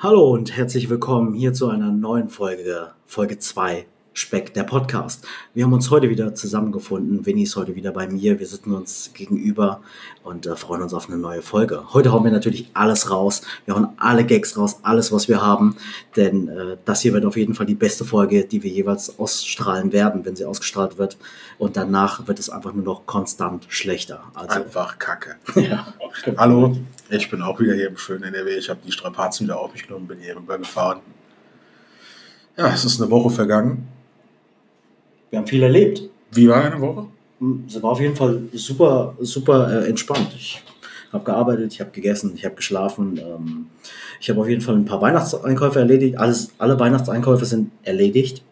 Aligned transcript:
Hallo 0.00 0.30
und 0.30 0.56
herzlich 0.56 0.88
willkommen 0.90 1.34
hier 1.34 1.52
zu 1.52 1.66
einer 1.66 1.90
neuen 1.90 2.28
Folge, 2.28 2.92
Folge 3.04 3.40
2 3.40 3.84
Speck, 4.18 4.52
der 4.52 4.64
Podcast. 4.64 5.24
Wir 5.54 5.64
haben 5.64 5.72
uns 5.72 5.90
heute 5.90 6.10
wieder 6.10 6.34
zusammengefunden. 6.34 7.24
Winnie 7.24 7.44
ist 7.44 7.54
heute 7.54 7.76
wieder 7.76 7.92
bei 7.92 8.08
mir. 8.08 8.40
Wir 8.40 8.46
sitzen 8.48 8.74
uns 8.74 9.12
gegenüber 9.14 9.80
und 10.24 10.44
äh, 10.46 10.56
freuen 10.56 10.82
uns 10.82 10.92
auf 10.92 11.08
eine 11.08 11.18
neue 11.18 11.40
Folge. 11.40 11.94
Heute 11.94 12.10
hauen 12.10 12.24
wir 12.24 12.32
natürlich 12.32 12.68
alles 12.74 13.12
raus. 13.12 13.42
Wir 13.64 13.76
hauen 13.76 13.90
alle 13.96 14.24
Gags 14.24 14.58
raus, 14.58 14.80
alles, 14.82 15.12
was 15.12 15.28
wir 15.28 15.40
haben. 15.40 15.76
Denn 16.16 16.48
äh, 16.48 16.76
das 16.84 17.02
hier 17.02 17.12
wird 17.12 17.24
auf 17.26 17.36
jeden 17.36 17.54
Fall 17.54 17.66
die 17.66 17.76
beste 17.76 18.04
Folge, 18.04 18.44
die 18.44 18.64
wir 18.64 18.70
jeweils 18.70 19.20
ausstrahlen 19.20 19.92
werden, 19.92 20.24
wenn 20.24 20.34
sie 20.34 20.44
ausgestrahlt 20.44 20.98
wird. 20.98 21.16
Und 21.56 21.76
danach 21.76 22.26
wird 22.26 22.40
es 22.40 22.50
einfach 22.50 22.72
nur 22.72 22.84
noch 22.84 23.06
konstant 23.06 23.66
schlechter. 23.68 24.24
Also, 24.34 24.56
einfach 24.56 24.98
Kacke. 24.98 25.36
ja. 25.54 25.94
Hallo, 26.36 26.76
ich 27.08 27.30
bin 27.30 27.40
auch 27.40 27.60
wieder 27.60 27.74
hier 27.74 27.88
im 27.88 27.96
schönen 27.96 28.24
NRW. 28.24 28.56
Ich 28.58 28.68
habe 28.68 28.80
die 28.84 28.90
Strapazen 28.90 29.46
wieder 29.46 29.60
auf 29.60 29.72
mich 29.72 29.86
genommen, 29.86 30.08
bin 30.08 30.18
hier 30.18 30.34
rübergefahren. 30.34 31.02
Ja, 32.56 32.66
es 32.74 32.84
ist 32.84 33.00
eine 33.00 33.08
Woche 33.12 33.30
vergangen. 33.30 33.86
Wir 35.30 35.38
haben 35.38 35.46
viel 35.46 35.62
erlebt. 35.62 36.02
Wie 36.32 36.48
war 36.48 36.64
eine 36.64 36.80
Woche? 36.80 37.06
Es 37.66 37.80
war 37.82 37.92
auf 37.92 38.00
jeden 38.00 38.16
Fall 38.16 38.42
super, 38.52 39.14
super 39.20 39.82
äh, 39.82 39.88
entspannt. 39.88 40.28
Ich 40.36 40.62
habe 41.12 41.24
gearbeitet, 41.24 41.72
ich 41.72 41.80
habe 41.80 41.90
gegessen, 41.90 42.32
ich 42.34 42.44
habe 42.44 42.56
geschlafen. 42.56 43.18
Ähm, 43.18 43.66
ich 44.20 44.28
habe 44.28 44.40
auf 44.40 44.48
jeden 44.48 44.60
Fall 44.60 44.74
ein 44.74 44.84
paar 44.84 45.00
Weihnachtseinkäufe 45.00 45.78
erledigt. 45.78 46.18
Alles, 46.18 46.50
alle 46.58 46.78
Weihnachtseinkäufe 46.78 47.44
sind 47.44 47.70
erledigt. 47.84 48.42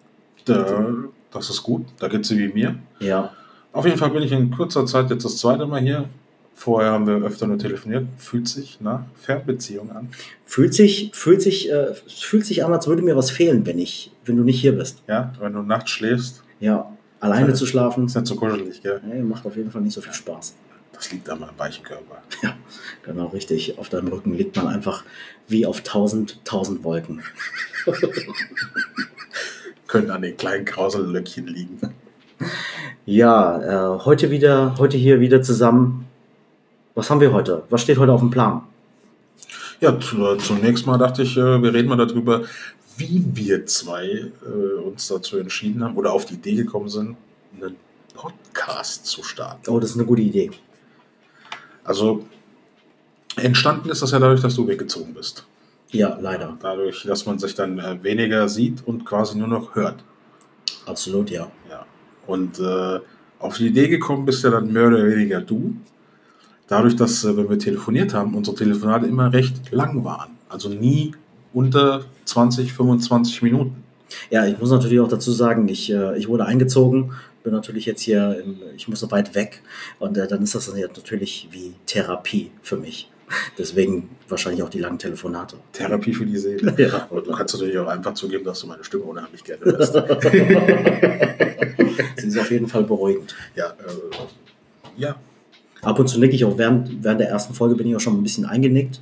Da, 0.44 0.94
das 1.32 1.50
ist 1.50 1.62
gut. 1.62 1.84
Da 1.98 2.08
geht 2.08 2.22
es 2.22 2.30
wie 2.30 2.48
mir. 2.48 2.76
Ja. 3.00 3.32
Auf 3.72 3.84
jeden 3.84 3.98
Fall 3.98 4.10
bin 4.10 4.22
ich 4.22 4.32
in 4.32 4.50
kurzer 4.50 4.86
Zeit 4.86 5.10
jetzt 5.10 5.24
das 5.24 5.38
zweite 5.38 5.66
Mal 5.66 5.80
hier. 5.80 6.08
Vorher 6.54 6.92
haben 6.92 7.06
wir 7.06 7.16
öfter 7.16 7.46
nur 7.46 7.58
telefoniert. 7.58 8.06
Fühlt 8.16 8.48
sich 8.48 8.80
nach 8.80 9.02
Fernbeziehung 9.16 9.90
an. 9.90 10.08
Fühlt 10.46 10.72
sich, 10.72 11.10
fühlt 11.12 11.42
sich, 11.42 11.70
äh, 11.70 11.92
fühlt 12.08 12.46
sich 12.46 12.64
an, 12.64 12.72
als 12.72 12.86
würde 12.86 13.02
mir 13.02 13.16
was 13.16 13.30
fehlen, 13.30 13.66
wenn 13.66 13.78
ich, 13.78 14.12
wenn 14.24 14.36
du 14.36 14.42
nicht 14.42 14.60
hier 14.60 14.72
bist. 14.72 15.02
Ja, 15.06 15.34
wenn 15.38 15.52
du 15.52 15.60
nachts 15.60 15.90
schläfst. 15.90 16.42
Ja, 16.60 16.90
alleine 17.20 17.54
zu 17.54 17.66
schlafen. 17.66 18.06
Ist 18.06 18.14
nicht 18.14 18.26
so 18.26 18.36
kuschelig, 18.36 18.82
gell? 18.82 19.00
Nee, 19.04 19.22
macht 19.22 19.46
auf 19.46 19.56
jeden 19.56 19.70
Fall 19.70 19.82
nicht 19.82 19.94
so 19.94 20.00
viel 20.00 20.12
Spaß. 20.12 20.54
Das 20.92 21.12
liegt 21.12 21.28
an 21.28 21.40
meinem 21.40 21.58
weichen 21.58 21.84
Körper. 21.84 22.22
Ja, 22.42 22.56
genau, 23.04 23.26
richtig. 23.26 23.78
Auf 23.78 23.90
deinem 23.90 24.08
Rücken 24.08 24.34
liegt 24.34 24.56
man 24.56 24.68
einfach 24.68 25.04
wie 25.46 25.66
auf 25.66 25.82
tausend, 25.82 26.40
tausend 26.44 26.84
Wolken. 26.84 27.22
Können 29.86 30.10
an 30.10 30.22
den 30.22 30.36
kleinen 30.36 30.64
Krausellöckchen 30.64 31.46
liegen. 31.46 31.78
Ja, 33.04 33.96
äh, 33.96 34.04
heute 34.04 34.30
wieder, 34.30 34.74
heute 34.78 34.96
hier 34.96 35.20
wieder 35.20 35.42
zusammen. 35.42 36.06
Was 36.94 37.10
haben 37.10 37.20
wir 37.20 37.32
heute? 37.32 37.62
Was 37.68 37.82
steht 37.82 37.98
heute 37.98 38.12
auf 38.12 38.20
dem 38.20 38.30
Plan? 38.30 38.62
Ja, 39.80 39.98
zunächst 40.00 40.86
mal 40.86 40.96
dachte 40.96 41.22
ich, 41.22 41.36
äh, 41.36 41.62
wir 41.62 41.74
reden 41.74 41.88
mal 41.88 41.96
darüber, 41.96 42.42
wie 42.96 43.24
wir 43.34 43.66
zwei 43.66 44.30
äh, 44.44 44.80
uns 44.82 45.08
dazu 45.08 45.38
entschieden 45.38 45.84
haben 45.84 45.96
oder 45.96 46.12
auf 46.12 46.24
die 46.24 46.34
Idee 46.34 46.54
gekommen 46.54 46.88
sind, 46.88 47.16
einen 47.60 47.76
Podcast 48.14 49.06
zu 49.06 49.22
starten. 49.22 49.70
Oh, 49.70 49.78
das 49.78 49.90
ist 49.90 49.96
eine 49.96 50.06
gute 50.06 50.22
Idee. 50.22 50.50
Also 51.84 52.26
entstanden 53.36 53.90
ist 53.90 54.02
das 54.02 54.10
ja 54.10 54.18
dadurch, 54.18 54.40
dass 54.40 54.54
du 54.54 54.66
weggezogen 54.66 55.14
bist. 55.14 55.46
Ja, 55.92 56.18
leider. 56.20 56.56
Dadurch, 56.60 57.04
dass 57.04 57.26
man 57.26 57.38
sich 57.38 57.54
dann 57.54 57.78
äh, 57.78 58.02
weniger 58.02 58.48
sieht 58.48 58.86
und 58.86 59.04
quasi 59.04 59.38
nur 59.38 59.48
noch 59.48 59.74
hört. 59.74 60.02
Absolut, 60.86 61.30
ja. 61.30 61.50
Ja. 61.70 61.86
Und 62.26 62.58
äh, 62.58 63.00
auf 63.38 63.56
die 63.58 63.68
Idee 63.68 63.88
gekommen 63.88 64.24
bist 64.24 64.42
ja 64.42 64.50
dann 64.50 64.72
mehr 64.72 64.88
oder 64.88 65.06
weniger 65.06 65.40
du. 65.40 65.76
Dadurch, 66.66 66.96
dass, 66.96 67.24
äh, 67.24 67.36
wenn 67.36 67.48
wir 67.48 67.58
telefoniert 67.58 68.14
haben, 68.14 68.34
unsere 68.34 68.56
Telefonate 68.56 69.06
immer 69.06 69.32
recht 69.32 69.70
lang 69.70 70.04
waren. 70.04 70.32
Also 70.48 70.68
nie 70.68 71.12
unter 71.56 72.04
20, 72.26 72.74
25 72.74 73.40
Minuten. 73.40 73.82
Ja, 74.30 74.46
ich 74.46 74.58
muss 74.58 74.70
natürlich 74.70 75.00
auch 75.00 75.08
dazu 75.08 75.32
sagen, 75.32 75.66
ich, 75.68 75.90
äh, 75.90 76.18
ich 76.18 76.28
wurde 76.28 76.44
eingezogen, 76.44 77.12
bin 77.42 77.54
natürlich 77.54 77.86
jetzt 77.86 78.02
hier, 78.02 78.42
in, 78.44 78.58
ich 78.76 78.88
muss 78.88 79.00
so 79.00 79.10
weit 79.10 79.34
weg 79.34 79.62
und 79.98 80.18
äh, 80.18 80.28
dann 80.28 80.42
ist 80.42 80.54
das 80.54 80.70
natürlich 80.72 81.48
wie 81.50 81.72
Therapie 81.86 82.50
für 82.62 82.76
mich. 82.76 83.10
Deswegen 83.58 84.10
wahrscheinlich 84.28 84.62
auch 84.62 84.68
die 84.68 84.80
langen 84.80 84.98
Telefonate. 84.98 85.56
Therapie 85.72 86.12
für 86.12 86.26
die 86.26 86.36
Seele. 86.36 86.74
Ja. 86.76 87.06
Aber 87.10 87.22
du 87.22 87.32
kannst 87.32 87.54
natürlich 87.54 87.78
auch 87.78 87.88
einfach 87.88 88.12
zugeben, 88.12 88.44
dass 88.44 88.60
du 88.60 88.66
meine 88.66 88.84
Stimme 88.84 89.04
unheimlich 89.04 89.42
gerne 89.42 89.64
hörst. 89.64 89.94
Sie 92.18 92.28
ist 92.28 92.38
auf 92.38 92.50
jeden 92.50 92.68
Fall 92.68 92.84
beruhigend. 92.84 93.34
Ja, 93.56 93.68
äh, 93.68 93.72
ja. 94.98 95.16
Ab 95.80 95.98
und 95.98 96.06
zu 96.06 96.20
nicke 96.20 96.34
ich 96.34 96.44
auch 96.44 96.58
während, 96.58 97.02
während 97.02 97.20
der 97.20 97.30
ersten 97.30 97.54
Folge 97.54 97.76
bin 97.76 97.88
ich 97.88 97.96
auch 97.96 98.00
schon 98.00 98.14
ein 98.14 98.22
bisschen 98.22 98.44
eingenickt 98.44 99.00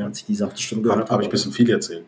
ja. 0.00 0.06
als 0.06 0.20
ich 0.20 0.26
die 0.26 0.34
sachte 0.34 0.60
Stimme 0.60 0.82
gehört 0.82 1.00
habe. 1.00 1.10
Habe 1.10 1.22
ich 1.22 1.28
ein 1.28 1.32
bisschen 1.32 1.52
viel 1.52 1.70
erzählt? 1.70 2.04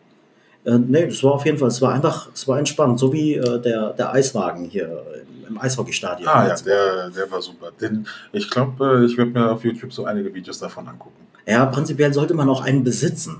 Äh, 0.64 0.78
nee, 0.78 1.06
das 1.06 1.22
war 1.22 1.32
auf 1.32 1.46
jeden 1.46 1.58
Fall, 1.58 1.68
es 1.68 1.80
war 1.80 1.94
einfach, 1.94 2.28
es 2.34 2.46
war 2.46 2.58
entspannt, 2.58 2.98
so 2.98 3.12
wie 3.12 3.34
äh, 3.34 3.60
der, 3.60 3.94
der 3.94 4.12
Eiswagen 4.12 4.66
hier 4.66 5.02
im 5.48 5.58
Eishockeystadion. 5.58 6.28
Ah 6.28 6.48
ja, 6.48 6.54
der, 6.54 7.10
der 7.10 7.30
war 7.30 7.40
super. 7.40 7.70
Den, 7.80 8.06
ich 8.32 8.50
glaube, 8.50 9.02
äh, 9.02 9.06
ich 9.06 9.16
werde 9.16 9.30
mir 9.32 9.50
auf 9.50 9.64
YouTube 9.64 9.92
so 9.92 10.04
einige 10.04 10.32
Videos 10.32 10.58
davon 10.58 10.86
angucken. 10.86 11.26
Ja, 11.46 11.66
prinzipiell 11.66 12.12
sollte 12.12 12.34
man 12.34 12.48
auch 12.48 12.62
einen 12.62 12.84
besitzen. 12.84 13.38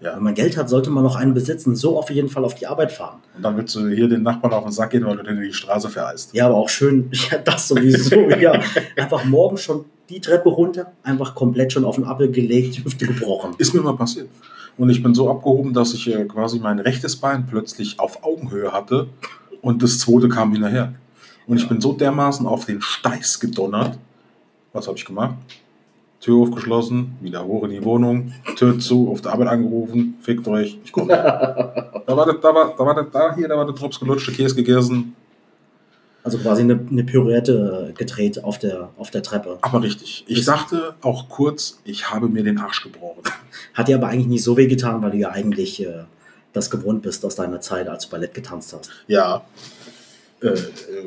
Ja. 0.00 0.14
Wenn 0.14 0.24
man 0.24 0.34
Geld 0.34 0.56
hat, 0.56 0.68
sollte 0.68 0.90
man 0.90 1.02
noch 1.02 1.16
einen 1.16 1.32
besitzen. 1.32 1.74
So 1.74 1.98
auf 1.98 2.10
jeden 2.10 2.28
Fall 2.28 2.44
auf 2.44 2.54
die 2.54 2.66
Arbeit 2.66 2.92
fahren. 2.92 3.20
Und 3.34 3.42
dann 3.42 3.56
willst 3.56 3.74
du 3.74 3.88
hier 3.88 4.08
den 4.08 4.22
Nachbarn 4.22 4.52
auf 4.52 4.64
den 4.64 4.72
Sack 4.72 4.90
gehen, 4.90 5.06
weil 5.06 5.16
du 5.16 5.22
den 5.22 5.38
in 5.38 5.44
die 5.44 5.52
Straße 5.52 5.88
vereist. 5.88 6.34
Ja, 6.34 6.46
aber 6.46 6.56
auch 6.56 6.68
schön, 6.68 7.10
ja, 7.30 7.38
das 7.38 7.68
sowieso, 7.68 8.14
ja. 8.28 8.60
Einfach 8.96 9.24
morgen 9.24 9.56
schon 9.56 9.86
die 10.08 10.20
Treppe 10.20 10.48
runter, 10.48 10.92
einfach 11.02 11.34
komplett 11.34 11.72
schon 11.72 11.84
auf 11.84 11.96
den 11.96 12.04
Appel 12.04 12.30
gelegt, 12.30 12.76
die 12.76 12.84
Hüfte 12.84 13.06
gebrochen. 13.06 13.54
Ist 13.58 13.74
mir 13.74 13.82
mal 13.82 13.96
passiert. 13.96 14.28
Und 14.78 14.90
ich 14.90 15.02
bin 15.02 15.14
so 15.14 15.30
abgehoben, 15.30 15.72
dass 15.72 15.94
ich 15.94 16.12
äh, 16.12 16.24
quasi 16.24 16.58
mein 16.58 16.78
rechtes 16.78 17.16
Bein 17.16 17.46
plötzlich 17.46 17.98
auf 17.98 18.22
Augenhöhe 18.24 18.72
hatte 18.72 19.08
und 19.62 19.82
das 19.82 19.98
zweite 19.98 20.28
kam 20.28 20.52
hinterher. 20.52 20.94
Und 21.46 21.56
ich 21.56 21.68
bin 21.68 21.80
so 21.80 21.92
dermaßen 21.92 22.46
auf 22.46 22.66
den 22.66 22.82
Steiß 22.82 23.40
gedonnert. 23.40 23.98
Was 24.72 24.86
habe 24.86 24.98
ich 24.98 25.04
gemacht? 25.04 25.36
Tür 26.20 26.42
aufgeschlossen, 26.42 27.16
wieder 27.20 27.44
hoch 27.44 27.64
in 27.64 27.70
die 27.70 27.84
Wohnung, 27.84 28.32
Tür 28.56 28.78
zu, 28.78 29.10
auf 29.10 29.20
der 29.20 29.32
Arbeit 29.32 29.48
angerufen, 29.48 30.16
fickt 30.20 30.48
euch, 30.48 30.78
ich 30.82 30.90
komme. 30.90 31.08
da 31.12 32.16
war 32.16 32.26
das, 32.26 32.36
da 32.40 32.54
war, 32.54 32.74
da 32.76 32.84
war 32.84 32.94
das, 32.94 33.06
da 33.12 33.34
hier, 33.34 33.46
da 33.48 33.56
war 33.56 33.64
der 33.64 33.74
Drops 33.74 34.00
gelutschte 34.00 34.32
Käse 34.32 34.56
gegessen, 34.56 35.14
also 36.26 36.38
quasi 36.38 36.62
eine, 36.62 36.80
eine 36.90 37.04
Pirouette 37.04 37.94
gedreht 37.96 38.42
auf 38.42 38.58
der, 38.58 38.90
auf 38.96 39.12
der 39.12 39.22
Treppe. 39.22 39.58
Aber 39.62 39.80
richtig. 39.80 40.24
Ich 40.26 40.38
das 40.38 40.46
dachte 40.46 40.96
auch 41.00 41.28
kurz, 41.28 41.78
ich 41.84 42.10
habe 42.10 42.28
mir 42.28 42.42
den 42.42 42.58
Arsch 42.58 42.82
gebrochen. 42.82 43.22
Hat 43.74 43.86
dir 43.86 43.94
aber 43.94 44.08
eigentlich 44.08 44.26
nicht 44.26 44.42
so 44.42 44.56
weh 44.56 44.66
getan, 44.66 45.00
weil 45.02 45.12
du 45.12 45.18
ja 45.18 45.30
eigentlich 45.30 45.86
äh, 45.86 46.02
das 46.52 46.68
gewohnt 46.68 47.02
bist 47.02 47.24
aus 47.24 47.36
deiner 47.36 47.60
Zeit, 47.60 47.88
als 47.88 48.06
du 48.06 48.10
Ballett 48.10 48.34
getanzt 48.34 48.74
hast. 48.76 48.90
Ja. 49.06 49.44
Äh, 50.42 50.50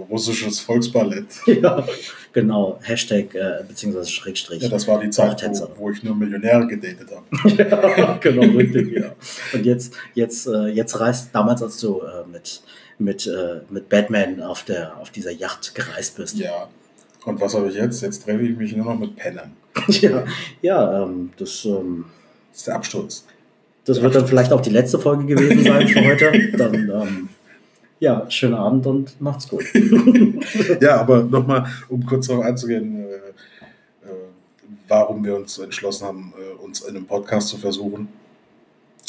russisches 0.10 0.62
Volksballett. 0.62 1.28
ja, 1.48 1.86
genau. 2.32 2.80
Hashtag 2.82 3.36
äh, 3.36 3.64
beziehungsweise 3.68 4.10
Schrägstrich. 4.10 4.64
Ja, 4.64 4.70
das 4.70 4.88
war 4.88 5.02
die 5.02 5.10
Zeit, 5.10 5.44
wo, 5.44 5.70
wo, 5.76 5.92
ich 5.92 6.02
nur 6.02 6.16
Millionäre 6.16 6.66
gedatet 6.66 7.10
habe. 7.12 7.50
ja, 7.98 8.18
genau, 8.22 8.58
richtig, 8.58 8.94
ja. 8.94 9.14
Und 9.52 9.66
jetzt, 9.66 9.94
jetzt, 10.14 10.48
äh, 10.48 10.68
jetzt 10.68 10.98
reist, 10.98 11.32
damals 11.34 11.62
als 11.62 11.78
du 11.78 12.00
äh, 12.04 12.26
mit 12.32 12.62
mit, 13.00 13.26
äh, 13.28 13.62
mit 13.70 13.90
Batman 13.90 14.42
auf, 14.42 14.64
der, 14.64 14.98
auf 14.98 15.10
dieser 15.10 15.32
Yacht 15.32 15.74
gereist 15.74 16.18
bist. 16.18 16.38
Ja. 16.38 16.68
Und 17.26 17.42
was 17.42 17.54
habe 17.54 17.70
ich 17.70 17.76
jetzt? 17.76 18.02
Jetzt 18.02 18.24
treffe 18.24 18.42
ich 18.44 18.58
mich 18.58 18.76
nur 18.76 18.86
noch 18.86 19.00
mit 19.00 19.16
Pennern. 19.16 19.52
ja, 19.88 20.26
ja 20.62 21.04
ähm, 21.04 21.32
das, 21.38 21.66
ähm, 21.66 22.06
das 22.52 22.60
ist 22.60 22.68
der 22.68 22.76
Absturz. 22.76 23.26
Das 23.86 23.98
der 23.98 24.04
wird 24.04 24.16
Absturz. 24.16 24.22
dann 24.22 24.28
vielleicht 24.28 24.54
auch 24.54 24.62
die 24.62 24.70
letzte 24.70 25.00
Folge 25.00 25.26
gewesen 25.26 25.64
sein 25.64 25.88
für 25.88 26.04
heute. 26.04 26.52
Dann, 26.58 26.74
ähm, 26.90 27.30
ja, 28.00 28.30
schönen 28.30 28.56
Abend 28.56 28.86
und 28.88 29.20
macht's 29.22 29.48
gut. 29.48 29.66
ja, 30.82 31.00
aber 31.00 31.24
nochmal, 31.24 31.66
um 31.90 32.06
kurz 32.06 32.28
darauf 32.28 32.46
einzugehen, 32.46 33.06
äh, 33.06 33.16
äh, 33.16 34.14
warum 34.88 35.24
wir 35.24 35.36
uns 35.36 35.58
entschlossen 35.58 36.06
haben, 36.06 36.34
äh, 36.38 36.64
uns 36.64 36.82
in 36.82 36.96
einem 36.96 37.06
Podcast 37.06 37.50
zu 37.50 37.58
versuchen. 37.58 38.08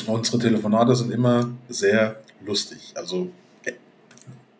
Unsere 0.07 0.39
Telefonate 0.39 0.97
sind 0.97 1.13
immer 1.13 1.51
sehr 1.69 2.17
lustig. 2.45 2.93
Also 2.95 3.31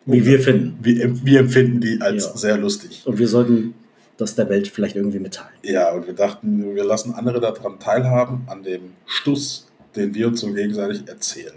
wie 0.05 0.25
wir 0.25 0.39
finden. 0.39 0.77
Wir, 0.81 1.25
wir 1.25 1.39
empfinden 1.39 1.81
die 1.81 2.01
als 2.01 2.25
ja. 2.25 2.37
sehr 2.37 2.57
lustig. 2.57 3.01
Und 3.05 3.19
wir 3.19 3.27
sollten 3.27 3.73
das 4.17 4.35
der 4.35 4.49
Welt 4.49 4.67
vielleicht 4.67 4.95
irgendwie 4.95 5.19
mitteilen. 5.19 5.53
Ja, 5.63 5.91
und 5.91 6.05
wir 6.05 6.13
dachten, 6.13 6.75
wir 6.75 6.83
lassen 6.83 7.13
andere 7.13 7.39
daran 7.39 7.79
teilhaben, 7.79 8.43
an 8.47 8.63
dem 8.63 8.93
Stuss, 9.05 9.67
den 9.95 10.13
wir 10.13 10.27
uns 10.27 10.41
so 10.41 10.53
gegenseitig 10.53 11.07
erzählen. 11.07 11.55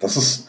Das 0.00 0.16
ist 0.16 0.48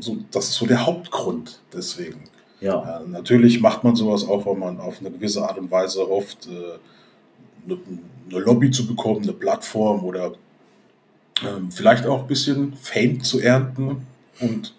so, 0.00 0.18
das 0.30 0.48
ist 0.48 0.54
so 0.54 0.66
der 0.66 0.84
Hauptgrund 0.86 1.60
deswegen. 1.72 2.24
Ja. 2.60 3.00
Äh, 3.00 3.08
natürlich 3.08 3.60
macht 3.60 3.84
man 3.84 3.94
sowas 3.96 4.26
auch, 4.26 4.46
weil 4.46 4.56
man 4.56 4.80
auf 4.80 5.00
eine 5.00 5.10
gewisse 5.10 5.42
Art 5.46 5.58
und 5.58 5.70
Weise 5.70 6.00
hofft, 6.00 6.46
äh, 6.46 6.78
eine, 7.70 7.78
eine, 8.30 8.40
Lobby 8.40 8.70
zu 8.70 8.86
bekommen, 8.86 9.22
eine 9.22 9.32
Plattform 9.32 10.04
oder 10.04 10.32
äh, 11.42 11.60
vielleicht 11.70 12.06
auch 12.06 12.22
ein 12.22 12.26
bisschen 12.26 12.72
Fame 12.74 13.22
zu 13.22 13.40
ernten 13.40 14.06
und 14.40 14.74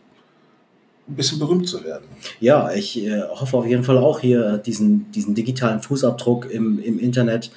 ein 1.10 1.16
bisschen 1.16 1.40
berühmt 1.40 1.68
zu 1.68 1.84
werden. 1.84 2.06
Ja, 2.40 2.72
ich 2.72 3.04
äh, 3.04 3.24
hoffe 3.24 3.58
auf 3.58 3.66
jeden 3.66 3.84
Fall 3.84 3.98
auch 3.98 4.20
hier 4.20 4.58
diesen, 4.58 5.12
diesen 5.12 5.36
digitalen 5.36 5.82
Fußabdruck 5.82 6.50
im, 6.50 6.80
im 6.80 7.00
Internet 7.00 7.52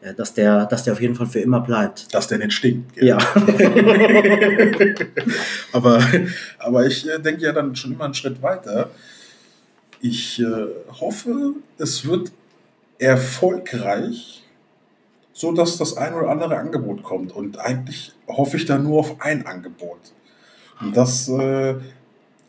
äh, 0.00 0.14
dass, 0.14 0.32
der, 0.32 0.66
dass 0.66 0.84
der 0.84 0.92
auf 0.92 1.00
jeden 1.00 1.16
Fall 1.16 1.26
für 1.26 1.40
immer 1.40 1.60
bleibt. 1.60 2.14
Dass 2.14 2.28
der 2.28 2.38
nicht 2.38 2.52
stinkt. 2.52 2.94
gell? 2.94 3.08
Ja. 3.08 3.18
aber, 5.72 6.00
aber 6.58 6.86
ich 6.86 7.08
äh, 7.08 7.18
denke 7.18 7.42
ja 7.42 7.52
dann 7.52 7.74
schon 7.74 7.92
immer 7.92 8.04
einen 8.04 8.14
Schritt 8.14 8.40
weiter. 8.40 8.90
Ich 10.00 10.40
äh, 10.40 10.66
hoffe, 11.00 11.54
es 11.78 12.06
wird 12.06 12.30
erfolgreich, 12.98 14.44
so 15.32 15.52
dass 15.52 15.78
das 15.78 15.96
ein 15.96 16.14
oder 16.14 16.28
andere 16.28 16.56
Angebot 16.56 17.02
kommt. 17.02 17.32
Und 17.32 17.58
eigentlich 17.58 18.12
hoffe 18.28 18.56
ich 18.56 18.66
da 18.66 18.78
nur 18.78 19.00
auf 19.00 19.20
ein 19.20 19.46
Angebot. 19.46 19.98
Und 20.80 20.96
das, 20.96 21.28
äh, 21.28 21.74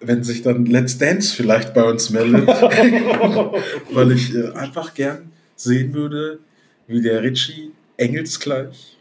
wenn 0.01 0.23
sich 0.23 0.41
dann 0.41 0.65
Let's 0.65 0.97
Dance 0.97 1.35
vielleicht 1.35 1.73
bei 1.73 1.83
uns 1.83 2.09
meldet, 2.09 2.47
weil 3.91 4.11
ich 4.11 4.33
äh, 4.33 4.51
einfach 4.51 4.93
gern 4.93 5.31
sehen 5.55 5.93
würde, 5.93 6.39
wie 6.87 7.01
der 7.01 7.21
Richie 7.21 7.71
engelsgleich, 7.97 8.97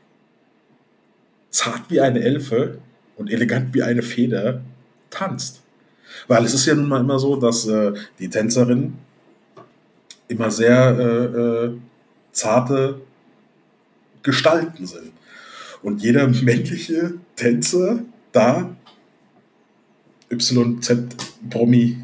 zart 1.50 1.82
wie 1.88 2.00
eine 2.00 2.20
Elfe 2.20 2.78
und 3.16 3.30
elegant 3.30 3.74
wie 3.74 3.82
eine 3.82 4.02
Feder 4.02 4.60
tanzt. 5.10 5.62
Weil 6.26 6.44
es 6.44 6.54
ist 6.54 6.66
ja 6.66 6.74
nun 6.74 6.88
mal 6.88 7.00
immer 7.00 7.18
so, 7.18 7.36
dass 7.36 7.66
äh, 7.66 7.92
die 8.18 8.28
Tänzerinnen 8.28 8.98
immer 10.26 10.50
sehr 10.50 10.98
äh, 10.98 11.64
äh, 11.66 11.70
zarte 12.32 13.00
Gestalten 14.22 14.86
sind. 14.86 15.12
Und 15.82 16.02
jeder 16.02 16.26
männliche 16.42 17.14
Tänzer 17.36 18.00
da, 18.32 18.76
YZ-Promi, 20.30 21.98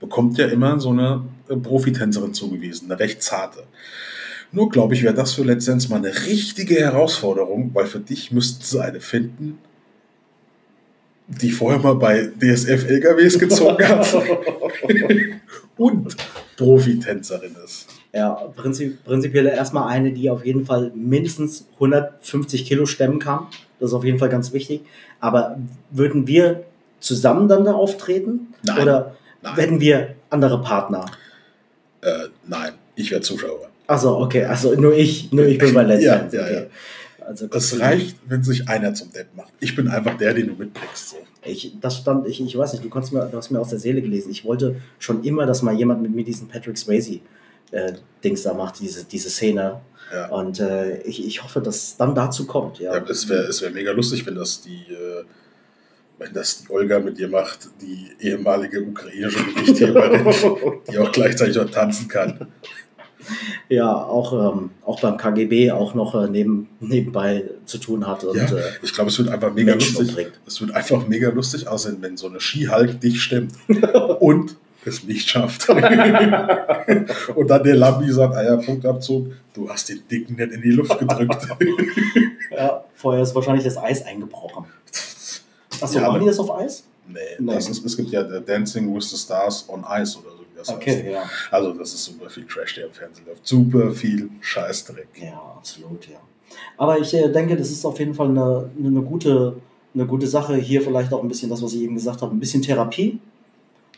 bekommt 0.00 0.38
ja 0.38 0.46
immer 0.46 0.80
so 0.80 0.90
eine 0.90 1.24
äh, 1.48 1.56
Profitänzerin 1.56 2.34
zugewiesen, 2.34 2.90
eine 2.90 3.00
recht 3.00 3.22
zarte. 3.22 3.64
Nur 4.50 4.68
glaube 4.68 4.94
ich, 4.94 5.02
wäre 5.02 5.14
das 5.14 5.32
für 5.32 5.44
letztendlich 5.44 5.88
mal 5.88 5.96
eine 5.96 6.14
richtige 6.26 6.74
Herausforderung, 6.74 7.70
weil 7.72 7.86
für 7.86 8.00
dich 8.00 8.32
müssten 8.32 8.62
sie 8.62 8.82
eine 8.82 9.00
finden, 9.00 9.58
die 11.26 11.50
vorher 11.50 11.80
mal 11.80 11.94
bei 11.94 12.26
DSF 12.26 12.84
LKWs 12.86 13.38
gezogen 13.38 13.88
hat 13.88 14.14
und 15.78 16.16
Profitänzerin 16.56 17.56
ist. 17.64 17.86
Ja, 18.12 18.34
prinzip, 18.54 19.02
prinzipiell 19.04 19.46
erstmal 19.46 19.88
eine, 19.88 20.12
die 20.12 20.28
auf 20.28 20.44
jeden 20.44 20.66
Fall 20.66 20.92
mindestens 20.94 21.66
150 21.74 22.66
Kilo 22.66 22.84
stemmen 22.84 23.18
kann. 23.18 23.46
Das 23.80 23.90
ist 23.90 23.94
auf 23.94 24.04
jeden 24.04 24.18
Fall 24.18 24.28
ganz 24.28 24.52
wichtig. 24.52 24.82
Aber 25.18 25.58
würden 25.90 26.26
wir 26.26 26.64
zusammen 27.02 27.48
dann 27.48 27.64
da 27.64 27.74
auftreten? 27.74 28.54
Nein. 28.64 28.78
Oder 28.80 29.16
Nein. 29.42 29.54
hätten 29.56 29.80
wir 29.80 30.14
andere 30.30 30.60
Partner? 30.62 31.06
Äh, 32.00 32.28
nein, 32.46 32.72
ich 32.96 33.10
wäre 33.10 33.20
Zuschauer. 33.20 33.68
Achso, 33.86 34.18
okay, 34.20 34.44
also 34.44 34.74
nur 34.74 34.94
ich, 34.94 35.32
nur 35.32 35.44
ich 35.46 35.58
bin 35.58 35.74
bei 35.74 35.82
Let's 35.82 36.04
Ja, 36.04 36.18
Dance, 36.18 36.36
ja, 36.36 36.42
okay. 36.42 36.54
ja. 36.54 37.26
Also 37.26 37.46
Es 37.52 37.78
reicht, 37.78 38.16
wenn 38.26 38.42
sich 38.42 38.68
einer 38.68 38.94
zum 38.94 39.12
Depp 39.12 39.28
macht. 39.36 39.52
Ich 39.60 39.76
bin 39.76 39.88
einfach 39.88 40.16
der, 40.16 40.34
den 40.34 40.48
du 40.48 40.54
mitbringst. 40.54 41.10
So. 41.10 41.16
Ich, 41.44 41.76
das 41.80 41.98
stand, 41.98 42.26
ich, 42.26 42.40
ich 42.40 42.56
weiß 42.56 42.72
nicht, 42.72 42.84
du, 42.84 42.88
konntest 42.88 43.12
mir, 43.12 43.24
du 43.26 43.36
hast 43.36 43.50
mir 43.50 43.60
aus 43.60 43.68
der 43.68 43.78
Seele 43.78 44.02
gelesen. 44.02 44.30
Ich 44.30 44.44
wollte 44.44 44.76
schon 44.98 45.22
immer, 45.22 45.46
dass 45.46 45.62
mal 45.62 45.74
jemand 45.74 46.02
mit 46.02 46.12
mir 46.12 46.24
diesen 46.24 46.48
Patrick 46.48 46.76
Swayze 46.76 47.20
äh, 47.70 47.92
Dings 48.24 48.42
da 48.42 48.54
macht, 48.54 48.80
diese, 48.80 49.04
diese 49.04 49.30
Szene. 49.30 49.80
Ja. 50.12 50.28
Und 50.28 50.60
äh, 50.60 51.00
ich, 51.02 51.24
ich 51.24 51.42
hoffe, 51.42 51.60
dass 51.60 51.76
es 51.76 51.96
dann 51.96 52.14
dazu 52.14 52.46
kommt. 52.46 52.80
Ja. 52.80 52.94
Ja, 52.94 53.04
es 53.08 53.28
wäre 53.28 53.44
es 53.44 53.62
wär 53.62 53.70
mega 53.70 53.92
lustig, 53.92 54.26
wenn 54.26 54.34
das 54.34 54.60
die, 54.62 54.92
äh, 54.92 55.24
wenn 56.22 56.32
das 56.32 56.64
die 56.64 56.70
Olga 56.72 56.98
mit 56.98 57.18
dir 57.18 57.28
macht, 57.28 57.68
die 57.80 58.08
ehemalige 58.20 58.82
ukrainische 58.82 59.42
Gewichtheberin, 59.44 60.24
die 60.90 60.98
auch 60.98 61.12
gleichzeitig 61.12 61.56
noch 61.56 61.70
tanzen 61.70 62.08
kann. 62.08 62.46
Ja, 63.68 63.94
auch, 63.94 64.56
ähm, 64.56 64.70
auch 64.84 65.00
beim 65.00 65.16
KGB 65.16 65.70
auch 65.70 65.94
noch 65.94 66.14
äh, 66.14 66.28
neben, 66.28 66.68
nebenbei 66.80 67.44
zu 67.66 67.78
tun 67.78 68.06
hat 68.06 68.24
und 68.24 68.36
Ja, 68.36 68.44
äh, 68.44 68.62
ich 68.82 68.92
glaube, 68.92 69.10
es 69.10 69.18
wird 69.18 69.28
einfach 69.28 69.54
mega 69.54 69.72
Menschen 69.72 69.94
lustig. 69.94 70.08
umbringt. 70.08 70.40
Es 70.46 70.60
wird 70.60 70.72
einfach 70.72 71.06
mega 71.06 71.30
lustig 71.30 71.68
aussehen, 71.68 71.98
wenn 72.00 72.16
so 72.16 72.28
eine 72.28 72.40
Skihulk 72.40 73.00
dich 73.00 73.22
stemmt 73.22 73.54
und 74.20 74.56
es 74.84 75.04
nicht 75.04 75.28
schafft. 75.28 75.68
und 77.34 77.48
dann 77.48 77.62
der 77.62 77.76
Lambi 77.76 78.10
sagt, 78.10 78.34
ah 78.34 78.42
ja, 78.42 78.56
Punktabzug, 78.56 79.28
du 79.54 79.68
hast 79.68 79.88
den 79.88 80.02
Dicken 80.10 80.34
nicht 80.34 80.52
in 80.52 80.60
die 80.60 80.72
Luft 80.72 80.98
gedrückt. 80.98 81.46
Ja, 82.50 82.84
vorher 82.96 83.22
ist 83.22 83.34
wahrscheinlich 83.36 83.64
das 83.64 83.78
Eis 83.78 84.04
eingebrochen. 84.04 84.64
Achso, 85.82 85.98
Ja, 85.98 86.08
aber- 86.08 86.18
die 86.18 86.26
das 86.26 86.38
auf 86.38 86.50
Eis? 86.54 86.84
nee, 87.08 87.18
Nee. 87.38 87.54
das 87.54 87.68
ist, 87.68 87.84
es 87.84 87.96
gibt 87.96 88.10
ja 88.10 88.22
Dancing 88.22 88.94
with 88.94 89.10
the 89.10 89.16
Stars 89.16 89.64
on 89.68 89.80
Ice 89.88 90.18
oder 90.18 90.30
so, 90.36 90.42
wie 90.42 90.56
das 90.56 90.68
heißt. 90.68 90.76
Okay, 90.78 91.12
ja. 91.12 91.22
Also 91.50 91.72
das 91.72 91.92
ist 91.94 92.04
super 92.04 92.28
viel 92.30 92.44
Trash, 92.46 92.74
der 92.76 92.86
im 92.86 92.92
Fernsehen 92.92 93.26
läuft. 93.26 93.46
Super 93.46 93.90
viel 93.90 94.30
Scheißdreck. 94.40 95.08
Ja, 95.20 95.40
absolut, 95.56 96.06
ja. 96.08 96.18
Aber 96.76 96.98
ich 96.98 97.12
äh, 97.14 97.28
denke, 97.30 97.56
das 97.56 97.70
ist 97.70 97.84
auf 97.84 97.98
jeden 97.98 98.14
Fall 98.14 98.28
eine, 98.28 98.70
eine, 98.78 99.00
gute, 99.02 99.56
eine 99.94 100.06
gute 100.06 100.26
Sache. 100.26 100.54
Hier 100.56 100.82
vielleicht 100.82 101.12
auch 101.12 101.22
ein 101.22 101.28
bisschen 101.28 101.48
das, 101.50 101.62
was 101.62 101.72
ich 101.72 101.82
eben 101.82 101.94
gesagt 101.94 102.20
habe, 102.22 102.34
ein 102.34 102.40
bisschen 102.40 102.62
Therapie. 102.62 103.18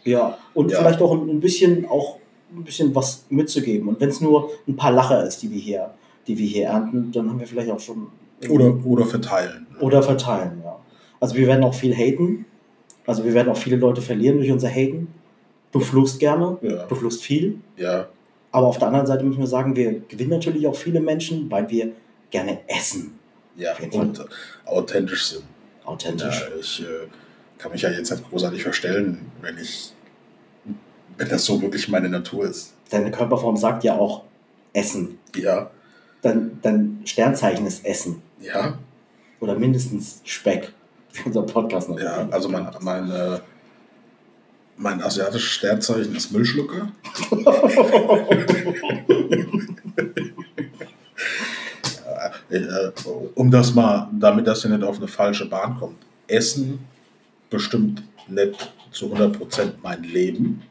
Ja, 0.05 0.39
und 0.55 0.71
Ja. 0.71 0.79
vielleicht 0.79 1.01
auch 1.01 1.13
ein, 1.13 1.29
ein 1.29 1.41
bisschen 1.41 1.87
auch 1.87 2.19
ein 2.55 2.63
bisschen 2.63 2.95
was 2.95 3.25
mitzugeben. 3.31 3.89
Und 3.89 4.01
wenn 4.01 4.09
es 4.11 4.21
nur 4.21 4.51
ein 4.69 4.77
paar 4.77 4.93
Lacher 4.93 5.27
ist, 5.27 5.43
die 5.43 5.51
wir 5.51 5.59
hier, 5.61 5.91
die 6.29 6.39
wir 6.39 6.47
hier 6.47 6.67
ernten, 6.67 7.11
dann 7.11 7.29
haben 7.29 7.41
wir 7.41 7.47
vielleicht 7.47 7.71
auch 7.71 7.81
schon 7.81 8.09
Oder, 8.49 8.75
oder 8.87 9.05
verteilen. 9.07 9.67
oder 9.81 10.03
verteilen, 10.03 10.61
ja. 10.65 10.74
Also 11.21 11.35
wir 11.37 11.47
werden 11.47 11.65
auch 11.65 11.75
viel 11.75 11.95
haten. 11.95 12.45
Also 13.07 13.25
wir 13.25 13.35
werden 13.35 13.49
auch 13.51 13.57
viele 13.57 13.77
Leute 13.77 14.01
verlieren 14.03 14.39
durch 14.39 14.51
unser 14.51 14.69
Haten. 14.69 15.09
Du 15.73 15.81
fluchst 15.81 16.19
gerne, 16.21 16.59
Ja. 16.63 16.87
du 16.87 16.95
fluchst 16.95 17.23
viel. 17.23 17.59
Ja, 17.77 18.09
Aber 18.53 18.67
auf 18.69 18.79
der 18.79 18.89
anderen 18.89 19.07
Seite 19.07 19.25
müssen 19.25 19.41
wir 19.41 19.47
sagen, 19.47 19.75
wir 19.77 20.01
gewinnen 20.09 20.31
natürlich 20.31 20.67
auch 20.67 20.77
viele 20.77 21.01
Menschen, 21.01 21.51
weil 21.51 21.69
wir 21.69 21.93
gerne 22.31 22.61
essen. 22.69 23.19
ja. 23.57 23.73
Auf 23.73 23.81
jeden 23.81 23.93
Fall. 23.93 24.03
Und 24.07 24.27
authentisch 24.67 25.27
sind. 25.27 25.43
Ja, 25.85 25.91
Authentisch. 25.91 26.49
ich 26.61 26.81
äh, 26.83 26.85
kann 27.59 27.73
mich 27.73 27.83
ja 27.83 27.91
jetzt 27.91 28.11
nicht 28.11 28.29
großartig 28.31 28.63
verstellen, 28.63 29.31
wenn 29.43 29.59
ich, 29.59 29.93
wenn 31.19 31.29
das 31.29 31.45
so 31.45 31.61
wirklich 31.61 31.89
meine 31.89 32.09
Natur 32.09 32.47
ist. 32.47 32.75
Deine 32.91 33.11
Körperform 33.11 33.57
sagt 33.57 33.85
ja 33.85 33.97
auch 33.99 34.23
Essen. 34.73 35.19
Ja, 35.37 35.71
Dein, 36.23 36.59
dein 36.63 37.03
Sternzeichen 37.05 37.67
ist 37.67 37.85
Essen. 37.85 38.23
ja, 38.41 38.79
Oder 39.41 39.57
mindestens 39.59 40.21
Speck. 40.25 40.73
Unser 41.25 41.43
Podcast 41.43 41.89
noch. 41.89 41.99
ja. 42.01 42.27
Also 42.31 42.49
mein, 42.49 42.69
mein, 42.81 43.11
äh, 43.11 43.39
mein 44.77 45.03
asiatisches 45.03 45.43
Sternzeichen 45.51 46.15
ist 46.15 46.33
Müllschlucker. 46.33 46.89
Äh, 52.51 52.91
um 53.35 53.51
das 53.51 53.75
mal, 53.75 54.09
damit 54.13 54.47
das 54.47 54.63
hier 54.63 54.71
nicht 54.71 54.85
auf 54.85 54.99
eine 54.99 55.09
falsche 55.09 55.47
Bahn 55.49 55.77
kommt. 55.79 55.97
Essen 56.29 56.79
bestimmt 57.51 58.03
nicht 58.29 58.73
zu 58.93 59.13
100% 59.13 59.73
mein 59.83 60.03
Leben. 60.05 60.63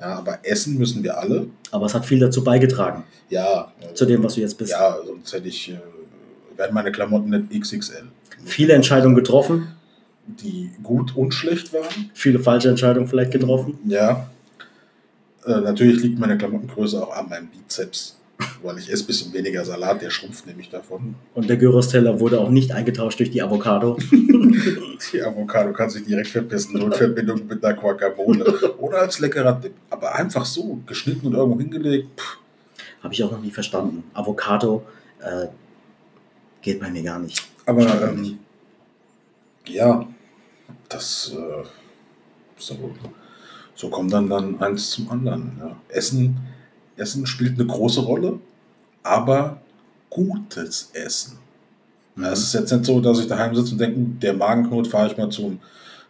Ja, 0.00 0.18
aber 0.18 0.38
essen 0.42 0.76
müssen 0.78 1.02
wir 1.02 1.16
alle. 1.18 1.46
Aber 1.70 1.86
es 1.86 1.94
hat 1.94 2.04
viel 2.04 2.18
dazu 2.18 2.42
beigetragen, 2.42 3.04
Ja, 3.30 3.72
zu 3.94 4.04
dem, 4.06 4.22
was 4.24 4.34
du 4.34 4.40
jetzt 4.40 4.58
bist. 4.58 4.72
ja 4.72 4.96
sonst 5.06 5.32
hätte 5.32 5.48
ich, 5.48 5.70
äh, 5.70 5.78
wären 6.56 6.74
meine 6.74 6.90
Klamotten 6.90 7.30
nicht 7.30 7.62
XXL. 7.62 8.08
Viele 8.44 8.74
Entscheidungen 8.74 9.14
getroffen, 9.14 9.68
Die 10.26 10.70
gut 10.82 11.16
und 11.16 11.32
schlecht 11.34 11.72
waren. 11.72 12.10
viele 12.14 12.38
falsche 12.38 12.68
Entscheidungen 12.68 13.08
vielleicht 13.08 13.32
getroffen. 13.32 13.78
Ja. 13.86 14.28
Äh, 15.44 15.60
natürlich 15.60 16.02
liegt 16.02 16.18
meine 16.18 16.38
Klamottengröße 16.38 17.02
auch 17.02 17.16
an 17.16 17.28
meinem 17.28 17.48
Bizeps, 17.48 18.16
weil 18.62 18.78
ich 18.78 18.90
esse 18.92 19.04
ein 19.04 19.06
bisschen 19.08 19.32
weniger 19.32 19.64
Salat, 19.64 20.00
der 20.02 20.10
schrumpft 20.10 20.46
nämlich 20.46 20.70
davon. 20.70 21.16
Und 21.34 21.50
der 21.50 21.56
Gyros-Teller 21.56 22.20
wurde 22.20 22.40
auch 22.40 22.50
nicht 22.50 22.70
eingetauscht 22.72 23.18
durch 23.18 23.30
die 23.30 23.42
Avocado. 23.42 23.96
Die 25.12 25.20
Avocado 25.20 25.72
kann 25.72 25.90
sich 25.90 26.04
direkt 26.04 26.28
verpissen, 26.28 26.78
nur 26.78 26.86
in 26.86 26.92
Verbindung 26.92 27.46
mit 27.48 27.64
einer 27.64 27.74
Guacamole 27.74 28.44
oder 28.78 29.00
als 29.00 29.18
leckerer 29.18 29.54
Dip. 29.54 29.72
Aber 29.90 30.14
einfach 30.14 30.44
so, 30.44 30.78
geschnitten 30.86 31.26
und 31.26 31.34
irgendwo 31.34 31.58
hingelegt. 31.58 32.08
Habe 33.02 33.12
ich 33.12 33.24
auch 33.24 33.32
noch 33.32 33.40
nie 33.42 33.50
verstanden. 33.50 34.04
Avocado 34.14 34.84
äh, 35.20 35.48
geht 36.62 36.78
bei 36.78 36.88
mir 36.90 37.02
gar 37.02 37.18
nicht. 37.18 37.42
Aber 37.66 38.10
ähm, 38.10 38.38
ja, 39.66 40.06
das 40.88 41.32
äh, 41.34 41.64
so, 42.56 42.94
so 43.74 43.88
kommt 43.88 44.12
dann, 44.12 44.28
dann 44.28 44.60
eins 44.60 44.90
zum 44.90 45.10
anderen. 45.10 45.52
Ja. 45.58 45.76
Essen, 45.88 46.36
Essen 46.96 47.26
spielt 47.26 47.58
eine 47.58 47.66
große 47.66 48.00
Rolle, 48.00 48.38
aber 49.02 49.60
gutes 50.10 50.90
Essen. 50.92 51.38
Ja, 52.16 52.32
es 52.32 52.42
ist 52.42 52.54
jetzt 52.54 52.72
nicht 52.72 52.84
so, 52.84 53.00
dass 53.00 53.20
ich 53.20 53.26
daheim 53.26 53.54
sitze 53.54 53.72
und 53.72 53.78
denke, 53.78 54.00
der 54.20 54.34
Magenknot 54.34 54.86
fahre 54.86 55.10
ich 55.10 55.16
mal 55.16 55.30
zum 55.30 55.60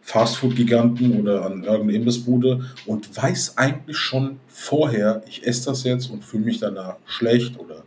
Fastfood-Giganten 0.03 1.21
oder 1.21 1.47
an 1.47 1.63
irgendeine 1.63 1.93
Imbissbude 1.93 2.65
und 2.87 3.17
weiß 3.17 3.57
eigentlich 3.57 3.97
schon 3.97 4.41
vorher, 4.49 5.23
ich 5.29 5.47
esse 5.47 5.67
das 5.67 5.85
jetzt 5.85 6.11
und 6.11 6.25
fühle 6.25 6.45
mich 6.45 6.59
danach 6.59 6.97
schlecht 7.07 7.59
oder 7.59 7.85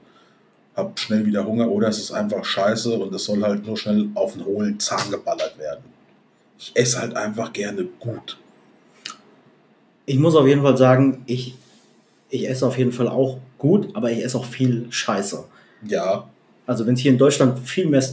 habe 0.76 0.92
schnell 0.96 1.26
wieder 1.26 1.46
Hunger 1.46 1.70
oder 1.70 1.88
es 1.88 2.00
ist 2.00 2.12
einfach 2.12 2.44
scheiße 2.44 2.98
und 2.98 3.14
es 3.14 3.26
soll 3.26 3.42
halt 3.42 3.66
nur 3.66 3.78
schnell 3.78 4.10
auf 4.14 4.34
den 4.34 4.46
hohlen 4.46 4.80
Zahn 4.80 5.10
geballert 5.10 5.58
werden. 5.58 5.84
Ich 6.58 6.72
esse 6.74 7.00
halt 7.00 7.16
einfach 7.16 7.54
gerne 7.54 7.86
gut. 8.00 8.38
Ich 10.06 10.20
muss 10.20 10.36
auf 10.36 10.48
jeden 10.48 10.62
Fall 10.62 10.78
sagen, 10.78 11.24
ich, 11.26 11.56
ich 12.30 12.48
esse 12.48 12.66
auf 12.68 12.78
jeden 12.78 12.92
Fall 12.92 13.08
auch 13.08 13.40
gut, 13.58 13.96
aber 13.96 14.12
ich 14.12 14.24
esse 14.24 14.38
auch 14.38 14.46
viel 14.46 14.88
Scheiße. 14.90 15.46
Ja. 15.88 16.30
Also 16.68 16.86
wenn 16.86 16.96
es 16.96 17.00
hier 17.00 17.12
in 17.12 17.18
Deutschland 17.18 17.60
viel 17.60 17.88
mehr 17.88 18.04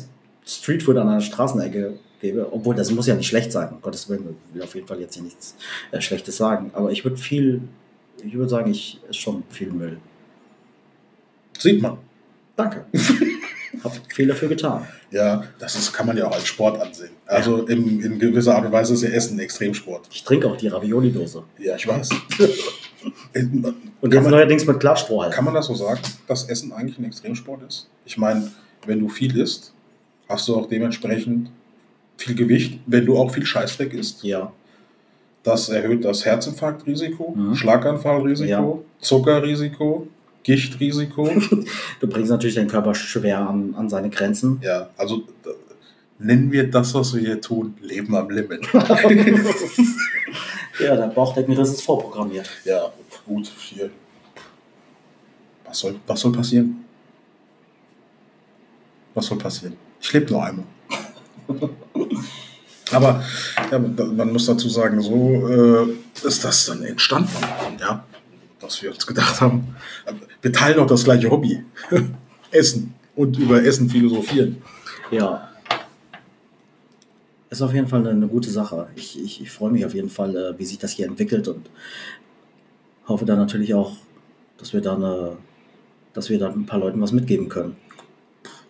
Streetfood 0.46 0.96
an 0.96 1.08
einer 1.08 1.20
Straßenecke 1.20 1.98
gäbe, 2.20 2.52
obwohl 2.52 2.74
das 2.74 2.90
muss 2.90 3.06
ja 3.06 3.14
nicht 3.14 3.26
schlecht 3.26 3.52
sein, 3.52 3.70
um 3.70 3.80
Gottes 3.80 4.08
Willen, 4.08 4.36
ich 4.48 4.54
will 4.54 4.62
auf 4.62 4.74
jeden 4.74 4.86
Fall 4.86 5.00
jetzt 5.00 5.14
hier 5.14 5.24
nichts 5.24 5.56
äh, 5.90 6.00
Schlechtes 6.00 6.36
sagen, 6.36 6.70
aber 6.74 6.90
ich 6.90 7.04
würde 7.04 7.16
viel, 7.16 7.62
ich 8.24 8.34
würde 8.34 8.48
sagen, 8.48 8.70
ich 8.70 9.00
esse 9.08 9.18
schon 9.18 9.42
viel 9.50 9.70
Müll. 9.70 9.98
Sieht 11.58 11.82
man. 11.82 11.98
Danke. 12.62 12.84
Hab 13.82 13.92
viel 14.12 14.28
dafür 14.28 14.48
getan. 14.48 14.86
Ja, 15.10 15.44
das 15.58 15.74
ist, 15.76 15.92
kann 15.92 16.06
man 16.06 16.16
ja 16.16 16.26
auch 16.26 16.32
als 16.34 16.46
Sport 16.46 16.80
ansehen. 16.80 17.10
Also 17.26 17.66
in, 17.66 18.00
in 18.00 18.18
gewisser 18.18 18.54
Art 18.54 18.64
und 18.66 18.72
Weise 18.72 18.94
ist 18.94 19.02
ja 19.02 19.08
Essen 19.10 19.36
ein 19.36 19.40
Extremsport. 19.40 20.08
Ich 20.12 20.22
trinke 20.24 20.46
auch 20.46 20.56
die 20.56 20.68
Ravioli-Dose. 20.68 21.42
Ja, 21.58 21.74
ich 21.76 21.86
weiß. 21.88 22.08
Und 23.34 23.62
Kann 24.00 24.12
jetzt 24.12 24.22
man- 24.22 24.30
neuerdings 24.30 24.66
mit 24.66 24.78
Glasstroh 24.78 25.22
halt. 25.22 25.32
Kann 25.32 25.44
man 25.44 25.54
das 25.54 25.66
so 25.66 25.74
sagen, 25.74 26.00
dass 26.28 26.44
Essen 26.48 26.72
eigentlich 26.72 26.98
ein 26.98 27.04
Extremsport 27.04 27.62
ist? 27.66 27.88
Ich 28.04 28.16
meine, 28.16 28.50
wenn 28.86 29.00
du 29.00 29.08
viel 29.08 29.36
isst, 29.40 29.72
hast 30.28 30.46
du 30.48 30.56
auch 30.56 30.68
dementsprechend 30.68 31.50
viel 32.16 32.34
Gewicht, 32.36 32.78
wenn 32.86 33.06
du 33.06 33.16
auch 33.18 33.32
viel 33.32 33.44
Scheißdreck 33.44 33.92
isst. 33.94 34.22
Ja. 34.22 34.52
Das 35.42 35.68
erhöht 35.68 36.04
das 36.04 36.24
Herzinfarktrisiko, 36.24 37.34
Mhm. 37.36 37.54
Schlaganfallrisiko, 37.56 38.48
Ja. 38.48 38.78
Zuckerrisiko, 39.00 40.06
Gichtrisiko. 40.42 41.28
Du 42.00 42.06
bringst 42.08 42.30
natürlich 42.30 42.56
deinen 42.56 42.68
Körper 42.68 42.94
schwer 42.94 43.48
an, 43.48 43.74
an 43.76 43.88
seine 43.88 44.10
Grenzen. 44.10 44.58
ja, 44.62 44.88
also 44.96 45.18
d- 45.18 45.50
nennen 46.18 46.50
wir 46.52 46.68
das, 46.70 46.94
was 46.94 47.14
wir 47.14 47.20
hier 47.20 47.40
tun, 47.40 47.74
Leben 47.80 48.14
am 48.16 48.28
Limit. 48.30 48.68
Ja, 50.80 50.96
der 50.96 51.08
Bauchdeckenriss 51.08 51.68
ist 51.70 51.82
vorprogrammiert. 51.82 52.48
ja, 52.64 52.90
gut, 53.26 53.52
hier. 53.58 53.90
Was 55.66 55.78
soll, 55.78 55.96
was 56.06 56.18
soll 56.20 56.32
passieren? 56.32 56.84
Was 59.14 59.26
soll 59.26 59.36
passieren? 59.38 59.76
Ich 60.00 60.10
lebe 60.12 60.32
nur 60.32 60.42
einmal. 60.44 60.64
Aber 62.90 63.22
ja, 63.70 63.78
man 63.78 64.32
muss 64.32 64.46
dazu 64.46 64.68
sagen, 64.70 65.00
so 65.02 65.46
äh, 65.48 66.26
ist 66.26 66.42
das 66.44 66.66
dann 66.66 66.82
entstanden, 66.84 67.30
ja, 67.78 68.04
dass 68.62 68.82
wir 68.82 68.90
uns 68.90 69.06
gedacht 69.06 69.40
haben, 69.40 69.74
wir 70.40 70.52
teilen 70.52 70.76
doch 70.76 70.86
das 70.86 71.04
gleiche 71.04 71.30
Hobby, 71.30 71.62
Essen 72.50 72.94
und 73.16 73.38
über 73.38 73.62
Essen 73.62 73.90
philosophieren. 73.90 74.62
Ja. 75.10 75.48
Ist 77.50 77.60
auf 77.60 77.74
jeden 77.74 77.88
Fall 77.88 78.06
eine, 78.06 78.26
gute 78.28 78.50
Sache. 78.50 78.88
Ich, 78.96 79.22
ich, 79.22 79.42
ich 79.42 79.50
freue 79.50 79.70
mich 79.70 79.84
auf 79.84 79.94
jeden 79.94 80.08
Fall, 80.08 80.34
äh, 80.34 80.58
wie 80.58 80.64
sich 80.64 80.78
das 80.78 80.92
hier 80.92 81.06
entwickelt 81.06 81.48
und 81.48 81.68
hoffe 83.06 83.26
dann 83.26 83.38
natürlich 83.38 83.74
auch, 83.74 83.96
dass 84.56 84.72
wir 84.72 84.80
dann, 84.80 85.02
äh, 85.02 85.32
dass 86.14 86.30
wir 86.30 86.38
dann 86.38 86.54
ein 86.54 86.66
paar 86.66 86.78
Leuten 86.78 87.00
was 87.02 87.12
mitgeben 87.12 87.50
können. 87.50 87.76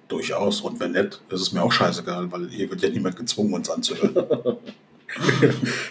Durchaus. 0.08 0.62
Und 0.62 0.80
wenn 0.80 0.92
nicht, 0.92 1.22
ist 1.30 1.40
es 1.40 1.52
mir 1.52 1.62
auch 1.62 1.70
scheißegal, 1.70 2.32
weil 2.32 2.48
hier 2.48 2.68
wird 2.70 2.82
ja 2.82 2.88
niemand 2.88 3.16
gezwungen, 3.16 3.54
uns 3.54 3.70
anzuhören. 3.70 4.56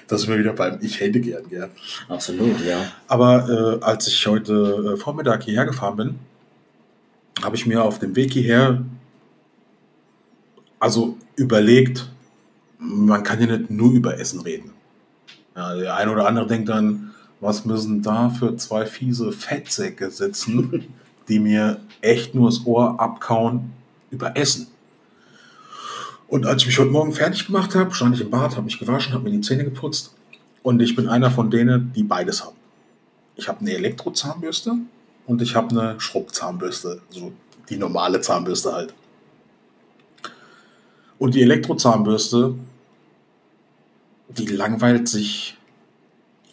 das 0.07 0.21
ist 0.21 0.27
mir 0.27 0.39
wieder 0.39 0.53
beim 0.53 0.79
Ich 0.81 0.99
hätte 0.99 1.19
gern, 1.19 1.47
gern. 1.49 1.69
Absolut, 2.07 2.59
ja. 2.65 2.91
Aber 3.07 3.79
äh, 3.81 3.83
als 3.83 4.07
ich 4.07 4.27
heute 4.27 4.93
äh, 4.93 4.97
Vormittag 4.97 5.43
hierher 5.43 5.65
gefahren 5.65 5.95
bin, 5.95 6.19
habe 7.43 7.55
ich 7.55 7.65
mir 7.65 7.83
auf 7.83 7.99
dem 7.99 8.15
Weg 8.15 8.33
hierher 8.33 8.83
also 10.81 11.15
überlegt, 11.35 12.09
man 12.79 13.21
kann 13.23 13.39
ja 13.39 13.45
nicht 13.45 13.69
nur 13.69 13.91
über 13.91 14.19
Essen 14.19 14.41
reden. 14.41 14.71
Ja, 15.55 15.75
der 15.75 15.95
eine 15.95 16.11
oder 16.11 16.27
andere 16.27 16.47
denkt 16.47 16.69
dann, 16.69 17.11
was 17.39 17.65
müssen 17.65 18.01
da 18.01 18.29
für 18.29 18.57
zwei 18.57 18.87
fiese 18.87 19.31
Fettsäcke 19.31 20.09
sitzen, 20.09 20.85
die 21.27 21.39
mir 21.39 21.79
echt 22.01 22.33
nur 22.33 22.49
das 22.49 22.65
Ohr 22.65 22.99
abkauen 22.99 23.71
über 24.09 24.35
Essen. 24.35 24.67
Und 26.31 26.45
als 26.45 26.61
ich 26.61 26.67
mich 26.67 26.79
heute 26.79 26.91
Morgen 26.91 27.11
fertig 27.11 27.45
gemacht 27.45 27.75
habe, 27.75 27.93
stand 27.93 28.15
ich 28.15 28.21
im 28.21 28.29
Bad, 28.29 28.51
habe 28.51 28.63
mich 28.63 28.79
gewaschen, 28.79 29.13
habe 29.13 29.25
mir 29.25 29.31
die 29.31 29.41
Zähne 29.41 29.65
geputzt 29.65 30.15
und 30.63 30.81
ich 30.81 30.95
bin 30.95 31.09
einer 31.09 31.29
von 31.29 31.51
denen, 31.51 31.91
die 31.93 32.03
beides 32.03 32.45
haben. 32.45 32.55
Ich 33.35 33.49
habe 33.49 33.59
eine 33.59 33.73
Elektrozahnbürste 33.73 34.77
und 35.27 35.41
ich 35.41 35.55
habe 35.55 35.71
eine 35.71 35.99
Schrubbzahnbürste, 35.99 37.01
also 37.09 37.33
die 37.67 37.75
normale 37.75 38.21
Zahnbürste 38.21 38.71
halt. 38.71 38.93
Und 41.19 41.35
die 41.35 41.41
Elektrozahnbürste, 41.41 42.55
die 44.29 44.45
langweilt 44.45 45.09
sich 45.09 45.57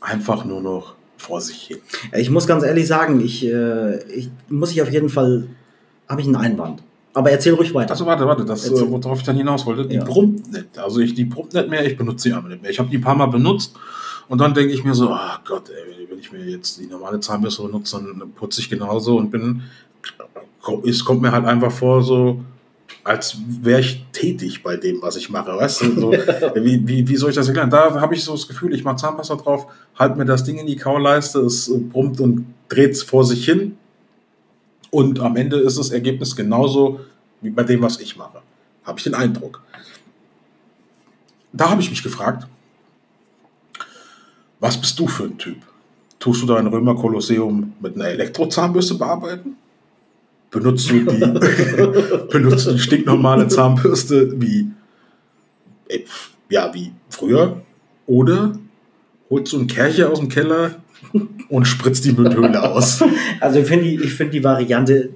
einfach 0.00 0.44
nur 0.44 0.60
noch 0.60 0.96
vor 1.18 1.40
sich 1.40 1.68
hin. 1.68 1.78
Ich 2.16 2.30
muss 2.30 2.48
ganz 2.48 2.64
ehrlich 2.64 2.88
sagen, 2.88 3.20
ich, 3.20 3.46
äh, 3.46 4.02
ich 4.12 4.28
muss 4.48 4.72
ich 4.72 4.82
auf 4.82 4.90
jeden 4.90 5.08
Fall, 5.08 5.46
habe 6.08 6.20
ich 6.20 6.26
einen 6.26 6.34
Einwand. 6.34 6.82
Aber 7.18 7.32
erzähl 7.32 7.52
ruhig 7.54 7.74
weiter. 7.74 7.90
Also 7.90 8.06
warte, 8.06 8.24
warte, 8.26 8.44
das, 8.44 8.64
Erzähl. 8.68 8.86
äh, 8.86 8.90
worauf 8.92 9.18
ich 9.18 9.24
dann 9.24 9.34
hinaus 9.36 9.66
wollte, 9.66 9.84
die 9.86 9.96
Ja. 9.96 10.04
brummt 10.04 10.52
nicht. 10.52 10.78
Also 10.78 11.00
ich, 11.00 11.14
die 11.14 11.24
brummt 11.24 11.52
nicht 11.52 11.68
mehr, 11.68 11.84
ich 11.84 11.96
benutze 11.96 12.28
sie 12.28 12.32
einfach 12.32 12.48
nicht 12.48 12.62
mehr. 12.62 12.70
Ich 12.70 12.78
habe 12.78 12.88
die 12.88 12.98
ein 12.98 13.00
paar 13.00 13.16
Mal 13.16 13.26
benutzt 13.26 13.74
und 14.28 14.40
dann 14.40 14.54
denke 14.54 14.72
ich 14.72 14.84
mir 14.84 14.94
so, 14.94 15.10
ach 15.10 15.40
Gott, 15.44 15.64
ey, 15.68 16.06
wenn 16.08 16.20
ich 16.20 16.30
mir 16.30 16.44
jetzt 16.44 16.78
die 16.78 16.86
normale 16.86 17.18
Zahnbürste 17.18 17.62
benutze, 17.64 17.96
dann 17.96 18.30
putze 18.36 18.60
ich 18.60 18.70
genauso 18.70 19.16
und 19.18 19.32
bin, 19.32 19.62
es 20.86 21.04
kommt 21.04 21.20
mir 21.22 21.32
halt 21.32 21.44
einfach 21.44 21.72
vor, 21.72 22.04
so 22.04 22.40
als 23.02 23.36
wäre 23.62 23.80
ich 23.80 24.04
tätig 24.12 24.62
bei 24.62 24.76
dem, 24.76 25.02
was 25.02 25.16
ich 25.16 25.28
mache, 25.28 25.56
weißt 25.56 25.80
du? 25.82 26.00
So, 26.00 26.12
wie, 26.54 26.86
wie, 26.86 27.08
wie 27.08 27.16
soll 27.16 27.30
ich 27.30 27.36
das 27.36 27.48
erklären? 27.48 27.70
Da 27.70 28.00
habe 28.00 28.14
ich 28.14 28.22
so 28.22 28.30
das 28.32 28.46
Gefühl, 28.46 28.72
ich 28.74 28.84
mache 28.84 28.96
Zahnpasta 28.96 29.34
drauf, 29.34 29.66
halt 29.98 30.16
mir 30.16 30.24
das 30.24 30.44
Ding 30.44 30.58
in 30.58 30.66
die 30.68 30.76
Kauleiste, 30.76 31.40
es 31.40 31.68
brummt 31.90 32.20
und 32.20 32.46
dreht 32.68 32.92
es 32.92 33.02
vor 33.02 33.24
sich 33.24 33.44
hin 33.44 33.76
und 34.90 35.20
am 35.20 35.36
Ende 35.36 35.58
ist 35.58 35.78
das 35.78 35.90
Ergebnis 35.90 36.34
genauso 36.34 37.00
wie 37.40 37.50
bei 37.50 37.62
dem, 37.62 37.82
was 37.82 38.00
ich 38.00 38.16
mache. 38.16 38.40
Habe 38.84 38.98
ich 38.98 39.04
den 39.04 39.14
Eindruck. 39.14 39.62
Da 41.52 41.70
habe 41.70 41.80
ich 41.80 41.90
mich 41.90 42.02
gefragt, 42.02 42.46
was 44.60 44.80
bist 44.80 44.98
du 44.98 45.06
für 45.06 45.24
ein 45.24 45.38
Typ? 45.38 45.58
Tust 46.18 46.42
du 46.42 46.46
dein 46.46 46.66
Römer 46.66 46.96
Kolosseum 46.96 47.74
mit 47.80 47.94
einer 47.94 48.06
Elektrozahnbürste 48.06 48.94
bearbeiten? 48.94 49.56
Benutzt 50.50 50.90
du 50.90 51.04
die, 51.04 51.18
benutzt 52.32 52.66
du 52.66 52.72
die 52.72 52.78
stinknormale 52.78 53.48
Zahnbürste 53.48 54.40
wie, 54.40 54.70
äh, 55.88 56.00
ja, 56.48 56.72
wie 56.74 56.92
früher? 57.10 57.62
Oder 58.06 58.58
holst 59.30 59.52
du 59.52 59.58
einen 59.58 59.66
Kercher 59.66 60.10
aus 60.10 60.20
dem 60.20 60.28
Keller 60.28 60.76
und 61.48 61.64
spritzt 61.66 62.04
die 62.04 62.12
Mundhöhle 62.12 62.62
aus? 62.62 63.02
Also 63.40 63.60
ich 63.60 63.66
finde 63.66 63.84
die, 63.84 63.96
ich 63.96 64.12
find 64.12 64.34
die 64.34 64.42
Variante 64.42 65.10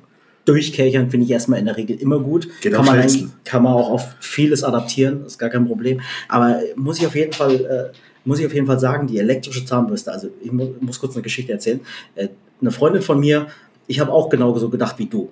durchkelchern 0.45 1.11
finde 1.11 1.25
ich 1.25 1.31
erstmal 1.31 1.59
in 1.59 1.67
der 1.67 1.77
Regel 1.77 1.97
immer 1.97 2.19
gut. 2.19 2.49
Geht 2.61 2.73
kann, 2.73 2.85
man 2.85 3.33
kann 3.45 3.63
man 3.63 3.75
auch 3.75 3.91
auf 3.91 4.17
vieles 4.21 4.65
adaptieren, 4.65 5.25
ist 5.25 5.39
gar 5.39 5.51
kein 5.51 5.67
Problem. 5.67 6.01
Aber 6.29 6.61
muss 6.77 6.99
ich 6.99 7.07
auf 7.07 7.15
jeden 7.15 7.33
Fall, 7.33 7.55
äh, 7.55 7.97
muss 8.25 8.39
ich 8.41 8.47
auf 8.47 8.55
jeden 8.55 8.67
Fall 8.67 8.79
sagen, 8.79 9.07
die 9.07 9.19
elektrische 9.19 9.65
Zahnbürste, 9.65 10.11
also 10.13 10.29
ich 10.43 10.53
mu 10.53 10.71
muss 10.81 10.99
kurz 10.99 11.15
eine 11.15 11.23
Geschichte 11.23 11.53
erzählen. 11.53 11.81
Äh, 12.15 12.29
eine 12.61 12.71
Freundin 12.71 13.03
von 13.03 13.21
mir, 13.21 13.47
ich 13.87 14.01
habe 14.01 14.13
auch 14.13 14.29
genau 14.29 14.57
so 14.59 14.69
gedacht 14.69 14.99
wie 14.99 15.07
du. 15.07 15.31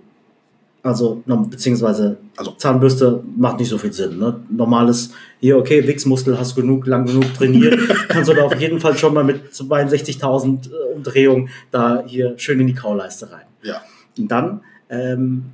Also, 0.82 1.22
beziehungsweise, 1.26 2.16
Also- 2.36 2.52
Zahnbürste 2.52 3.22
macht 3.36 3.58
nicht 3.58 3.68
so 3.68 3.76
viel 3.76 3.92
Sinn. 3.92 4.18
Ne? 4.18 4.40
Normales, 4.48 5.10
hier, 5.38 5.58
okay, 5.58 5.86
Wichsmuskel 5.86 6.38
hast 6.38 6.56
du 6.56 6.62
genug, 6.62 6.86
lang 6.86 7.04
genug 7.04 7.34
trainiert, 7.34 7.78
kannst 8.08 8.30
du 8.30 8.34
da 8.34 8.44
auf 8.44 8.58
jeden 8.58 8.80
Fall 8.80 8.96
schon 8.96 9.12
mal 9.12 9.24
mit 9.24 9.52
62.000 9.52 10.70
äh, 10.70 10.94
Umdrehungen 10.94 11.50
da 11.70 12.02
hier 12.06 12.38
schön 12.38 12.60
in 12.60 12.66
die 12.66 12.74
Kauleiste 12.74 13.30
rein. 13.30 13.44
Ja. 13.62 13.82
Und 14.18 14.28
dann, 14.30 14.60
ähm, 14.88 15.44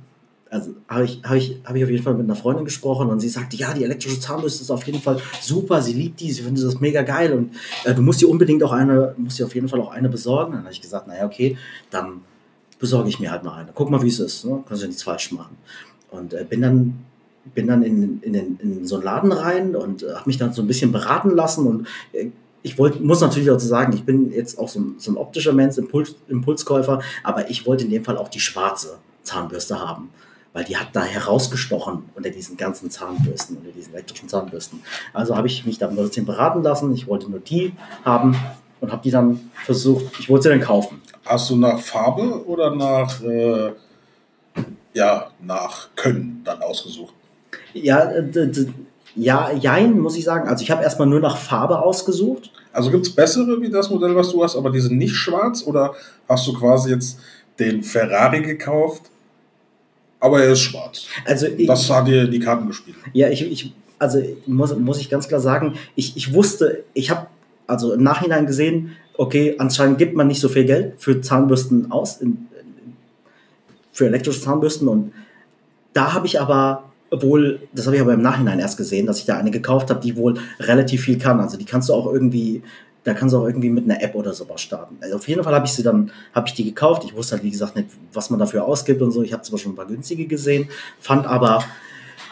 also 0.49 0.75
habe 0.87 1.03
ich, 1.03 1.21
hab 1.25 1.35
ich, 1.35 1.59
hab 1.65 1.75
ich 1.75 1.83
auf 1.83 1.89
jeden 1.89 2.03
Fall 2.03 2.13
mit 2.13 2.23
einer 2.23 2.35
Freundin 2.35 2.63
gesprochen 2.63 3.09
und 3.09 3.19
sie 3.19 3.27
sagte, 3.27 3.57
ja, 3.57 3.73
die 3.73 3.83
elektrische 3.83 4.21
Zahnbürste 4.21 4.61
ist 4.63 4.71
auf 4.71 4.85
jeden 4.85 5.01
Fall 5.01 5.17
super, 5.41 5.81
sie 5.81 5.91
liebt 5.91 6.21
die, 6.21 6.31
sie 6.31 6.41
findet 6.41 6.63
das 6.63 6.79
mega 6.79 7.01
geil 7.01 7.33
und 7.33 7.51
äh, 7.83 7.93
du 7.93 8.01
musst 8.01 8.21
dir 8.21 8.29
unbedingt 8.29 8.63
auch 8.63 8.71
eine, 8.71 9.13
musst 9.17 9.39
dir 9.39 9.45
auf 9.45 9.55
jeden 9.55 9.67
Fall 9.67 9.81
auch 9.81 9.91
eine 9.91 10.07
besorgen. 10.07 10.53
Dann 10.53 10.61
habe 10.63 10.71
ich 10.71 10.79
gesagt, 10.79 11.05
naja, 11.07 11.25
okay, 11.25 11.57
dann 11.91 12.21
besorge 12.79 13.09
ich 13.09 13.19
mir 13.19 13.31
halt 13.31 13.43
mal 13.43 13.55
eine. 13.55 13.71
Guck 13.73 13.89
mal, 13.89 14.01
wie 14.01 14.07
es 14.07 14.19
ist, 14.19 14.45
ne? 14.45 14.63
kannst 14.67 14.83
ja 14.83 14.87
nichts 14.87 15.03
falsch 15.03 15.31
machen. 15.31 15.57
Und 16.11 16.33
äh, 16.33 16.45
bin 16.47 16.61
dann 16.61 17.05
bin 17.53 17.67
dann 17.67 17.83
in, 17.83 18.21
in, 18.21 18.33
den, 18.33 18.59
in 18.61 18.85
so 18.85 18.95
einen 18.95 19.05
Laden 19.05 19.31
rein 19.31 19.75
und 19.75 20.03
äh, 20.03 20.13
habe 20.13 20.23
mich 20.25 20.37
dann 20.37 20.53
so 20.53 20.61
ein 20.61 20.67
bisschen 20.67 20.91
beraten 20.91 21.31
lassen 21.31 21.67
und 21.67 21.87
äh, 22.13 22.27
ich 22.63 22.77
wollte, 22.77 23.01
muss 23.01 23.21
natürlich 23.21 23.47
dazu 23.47 23.65
sagen, 23.65 23.93
ich 23.93 24.03
bin 24.03 24.31
jetzt 24.31 24.59
auch 24.59 24.67
so 24.67 24.79
ein, 24.79 24.95
so 24.97 25.11
ein 25.11 25.17
optischer 25.17 25.53
Mensch, 25.53 25.77
Impuls, 25.77 26.15
Impulskäufer, 26.27 27.01
aber 27.23 27.49
ich 27.49 27.65
wollte 27.65 27.85
in 27.85 27.91
dem 27.91 28.03
Fall 28.03 28.17
auch 28.17 28.27
die 28.27 28.41
schwarze 28.41 28.97
Zahnbürste 29.23 29.79
haben, 29.79 30.09
weil 30.51 30.65
die 30.65 30.75
hat 30.75 30.89
da 30.93 31.03
herausgestochen 31.03 32.03
unter 32.15 32.29
diesen 32.29 32.57
ganzen 32.57 32.89
Zahnbürsten, 32.89 33.57
unter 33.57 33.71
diesen 33.71 33.93
elektrischen 33.93 34.27
Zahnbürsten. 34.27 34.81
Also 35.13 35.37
habe 35.37 35.47
ich 35.47 35.65
mich 35.65 35.77
da 35.77 35.87
ein 35.87 35.95
bisschen 35.95 36.25
beraten 36.25 36.61
lassen, 36.61 36.93
ich 36.93 37.07
wollte 37.07 37.29
nur 37.29 37.39
die 37.39 37.73
haben 38.03 38.35
und 38.81 38.91
habe 38.91 39.01
die 39.01 39.11
dann 39.11 39.49
versucht, 39.65 40.19
ich 40.19 40.29
wollte 40.29 40.43
sie 40.43 40.49
dann 40.49 40.61
kaufen. 40.61 41.01
Hast 41.27 41.49
du 41.49 41.55
nach 41.55 41.79
Farbe 41.79 42.45
oder 42.45 42.73
nach, 42.75 43.21
äh, 43.21 43.71
ja, 44.93 45.31
nach 45.41 45.89
Können 45.95 46.41
dann 46.43 46.61
ausgesucht? 46.61 47.13
Ja, 47.73 48.11
äh, 48.11 48.51
ja, 49.15 49.51
jein, 49.51 49.99
muss 49.99 50.15
ich 50.15 50.23
sagen. 50.23 50.47
Also 50.47 50.63
ich 50.63 50.71
habe 50.71 50.83
erstmal 50.83 51.07
nur 51.07 51.19
nach 51.19 51.37
Farbe 51.37 51.79
ausgesucht. 51.79 52.51
Also 52.71 52.91
gibt 52.91 53.07
es 53.07 53.15
bessere 53.15 53.59
wie 53.61 53.69
das 53.69 53.89
Modell, 53.89 54.15
was 54.15 54.31
du 54.31 54.43
hast, 54.43 54.55
aber 54.55 54.69
die 54.69 54.79
sind 54.79 54.97
nicht 54.97 55.15
schwarz? 55.15 55.63
Oder 55.65 55.93
hast 56.29 56.47
du 56.47 56.53
quasi 56.53 56.91
jetzt 56.91 57.19
den 57.59 57.81
Ferrari 57.83 58.41
gekauft 58.41 59.03
Aber 60.19 60.43
er 60.43 60.51
ist 60.51 60.61
schwarz. 60.61 61.05
Also 61.25 61.47
ich, 61.47 61.67
Das 61.67 61.89
hat 61.89 62.07
dir 62.07 62.27
die 62.27 62.39
Karten 62.39 62.67
gespielt. 62.67 62.97
Ja, 63.13 63.29
ich, 63.29 63.41
ich 63.51 63.73
also 63.99 64.21
muss, 64.45 64.75
muss 64.77 64.99
ich 64.99 65.09
ganz 65.09 65.27
klar 65.27 65.39
sagen, 65.39 65.73
ich, 65.95 66.15
ich 66.15 66.33
wusste, 66.33 66.83
ich 66.93 67.09
habe 67.09 67.27
also 67.65 67.93
im 67.93 68.03
Nachhinein 68.03 68.45
gesehen, 68.45 68.95
okay, 69.17 69.55
anscheinend 69.57 69.97
gibt 69.97 70.15
man 70.15 70.27
nicht 70.27 70.39
so 70.39 70.49
viel 70.49 70.65
Geld 70.65 70.93
für 70.97 71.21
Zahnbürsten 71.21 71.91
aus, 71.91 72.17
in, 72.17 72.47
für 73.91 74.05
elektrische 74.05 74.41
Zahnbürsten 74.41 74.87
und 74.87 75.11
da 75.93 76.13
habe 76.13 76.27
ich 76.27 76.39
aber 76.39 76.83
wohl, 77.11 77.61
das 77.73 77.85
habe 77.85 77.95
ich 77.95 78.01
aber 78.01 78.13
im 78.13 78.21
Nachhinein 78.21 78.59
erst 78.59 78.77
gesehen, 78.77 79.05
dass 79.07 79.19
ich 79.19 79.25
da 79.25 79.37
eine 79.37 79.51
gekauft 79.51 79.89
habe, 79.89 79.99
die 79.99 80.15
wohl 80.15 80.35
relativ 80.59 81.03
viel 81.03 81.17
kann. 81.17 81.39
Also 81.39 81.57
die 81.57 81.65
kannst 81.65 81.89
du 81.89 81.93
auch 81.93 82.11
irgendwie, 82.11 82.61
da 83.03 83.13
kannst 83.13 83.33
du 83.33 83.39
auch 83.39 83.45
irgendwie 83.45 83.69
mit 83.69 83.85
einer 83.85 84.01
App 84.01 84.13
oder 84.13 84.33
sowas 84.33 84.61
starten. 84.61 84.97
Also 85.01 85.15
auf 85.15 85.27
jeden 85.27 85.43
Fall 85.43 85.55
habe 85.55 85.65
ich 85.65 85.71
sie 85.71 85.83
dann, 85.83 86.11
habe 86.35 86.47
ich 86.47 86.53
die 86.53 86.65
gekauft. 86.65 87.03
Ich 87.05 87.15
wusste 87.15 87.35
halt, 87.35 87.43
wie 87.43 87.51
gesagt, 87.51 87.75
nicht, 87.75 87.89
was 88.13 88.29
man 88.29 88.39
dafür 88.39 88.65
ausgibt 88.65 89.01
und 89.01 89.11
so. 89.11 89.23
Ich 89.23 89.33
habe 89.33 89.43
zwar 89.43 89.57
schon 89.57 89.71
ein 89.71 89.75
paar 89.75 89.85
günstige 89.85 90.27
gesehen, 90.27 90.67
fand 90.99 91.25
aber 91.25 91.63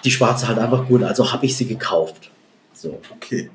die 0.04 0.12
schwarze 0.12 0.48
halt 0.48 0.60
einfach 0.60 0.88
gut, 0.88 1.04
also 1.04 1.32
habe 1.32 1.46
ich 1.46 1.56
sie 1.56 1.66
gekauft. 1.66 2.30
So. 2.74 3.00
Okay. 3.16 3.50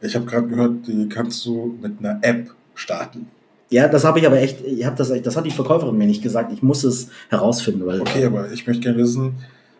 Ich 0.00 0.14
habe 0.14 0.26
gerade 0.26 0.46
gehört, 0.46 0.86
die 0.86 1.08
kannst 1.08 1.44
du 1.44 1.76
mit 1.80 1.98
einer 1.98 2.18
App 2.22 2.50
starten. 2.74 3.28
Ja, 3.70 3.88
das 3.88 4.04
habe 4.04 4.18
ich 4.18 4.26
aber 4.26 4.40
echt, 4.40 4.64
ich 4.64 4.84
habe 4.86 4.96
das, 4.96 5.12
das 5.22 5.36
hat 5.36 5.44
die 5.44 5.50
Verkäuferin 5.50 5.98
mir 5.98 6.06
nicht 6.06 6.22
gesagt. 6.22 6.52
Ich 6.52 6.62
muss 6.62 6.84
es 6.84 7.10
herausfinden, 7.28 7.84
weil. 7.84 8.00
Okay, 8.00 8.24
aber 8.24 8.50
ich 8.50 8.66
möchte 8.66 8.82
gerne 8.82 8.98
wissen, 8.98 9.34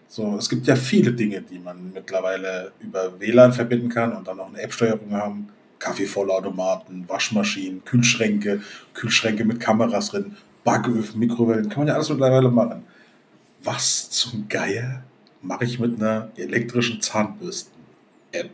so, 0.09 0.37
es 0.37 0.49
gibt 0.49 0.67
ja 0.67 0.77
viele 0.77 1.13
Dinge, 1.13 1.43
die 1.43 1.59
man 1.59 1.93
mittlerweile 1.93 2.73
über 2.81 3.19
WLAN 3.19 3.53
verbinden 3.53 3.89
kann 3.89 4.13
und 4.15 4.27
dann 4.27 4.41
auch 4.41 4.49
eine 4.49 4.61
App-Steuerung 4.61 5.13
haben. 5.13 5.49
Kaffeevollautomaten, 5.79 7.09
Waschmaschinen, 7.09 7.85
Kühlschränke, 7.85 8.61
Kühlschränke 8.95 9.45
mit 9.45 9.61
Kameras 9.61 10.11
drin, 10.11 10.35
Backöfen, 10.65 11.21
Mikrowellen, 11.21 11.69
kann 11.69 11.81
man 11.81 11.89
ja 11.89 11.95
alles 11.95 12.09
mittlerweile 12.09 12.51
machen. 12.51 12.83
Was 13.63 14.11
zum 14.11 14.49
Geier 14.49 15.05
mache 15.41 15.65
ich 15.65 15.79
mit 15.79 16.01
einer 16.01 16.31
elektrischen 16.37 17.01
Zahnbürsten-App? 17.01 18.51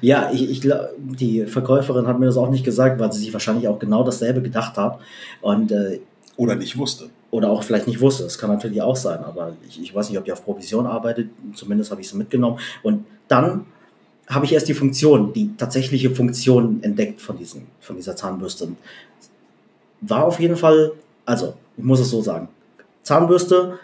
Ja, 0.00 0.30
ich, 0.32 0.48
ich, 0.48 0.72
die 0.98 1.46
Verkäuferin 1.46 2.06
hat 2.06 2.18
mir 2.20 2.26
das 2.26 2.36
auch 2.36 2.50
nicht 2.50 2.64
gesagt, 2.64 3.00
weil 3.00 3.12
sie 3.12 3.20
sich 3.20 3.32
wahrscheinlich 3.32 3.68
auch 3.68 3.78
genau 3.78 4.04
dasselbe 4.04 4.42
gedacht 4.42 4.76
hat. 4.76 5.00
Und, 5.40 5.72
äh, 5.72 6.00
Oder 6.36 6.54
nicht 6.54 6.78
wusste. 6.78 7.10
oder 7.30 7.50
auch 7.50 7.62
vielleicht 7.64 7.86
nicht 7.86 8.00
wusste. 8.00 8.24
Das 8.24 8.38
kann 8.38 8.50
natürlich 8.50 8.80
auch 8.82 8.96
sein, 8.96 9.24
aber 9.24 9.54
ich, 9.68 9.80
ich 9.80 9.94
weiß 9.94 10.08
nicht, 10.08 10.18
ob 10.18 10.24
die 10.24 10.32
auf 10.32 10.44
Provision 10.44 10.86
arbeitet. 10.86 11.30
Zumindest 11.54 11.90
habe 11.90 12.00
ich 12.00 12.08
sie 12.08 12.16
mitgenommen. 12.16 12.58
Und 12.82 13.04
dann 13.28 13.66
habe 14.28 14.44
ich 14.44 14.52
erst 14.52 14.68
die 14.68 14.74
Funktion, 14.74 15.32
die 15.32 15.56
tatsächliche 15.56 16.10
Funktion 16.10 16.82
entdeckt 16.82 17.20
von, 17.20 17.36
diesen, 17.36 17.66
von 17.80 17.96
dieser 17.96 18.14
Zahnbürste. 18.16 18.68
War 20.00 20.24
auf 20.24 20.38
jeden 20.40 20.56
Fall, 20.56 20.92
also 21.26 21.54
ich 21.76 21.84
muss 21.84 22.00
es 22.00 22.10
so 22.10 22.22
sagen, 22.22 22.48
Zahnbürste 23.02 23.78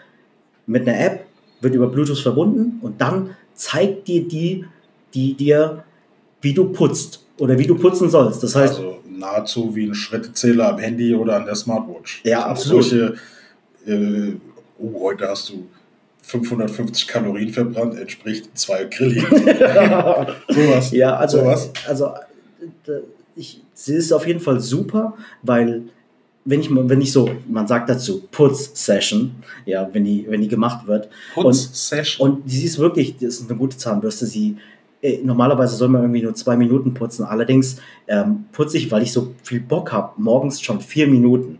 mit 0.65 0.87
einer 0.87 0.99
App 0.99 1.25
wird 1.61 1.75
über 1.75 1.87
Bluetooth 1.87 2.19
verbunden 2.19 2.79
und 2.81 3.01
dann 3.01 3.35
zeigt 3.53 4.07
dir 4.07 4.27
die, 4.27 4.65
die 5.13 5.33
dir, 5.33 5.83
wie 6.41 6.53
du 6.53 6.65
putzt 6.71 7.23
oder 7.37 7.57
wie 7.57 7.67
du 7.67 7.75
putzen 7.75 8.09
sollst. 8.09 8.43
Das 8.43 8.55
heißt, 8.55 8.75
Also 8.77 8.97
nahezu 9.09 9.75
wie 9.75 9.85
ein 9.87 9.95
Schrittezähler 9.95 10.69
am 10.69 10.79
Handy 10.79 11.13
oder 11.15 11.35
an 11.37 11.45
der 11.45 11.55
Smartwatch. 11.55 12.21
Ja, 12.23 12.45
Also 12.45 12.75
absolut. 12.75 12.83
Solche, 12.85 13.15
äh, 13.87 14.33
oh, 14.79 15.01
heute 15.01 15.27
hast 15.27 15.49
du 15.49 15.67
550 16.21 17.07
Kalorien 17.07 17.49
verbrannt, 17.49 17.97
entspricht 17.97 18.49
zwei 18.57 18.85
Grilli. 18.85 19.21
Sowas. 20.49 20.91
Ja, 20.91 21.17
also, 21.17 21.39
Sowas. 21.39 21.71
also 21.87 22.13
ich, 23.35 23.61
sie 23.73 23.95
ist 23.95 24.11
auf 24.11 24.27
jeden 24.27 24.39
Fall 24.39 24.59
super, 24.59 25.15
weil 25.41 25.83
wenn 26.45 26.61
ich, 26.61 26.69
wenn 26.71 27.01
ich 27.01 27.11
so, 27.11 27.29
man 27.47 27.67
sagt 27.67 27.89
dazu 27.89 28.23
Putz-Session, 28.31 29.31
ja, 29.65 29.89
wenn 29.91 30.03
die, 30.03 30.25
wenn 30.29 30.41
die 30.41 30.47
gemacht 30.47 30.87
wird. 30.87 31.09
Putz-Session. 31.33 32.29
Und 32.29 32.49
sie 32.49 32.65
ist 32.65 32.79
wirklich, 32.79 33.15
das 33.17 33.35
ist 33.39 33.49
eine 33.49 33.57
gute 33.57 33.77
Zahnbürste. 33.77 34.25
Sie, 34.25 34.57
normalerweise 35.23 35.75
soll 35.75 35.87
man 35.87 36.01
irgendwie 36.01 36.21
nur 36.21 36.35
zwei 36.35 36.57
Minuten 36.57 36.93
putzen. 36.93 37.25
Allerdings 37.25 37.77
ähm, 38.07 38.45
putze 38.51 38.77
ich, 38.77 38.91
weil 38.91 39.01
ich 39.01 39.13
so 39.13 39.33
viel 39.43 39.61
Bock 39.61 39.91
habe, 39.91 40.13
morgens 40.21 40.61
schon 40.61 40.81
vier 40.81 41.07
Minuten. 41.07 41.59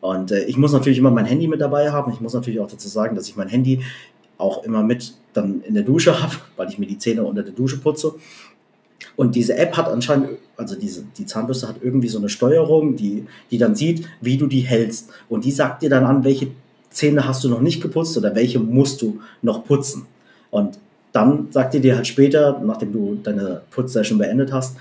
Und 0.00 0.30
äh, 0.30 0.44
ich 0.44 0.56
muss 0.56 0.72
natürlich 0.72 0.98
immer 0.98 1.10
mein 1.10 1.26
Handy 1.26 1.48
mit 1.48 1.60
dabei 1.60 1.90
haben. 1.90 2.12
Ich 2.12 2.20
muss 2.20 2.34
natürlich 2.34 2.60
auch 2.60 2.70
dazu 2.70 2.88
sagen, 2.88 3.16
dass 3.16 3.28
ich 3.28 3.36
mein 3.36 3.48
Handy 3.48 3.80
auch 4.36 4.62
immer 4.62 4.82
mit 4.82 5.14
dann 5.32 5.62
in 5.62 5.74
der 5.74 5.82
Dusche 5.82 6.22
habe, 6.22 6.34
weil 6.56 6.68
ich 6.68 6.78
mir 6.78 6.86
die 6.86 6.98
Zähne 6.98 7.24
unter 7.24 7.42
der 7.42 7.52
Dusche 7.52 7.78
putze. 7.78 8.14
Und 9.16 9.34
diese 9.34 9.56
App 9.56 9.76
hat 9.76 9.88
anscheinend, 9.88 10.38
also 10.56 10.76
diese, 10.76 11.04
die 11.16 11.26
Zahnbürste 11.26 11.68
hat 11.68 11.76
irgendwie 11.82 12.08
so 12.08 12.18
eine 12.18 12.28
Steuerung, 12.28 12.94
die, 12.94 13.26
die 13.50 13.58
dann 13.58 13.74
sieht, 13.74 14.06
wie 14.20 14.36
du 14.36 14.46
die 14.46 14.60
hältst. 14.60 15.10
Und 15.28 15.44
die 15.44 15.50
sagt 15.50 15.82
dir 15.82 15.90
dann 15.90 16.04
an, 16.04 16.22
welche 16.22 16.48
Zähne 16.90 17.26
hast 17.26 17.42
du 17.42 17.48
noch 17.48 17.60
nicht 17.60 17.80
geputzt 17.82 18.16
oder 18.16 18.34
welche 18.34 18.60
musst 18.60 19.02
du 19.02 19.20
noch 19.42 19.64
putzen. 19.64 20.06
Und 20.50 20.78
dann 21.12 21.48
sagt 21.50 21.74
die 21.74 21.80
dir 21.80 21.96
halt 21.96 22.06
später, 22.06 22.60
nachdem 22.64 22.92
du 22.92 23.18
deine 23.22 23.62
Putzsession 23.70 24.18
beendet 24.18 24.52
hast, 24.52 24.76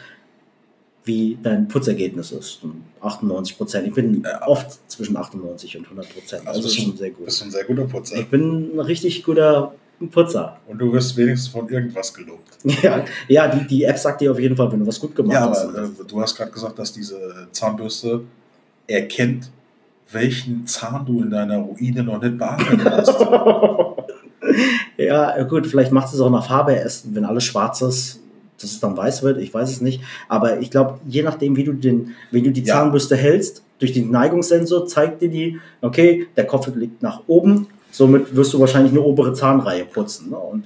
wie 1.05 1.37
dein 1.41 1.67
Putzergebnis 1.67 2.31
ist. 2.31 2.63
Und 2.63 2.83
98 3.01 3.57
Prozent. 3.57 3.87
Ich 3.87 3.93
bin 3.93 4.25
oft 4.45 4.77
zwischen 4.91 5.15
98 5.15 5.77
und 5.77 5.85
100 5.85 6.13
Prozent. 6.13 6.47
Also, 6.47 6.61
das 6.61 6.71
ist 6.71 6.81
schon 6.81 6.97
sehr 6.97 7.11
gut. 7.11 7.25
bist 7.25 7.41
ein 7.43 7.51
sehr 7.51 7.63
guter 7.63 7.85
Putzer. 7.85 8.17
Ich 8.17 8.27
bin 8.27 8.75
ein 8.75 8.79
richtig 8.81 9.23
guter 9.23 9.73
Putzer. 10.11 10.59
Und 10.67 10.79
du 10.79 10.91
wirst 10.91 11.15
wenigstens 11.15 11.47
von 11.51 11.69
irgendwas 11.69 12.13
gelobt. 12.13 12.43
Ja, 12.83 13.05
ja 13.29 13.47
die, 13.47 13.65
die 13.65 13.83
App 13.85 13.97
sagt 13.97 14.19
dir 14.21 14.31
auf 14.31 14.39
jeden 14.39 14.55
Fall, 14.57 14.69
wenn 14.71 14.79
du 14.81 14.87
was 14.87 14.99
gut 14.99 15.15
gemacht 15.15 15.33
Ja, 15.33 15.49
hast. 15.49 15.63
aber 15.65 15.83
äh, 15.85 15.89
du 16.07 16.21
hast 16.21 16.35
gerade 16.35 16.51
gesagt, 16.51 16.77
dass 16.77 16.91
diese 16.91 17.47
Zahnbürste 17.51 18.21
erkennt, 18.85 19.49
welchen 20.11 20.67
Zahn 20.67 21.05
du 21.05 21.21
in 21.21 21.29
deiner 21.29 21.57
Ruine 21.59 22.03
noch 22.03 22.21
nicht 22.21 22.37
bearbeitet 22.37 22.83
hast. 22.85 23.15
ja, 24.97 25.43
gut, 25.43 25.67
vielleicht 25.67 25.91
macht 25.91 26.13
es 26.13 26.19
auch 26.19 26.29
nach 26.29 26.47
Farbe 26.47 26.73
erst, 26.73 27.13
wenn 27.13 27.25
alles 27.25 27.43
schwarz 27.43 27.81
ist, 27.81 28.19
dass 28.59 28.71
es 28.71 28.79
dann 28.79 28.97
weiß 28.97 29.23
wird, 29.23 29.37
ich 29.39 29.53
weiß 29.53 29.69
es 29.69 29.81
nicht. 29.81 30.01
Aber 30.27 30.59
ich 30.59 30.71
glaube, 30.71 30.99
je 31.07 31.21
nachdem, 31.23 31.55
wie 31.55 31.63
du, 31.63 31.73
den, 31.73 32.15
wie 32.31 32.41
du 32.41 32.51
die 32.51 32.63
Ja. 32.63 32.75
Zahnbürste 32.75 33.15
hältst, 33.15 33.63
durch 33.79 33.93
den 33.93 34.09
Neigungssensor 34.09 34.87
zeigt 34.87 35.21
dir 35.21 35.29
die, 35.29 35.59
okay, 35.81 36.27
der 36.35 36.45
Kopf 36.45 36.67
liegt 36.75 37.03
nach 37.03 37.21
oben, 37.27 37.67
somit 37.91 38.35
wirst 38.35 38.53
du 38.53 38.59
wahrscheinlich 38.59 38.91
eine 38.91 39.01
obere 39.01 39.33
Zahnreihe 39.33 39.85
putzen. 39.85 40.31
Ne? 40.31 40.37
Und 40.37 40.65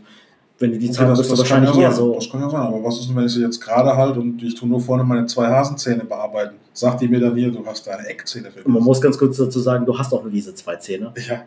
wenn 0.60 0.72
du 0.72 0.78
die 0.78 0.88
Okay, 0.88 0.96
Zahnbürste 0.96 1.38
wahrscheinlich 1.38 1.76
ja 1.76 1.82
eher 1.82 1.92
so. 1.92 2.14
Das 2.16 2.30
kann 2.30 2.40
ja 2.40 2.50
sein, 2.50 2.62
aber 2.62 2.84
was 2.84 3.00
ist 3.00 3.10
denn, 3.10 3.16
wenn 3.18 3.26
ich 3.26 3.34
sie 3.34 3.42
jetzt 3.42 3.60
gerade 3.60 3.96
halt 3.98 4.16
und 4.16 4.42
ich 4.44 4.56
tue 4.56 4.70
nur 4.70 4.80
vorne 4.80 5.04
meine 5.04 5.26
zwei 5.26 5.48
Hasenzähne 5.48 6.06
bearbeiten? 6.06 6.56
Sagt 6.74 7.02
die 7.02 7.08
mir 7.08 7.20
dann 7.20 7.36
hier, 7.36 7.52
du 7.52 7.66
hast 7.66 7.86
deine 7.88 8.08
Eckzähne 8.08 8.50
Und 8.64 8.72
man 8.72 8.84
muss 8.84 9.02
ganz 9.02 9.18
kurz 9.18 9.38
dazu 9.38 9.60
sagen, 9.60 9.86
du 9.86 9.98
hast 9.98 10.14
auch 10.14 10.22
nur 10.22 10.32
diese 10.32 10.54
zwei 10.56 10.78
Zähne. 10.78 11.12
Ja. 11.28 11.42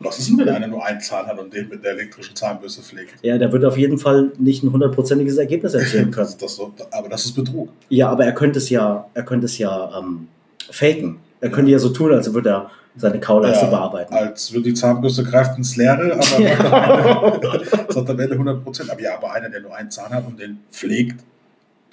Was 0.00 0.18
ist 0.18 0.28
denn, 0.28 0.38
wenn 0.38 0.48
einer 0.48 0.66
nur 0.66 0.84
einen 0.84 1.00
Zahn 1.00 1.26
hat 1.26 1.38
und 1.38 1.52
den 1.54 1.68
mit 1.68 1.82
der 1.82 1.92
elektrischen 1.92 2.36
Zahnbürste 2.36 2.82
pflegt? 2.82 3.14
Ja, 3.22 3.38
der 3.38 3.50
wird 3.52 3.64
auf 3.64 3.78
jeden 3.78 3.98
Fall 3.98 4.32
nicht 4.38 4.62
ein 4.62 4.72
hundertprozentiges 4.72 5.38
Ergebnis 5.38 5.74
erzielen 5.74 6.10
können. 6.10 6.26
Das, 6.40 6.56
so, 6.56 6.72
aber 6.90 7.08
das 7.08 7.24
ist 7.24 7.32
Betrug. 7.32 7.70
Ja, 7.88 8.10
aber 8.10 8.24
er 8.24 8.32
könnte 8.32 8.58
es 8.58 8.68
ja, 8.68 9.06
er 9.14 9.22
könnte 9.22 9.46
es 9.46 9.58
ja 9.58 9.98
ähm, 9.98 10.28
faken. 10.70 11.18
Er 11.40 11.50
könnte 11.50 11.70
ja 11.70 11.78
so 11.78 11.90
tun, 11.90 12.12
als 12.12 12.32
würde 12.32 12.50
er 12.50 12.70
seine 12.96 13.20
Kauleiste 13.20 13.66
Ja, 13.66 13.70
bearbeiten. 13.70 14.14
Als 14.14 14.52
würde 14.52 14.64
die 14.64 14.74
Zahnbürste 14.74 15.22
greift 15.24 15.56
ins 15.56 15.76
Leere, 15.76 16.12
aber 16.14 16.40
Ja. 16.40 17.32
Ende, 17.32 17.64
sagt 17.92 18.10
am 18.10 18.18
Ende 18.18 18.32
100 18.32 18.64
Prozent. 18.64 18.90
Aber 18.90 19.00
ja, 19.00 19.16
aber 19.16 19.32
einer, 19.32 19.48
der 19.50 19.60
nur 19.60 19.74
einen 19.74 19.90
Zahn 19.90 20.10
hat 20.10 20.26
und 20.26 20.40
den 20.40 20.60
pflegt, 20.70 21.22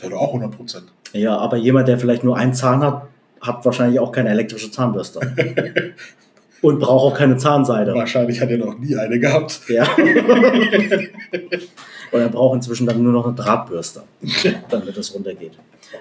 der 0.02 0.10
hat 0.10 0.18
auch 0.18 0.28
100 0.28 0.52
Prozent. 0.56 0.86
Ja, 1.14 1.38
aber 1.38 1.58
jemand, 1.58 1.88
der 1.88 2.00
vielleicht 2.00 2.24
nur 2.24 2.38
einen 2.38 2.54
Zahn 2.54 2.82
hat, 2.82 3.04
hat 3.42 3.66
wahrscheinlich 3.66 4.00
auch 4.00 4.12
keine 4.12 4.30
elektrische 4.30 4.72
Zahnbürste. 4.72 5.20
Und 6.64 6.80
braucht 6.80 7.14
auch 7.14 7.18
keine 7.18 7.38
Zahnseide. 7.38 7.94
Wahrscheinlich 7.94 8.40
hat 8.42 8.50
er 8.50 8.58
noch 8.58 8.80
nie 8.80 8.96
eine 8.96 9.20
gehabt. 9.20 9.62
Ja. 9.68 9.84
Und 12.12 12.22
er 12.22 12.30
braucht 12.30 12.56
inzwischen 12.56 12.88
dann 12.88 13.04
nur 13.04 13.12
noch 13.12 13.26
eine 13.26 13.36
Drahtbürste, 13.36 14.04
damit 14.70 14.96
es 14.96 15.14
runtergeht. 15.14 15.52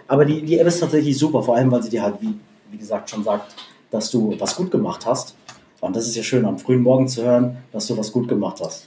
Aber 0.06 0.24
die, 0.24 0.40
die 0.42 0.58
App 0.58 0.68
ist 0.68 0.78
tatsächlich 0.78 1.18
super, 1.18 1.42
vor 1.42 1.56
allem, 1.56 1.70
weil 1.72 1.82
sie 1.82 1.90
dir 1.90 2.02
halt, 2.02 2.14
wie, 2.20 2.34
wie 2.70 2.78
gesagt, 2.78 3.10
schon 3.10 3.24
sagt, 3.24 3.54
dass 3.90 4.10
du 4.10 4.36
was 4.38 4.54
gut 4.54 4.70
gemacht 4.70 5.04
hast. 5.04 5.34
Und 5.80 5.96
das 5.96 6.06
ist 6.06 6.14
ja 6.14 6.22
schön, 6.22 6.44
am 6.44 6.58
frühen 6.58 6.82
Morgen 6.82 7.08
zu 7.08 7.24
hören, 7.24 7.56
dass 7.72 7.88
du 7.88 7.98
was 7.98 8.12
gut 8.12 8.28
gemacht 8.28 8.60
hast. 8.62 8.86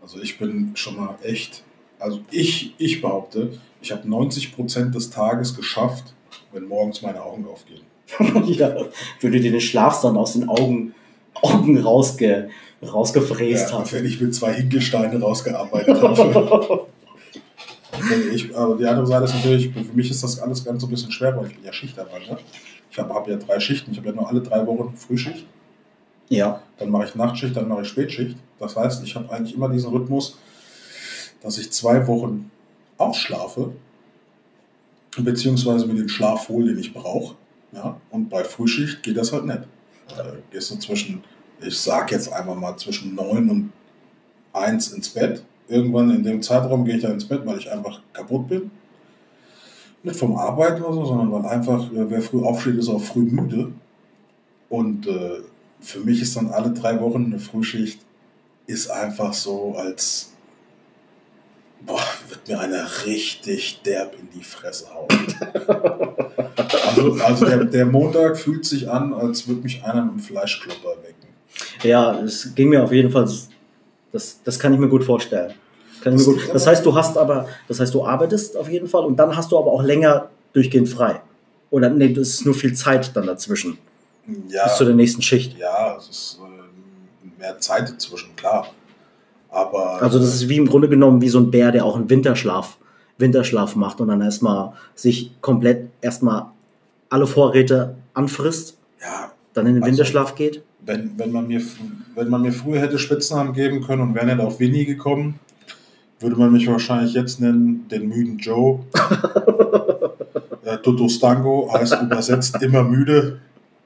Also 0.00 0.18
ich 0.18 0.38
bin 0.38 0.70
schon 0.74 0.96
mal 0.96 1.14
echt, 1.22 1.62
also 1.98 2.20
ich, 2.30 2.74
ich 2.78 3.02
behaupte, 3.02 3.50
ich 3.82 3.92
habe 3.92 4.08
90 4.08 4.56
Prozent 4.56 4.94
des 4.94 5.10
Tages 5.10 5.54
geschafft, 5.54 6.14
wenn 6.52 6.64
morgens 6.64 7.02
meine 7.02 7.22
Augen 7.22 7.46
aufgehen. 7.46 7.82
ja, 8.46 8.74
wenn 9.20 9.32
du 9.32 9.40
dir 9.40 9.52
den 9.52 9.60
Schlaf 9.60 10.00
dann 10.00 10.16
aus 10.16 10.32
den 10.32 10.48
Augen, 10.48 10.94
Augen 11.42 11.78
rausge, 11.78 12.48
rausgefräst 12.82 13.70
Ja, 13.70 13.80
hast. 13.80 13.92
wenn 13.92 14.04
ich 14.04 14.20
mit 14.20 14.34
zwei 14.34 14.54
Hinkelsteine 14.54 15.20
rausgearbeitet 15.20 16.00
habe. 16.00 16.86
ich, 18.32 18.56
aber 18.56 18.76
die 18.76 18.86
andere 18.86 19.06
Seite 19.06 19.24
ist 19.24 19.34
natürlich, 19.34 19.70
für 19.72 19.92
mich 19.94 20.10
ist 20.10 20.22
das 20.22 20.40
alles 20.40 20.64
ganz 20.64 20.80
so 20.80 20.86
ein 20.86 20.90
bisschen 20.90 21.12
schwer, 21.12 21.36
weil 21.36 21.46
ich 21.48 21.54
bin 21.56 21.64
ja 21.64 21.72
Schichtarbeiter. 21.72 22.38
Ich 22.90 22.98
habe 22.98 23.14
hab 23.14 23.28
ja 23.28 23.36
drei 23.36 23.58
Schichten. 23.60 23.92
Ich 23.92 23.98
habe 23.98 24.08
ja 24.08 24.14
nur 24.14 24.28
alle 24.28 24.40
drei 24.40 24.66
Wochen 24.66 24.94
Frühschicht. 24.96 25.46
Ja, 26.28 26.62
Dann 26.78 26.90
mache 26.90 27.04
ich 27.04 27.14
Nachtschicht, 27.14 27.54
dann 27.56 27.68
mache 27.68 27.82
ich 27.82 27.88
Spätschicht. 27.88 28.36
Das 28.58 28.74
heißt, 28.76 29.02
ich 29.04 29.14
habe 29.16 29.30
eigentlich 29.30 29.54
immer 29.54 29.68
diesen 29.68 29.90
Rhythmus, 29.90 30.38
dass 31.42 31.58
ich 31.58 31.70
zwei 31.72 32.06
Wochen 32.06 32.50
ausschlafe, 32.96 33.72
beziehungsweise 35.18 35.86
mir 35.86 35.94
den 35.94 36.08
Schlaf 36.08 36.48
hole, 36.48 36.68
den 36.68 36.78
ich 36.78 36.94
brauche. 36.94 37.34
Ja? 37.72 38.00
Und 38.10 38.30
bei 38.30 38.44
Frühschicht 38.44 39.02
geht 39.02 39.16
das 39.16 39.32
halt 39.32 39.44
nicht. 39.44 39.60
Da 40.08 40.32
gehst 40.50 40.70
du 40.70 40.76
zwischen 40.76 41.22
ich 41.64 41.78
sag 41.78 42.10
jetzt 42.10 42.32
einfach 42.32 42.54
mal 42.54 42.76
zwischen 42.76 43.14
9 43.14 43.50
und 43.50 43.72
1 44.52 44.92
ins 44.92 45.08
Bett. 45.10 45.44
Irgendwann 45.68 46.10
in 46.10 46.22
dem 46.22 46.42
Zeitraum 46.42 46.84
gehe 46.84 46.96
ich 46.96 47.02
dann 47.02 47.12
ins 47.12 47.26
Bett, 47.26 47.42
weil 47.44 47.58
ich 47.58 47.70
einfach 47.70 48.00
kaputt 48.12 48.48
bin. 48.48 48.70
Nicht 50.02 50.18
vom 50.18 50.36
Arbeiten 50.36 50.82
oder 50.82 50.94
so, 50.94 51.04
sondern 51.04 51.32
weil 51.32 51.46
einfach, 51.46 51.90
äh, 51.92 52.10
wer 52.10 52.20
früh 52.20 52.42
aufsteht, 52.42 52.76
ist 52.76 52.88
auch 52.88 53.02
früh 53.02 53.22
müde. 53.22 53.72
Und 54.68 55.06
äh, 55.06 55.40
für 55.80 56.00
mich 56.00 56.20
ist 56.20 56.36
dann 56.36 56.48
alle 56.48 56.72
drei 56.72 57.00
Wochen 57.00 57.26
eine 57.26 57.38
Frühschicht, 57.38 58.00
ist 58.66 58.90
einfach 58.90 59.32
so, 59.32 59.74
als 59.76 60.31
boah, 61.86 62.00
wird 62.28 62.48
mir 62.48 62.60
einer 62.60 62.86
richtig 63.06 63.82
derb 63.82 64.14
in 64.18 64.28
die 64.38 64.44
Fresse 64.44 64.86
hauen. 64.92 65.08
also 66.96 67.12
also 67.22 67.44
der, 67.46 67.64
der 67.64 67.86
Montag 67.86 68.38
fühlt 68.38 68.64
sich 68.64 68.88
an, 68.90 69.12
als 69.14 69.46
würde 69.48 69.62
mich 69.62 69.82
einer 69.84 70.02
mit 70.02 70.12
einem 70.12 70.20
Fleischklopper 70.20 70.96
wecken. 71.02 71.28
Ja, 71.82 72.18
es 72.20 72.54
ging 72.54 72.68
mir 72.68 72.82
auf 72.82 72.92
jeden 72.92 73.10
Fall, 73.10 73.28
das, 74.12 74.40
das 74.44 74.58
kann 74.58 74.72
ich 74.72 74.78
mir 74.78 74.88
gut 74.88 75.04
vorstellen. 75.04 75.54
Kann 76.02 76.14
ich 76.14 76.18
Das 76.18 76.26
mir 76.26 76.34
gut, 76.34 76.54
das 76.54 76.66
heißt, 76.66 76.84
du 76.86 76.94
hast 76.94 77.16
aber, 77.16 77.48
das 77.68 77.80
heißt, 77.80 77.94
du 77.94 78.04
arbeitest 78.04 78.56
auf 78.56 78.68
jeden 78.68 78.88
Fall 78.88 79.04
und 79.04 79.16
dann 79.16 79.36
hast 79.36 79.52
du 79.52 79.58
aber 79.58 79.70
auch 79.72 79.82
länger 79.82 80.28
durchgehend 80.52 80.88
frei. 80.88 81.20
Oder 81.70 81.88
nee, 81.90 82.12
das 82.12 82.28
ist 82.28 82.44
nur 82.44 82.54
viel 82.54 82.74
Zeit 82.74 83.14
dann 83.16 83.26
dazwischen. 83.26 83.78
Ja, 84.48 84.64
Bis 84.64 84.76
zu 84.76 84.84
der 84.84 84.94
nächsten 84.94 85.22
Schicht. 85.22 85.56
ja, 85.58 85.96
es 85.96 86.08
ist 86.08 86.38
äh, 86.40 87.40
mehr 87.40 87.58
Zeit 87.58 87.88
dazwischen, 87.88 88.36
klar. 88.36 88.68
Aber 89.52 90.02
Also 90.02 90.18
das 90.18 90.34
ist 90.34 90.48
wie 90.48 90.56
im 90.56 90.66
Grunde 90.66 90.88
genommen 90.88 91.20
wie 91.20 91.28
so 91.28 91.38
ein 91.38 91.50
Bär, 91.50 91.70
der 91.70 91.84
auch 91.84 91.94
einen 91.96 92.08
Winterschlaf, 92.10 92.78
Winterschlaf 93.18 93.76
macht 93.76 94.00
und 94.00 94.08
dann 94.08 94.20
erstmal 94.22 94.72
sich 94.94 95.30
komplett 95.42 95.88
erstmal 96.00 96.46
alle 97.10 97.26
Vorräte 97.26 97.94
anfrisst, 98.14 98.78
ja, 99.00 99.30
dann 99.52 99.66
in 99.66 99.74
den 99.74 99.82
Also- 99.84 99.92
Winterschlaf 99.92 100.34
geht. 100.34 100.62
wenn, 100.84 101.12
wenn, 101.18 101.30
man 101.30 101.46
mir, 101.46 101.60
wenn 102.16 102.28
man 102.28 102.42
mir 102.42 102.52
früher 102.52 102.80
hätte 102.80 102.98
Spitznamen 102.98 103.52
geben 103.52 103.82
können 103.84 104.00
und 104.02 104.14
wäre 104.14 104.26
nicht 104.26 104.40
auf 104.40 104.58
Winnie 104.58 104.84
gekommen, 104.86 105.38
würde 106.18 106.36
man 106.36 106.50
mich 106.52 106.66
wahrscheinlich 106.68 107.12
jetzt 107.14 107.40
nennen, 107.40 107.86
den 107.90 108.08
müden 108.08 108.38
Joe. 108.38 108.80
äh, 110.64 110.78
Toto 110.78 111.08
Stango 111.08 111.70
heißt 111.72 111.98
übersetzt 112.02 112.62
immer 112.62 112.82
müde. 112.82 113.38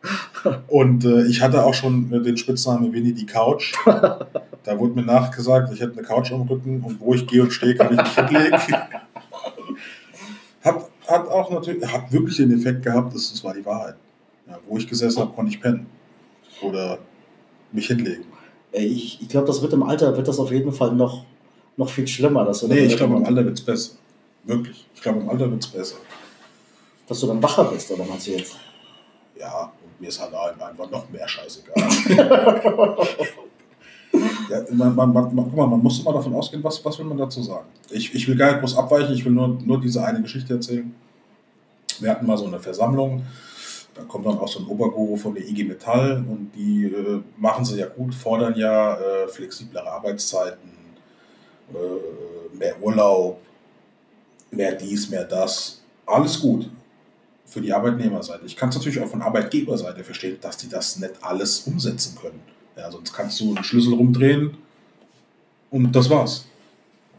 Und 0.68 1.04
äh, 1.04 1.24
ich 1.26 1.40
hatte 1.42 1.64
auch 1.64 1.74
schon 1.74 2.10
den 2.10 2.36
Spitznamen 2.36 2.92
Winnie 2.92 3.12
die 3.12 3.26
Couch. 3.26 3.72
Da 4.66 4.76
wurde 4.76 4.94
mir 4.94 5.02
nachgesagt, 5.04 5.72
ich 5.72 5.80
hätte 5.80 5.92
eine 5.92 6.02
Couch 6.02 6.32
am 6.32 6.42
Rücken 6.42 6.82
und 6.82 7.00
wo 7.00 7.14
ich 7.14 7.24
gehe 7.24 7.40
und 7.40 7.52
stehe, 7.52 7.76
kann 7.76 7.94
ich 7.94 8.02
mich 8.02 8.14
hinlegen. 8.14 8.58
Hat, 10.64 10.90
hat 11.06 11.28
auch 11.28 11.50
natürlich, 11.50 11.86
hat 11.86 12.12
wirklich 12.12 12.36
den 12.38 12.52
Effekt 12.52 12.82
gehabt, 12.82 13.14
das, 13.14 13.30
das 13.30 13.44
war 13.44 13.54
die 13.54 13.64
Wahrheit. 13.64 13.94
Ja, 14.48 14.58
wo 14.66 14.76
ich 14.76 14.88
gesessen 14.88 15.20
habe, 15.20 15.32
konnte 15.32 15.52
ich 15.52 15.60
pennen. 15.60 15.86
Oder 16.62 16.98
mich 17.70 17.86
hinlegen. 17.86 18.24
Ich, 18.72 19.22
ich 19.22 19.28
glaube, 19.28 19.46
das 19.46 19.62
wird 19.62 19.72
im 19.72 19.84
Alter 19.84 20.16
wird 20.16 20.26
das 20.26 20.40
auf 20.40 20.50
jeden 20.50 20.72
Fall 20.72 20.92
noch, 20.96 21.24
noch 21.76 21.88
viel 21.88 22.08
schlimmer, 22.08 22.44
dass 22.44 22.58
du, 22.60 22.66
Nee, 22.66 22.86
ich 22.86 22.96
glaube, 22.96 23.14
im 23.14 23.24
Alter 23.24 23.44
wird 23.44 23.58
es 23.58 23.64
besser. 23.64 23.92
Wirklich. 24.42 24.84
Ich 24.96 25.00
glaube, 25.00 25.20
im 25.20 25.28
Alter 25.30 25.48
wird 25.48 25.62
es 25.62 25.68
besser. 25.70 25.96
dass 27.06 27.20
du 27.20 27.28
dann 27.28 27.40
wacher 27.40 27.64
bist, 27.66 27.88
oder 27.92 28.04
meinst 28.04 28.26
du 28.26 28.32
jetzt? 28.32 28.56
Ja, 29.38 29.72
und 29.84 30.00
mir 30.00 30.08
ist 30.08 30.20
halt 30.20 30.34
einfach 30.34 30.90
noch 30.90 31.08
mehr 31.10 31.28
scheißegal. 31.28 31.88
ja, 34.48 34.62
man, 34.70 34.94
man, 34.94 35.12
man, 35.12 35.34
guck 35.34 35.56
mal, 35.56 35.66
man 35.66 35.80
muss 35.80 36.00
immer 36.00 36.12
davon 36.12 36.34
ausgehen, 36.34 36.62
was, 36.62 36.84
was 36.84 36.98
will 36.98 37.06
man 37.06 37.18
dazu 37.18 37.42
sagen. 37.42 37.66
Ich, 37.90 38.14
ich 38.14 38.26
will 38.28 38.36
gar 38.36 38.52
nicht 38.52 38.60
groß 38.60 38.76
abweichen, 38.76 39.14
ich 39.14 39.24
will 39.24 39.32
nur, 39.32 39.48
nur 39.48 39.80
diese 39.80 40.04
eine 40.04 40.22
Geschichte 40.22 40.54
erzählen. 40.54 40.94
Wir 42.00 42.10
hatten 42.10 42.26
mal 42.26 42.36
so 42.36 42.46
eine 42.46 42.60
Versammlung, 42.60 43.24
da 43.94 44.02
kommt 44.02 44.26
dann 44.26 44.38
auch 44.38 44.48
so 44.48 44.60
ein 44.60 44.66
Oberguru 44.66 45.16
von 45.16 45.34
der 45.34 45.48
IG 45.48 45.64
Metall 45.64 46.24
und 46.28 46.50
die 46.54 46.84
äh, 46.84 47.22
machen 47.38 47.64
sie 47.64 47.78
ja 47.78 47.86
gut, 47.86 48.14
fordern 48.14 48.54
ja 48.56 48.96
äh, 48.96 49.28
flexiblere 49.28 49.90
Arbeitszeiten, 49.90 50.70
äh, 51.72 52.56
mehr 52.56 52.80
Urlaub, 52.82 53.40
mehr 54.50 54.74
dies, 54.74 55.08
mehr 55.08 55.24
das. 55.24 55.82
Alles 56.04 56.40
gut 56.40 56.68
für 57.46 57.60
die 57.60 57.72
Arbeitnehmerseite. 57.72 58.44
Ich 58.44 58.56
kann 58.56 58.68
es 58.68 58.76
natürlich 58.76 59.00
auch 59.00 59.08
von 59.08 59.22
Arbeitgeberseite 59.22 60.04
verstehen, 60.04 60.36
dass 60.40 60.56
die 60.58 60.68
das 60.68 60.98
nicht 60.98 61.14
alles 61.22 61.60
umsetzen 61.60 62.18
können. 62.20 62.40
Ja, 62.76 62.90
sonst 62.90 63.12
kannst 63.12 63.40
du 63.40 63.54
einen 63.54 63.64
Schlüssel 63.64 63.94
rumdrehen 63.94 64.56
und 65.70 65.92
das 65.92 66.10
war's. 66.10 66.46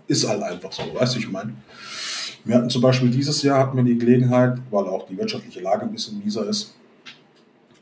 Ist 0.07 0.27
halt 0.27 0.43
einfach 0.43 0.71
so, 0.71 0.83
weißt 0.93 1.15
du, 1.15 1.19
ich 1.19 1.29
meine. 1.29 1.53
Wir 2.45 2.55
hatten 2.55 2.69
zum 2.69 2.81
Beispiel 2.81 3.09
dieses 3.09 3.41
Jahr 3.41 3.59
hatten 3.59 3.75
wir 3.75 3.83
die 3.83 3.97
Gelegenheit, 3.97 4.57
weil 4.71 4.85
auch 4.85 5.05
die 5.07 5.17
wirtschaftliche 5.17 5.59
Lage 5.59 5.81
ein 5.81 5.91
bisschen 5.91 6.23
mieser 6.23 6.47
ist, 6.47 6.75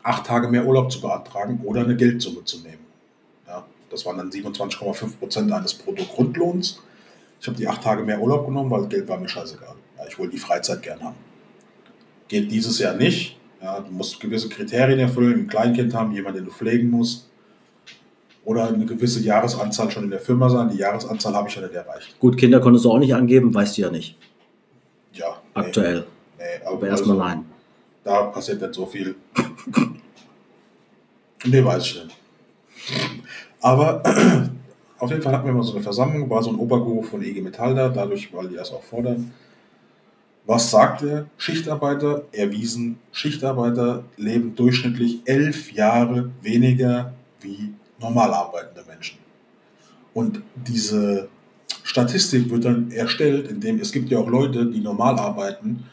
acht 0.02 0.26
Tage 0.26 0.48
mehr 0.48 0.66
Urlaub 0.66 0.92
zu 0.92 1.02
beantragen 1.02 1.62
oder 1.64 1.82
eine 1.82 1.96
Geldsumme 1.96 2.44
zu 2.46 2.60
nehmen. 2.62 2.86
Ja, 3.48 3.66
das 3.92 4.06
waren 4.06 4.18
dann 4.18 4.32
27,5 4.32 5.18
Prozent 5.18 5.52
eines 5.52 5.74
Bruttogrundlohns. 5.74 6.82
Ich 7.40 7.48
habe 7.48 7.58
die 7.58 7.68
acht 7.68 7.84
Tage 7.84 8.02
mehr 8.04 8.20
Urlaub 8.20 8.48
genommen, 8.48 8.72
weil 8.72 8.88
Geld 8.88 9.08
war 9.08 9.20
mir 9.20 9.30
scheißegal. 9.30 9.76
Ja, 9.98 10.08
ich 10.08 10.18
wollte 10.18 10.32
die 10.32 10.40
Freizeit 10.40 10.82
gern 10.82 11.04
haben. 11.04 11.16
Geht 12.28 12.50
dieses 12.50 12.80
Jahr 12.80 12.96
nicht. 12.96 13.38
Ja, 13.62 13.80
du 13.80 13.92
musst 13.92 14.20
gewisse 14.20 14.50
Kriterien 14.50 15.00
erfüllen, 15.00 15.42
ein 15.42 15.48
Kleinkind 15.48 15.94
haben, 15.94 16.12
jemanden, 16.12 16.40
den 16.40 16.46
du 16.46 16.52
pflegen 16.52 16.90
musst. 16.90 17.30
Oder 18.46 18.68
eine 18.68 18.86
gewisse 18.86 19.22
Jahresanzahl 19.22 19.90
schon 19.90 20.06
in 20.06 20.12
der 20.12 20.20
Firma 20.20 20.50
sein. 20.50 20.70
Die 20.70 20.78
Jahresanzahl 20.78 21.34
habe 21.34 21.50
ich 21.50 21.56
ja 21.56 21.62
nicht 21.64 21.74
erreicht. 21.74 22.16
Gut, 22.20 22.38
Kinder 22.38 22.60
konntest 22.60 22.86
du 22.86 22.92
auch 22.92 23.00
nicht 23.00 23.14
angeben, 23.16 23.54
weißt 23.54 23.78
du 23.78 23.82
ja 23.82 23.90
nicht. 23.92 24.18
Ja, 25.14 25.42
nee, 25.56 25.62
Aktuell. 25.62 26.06
Nee, 26.38 26.44
Aber 26.66 26.88
erstmal 26.88 27.20
also, 27.20 27.36
nein. 27.36 27.46
Da 28.04 28.24
passiert 28.24 28.62
nicht 28.62 28.76
so 28.76 28.86
viel. 28.86 29.16
nee, 31.46 31.64
weiß 31.64 31.86
ich 31.86 32.04
nicht. 32.04 32.18
Aber 33.62 34.04
auf 35.00 35.10
jeden 35.10 35.24
Fall 35.24 35.34
hatten 35.34 35.48
wir 35.48 35.54
mal 35.54 35.64
so 35.64 35.74
eine 35.74 35.82
Versammlung, 35.82 36.30
war 36.30 36.44
so 36.44 36.52
ein 36.52 36.58
Oberguru 36.58 37.02
von 37.02 37.24
EG 37.24 37.42
Metall 37.42 37.74
da, 37.74 37.90
dadurch, 37.90 38.32
weil 38.32 38.50
die 38.50 38.56
das 38.56 38.72
auch 38.72 38.84
fordern. 38.84 39.32
Was 40.46 40.70
sagt 40.70 41.02
er? 41.02 41.26
Schichtarbeiter 41.38 42.26
erwiesen, 42.32 43.00
Schichtarbeiter 43.12 44.04
leben 44.18 44.56
durchschnittlich 44.56 45.22
elf 45.26 45.72
Jahre 45.72 46.30
weniger 46.44 47.14
wie 47.42 47.74
normal 48.00 48.34
arbeitende 48.34 48.84
Menschen. 48.88 49.20
Und 50.14 50.42
diese 50.56 51.30
Statistik 51.84 52.50
wird 52.50 52.66
dann 52.66 52.92
erstellt, 52.92 53.50
indem 53.50 53.80
es 53.80 53.92
gibt 53.92 54.10
ja 54.10 54.20
auch 54.20 54.28
Leute, 54.28 54.66
die 54.66 54.80
normal 54.80 55.20
arbeiten, 55.20 55.86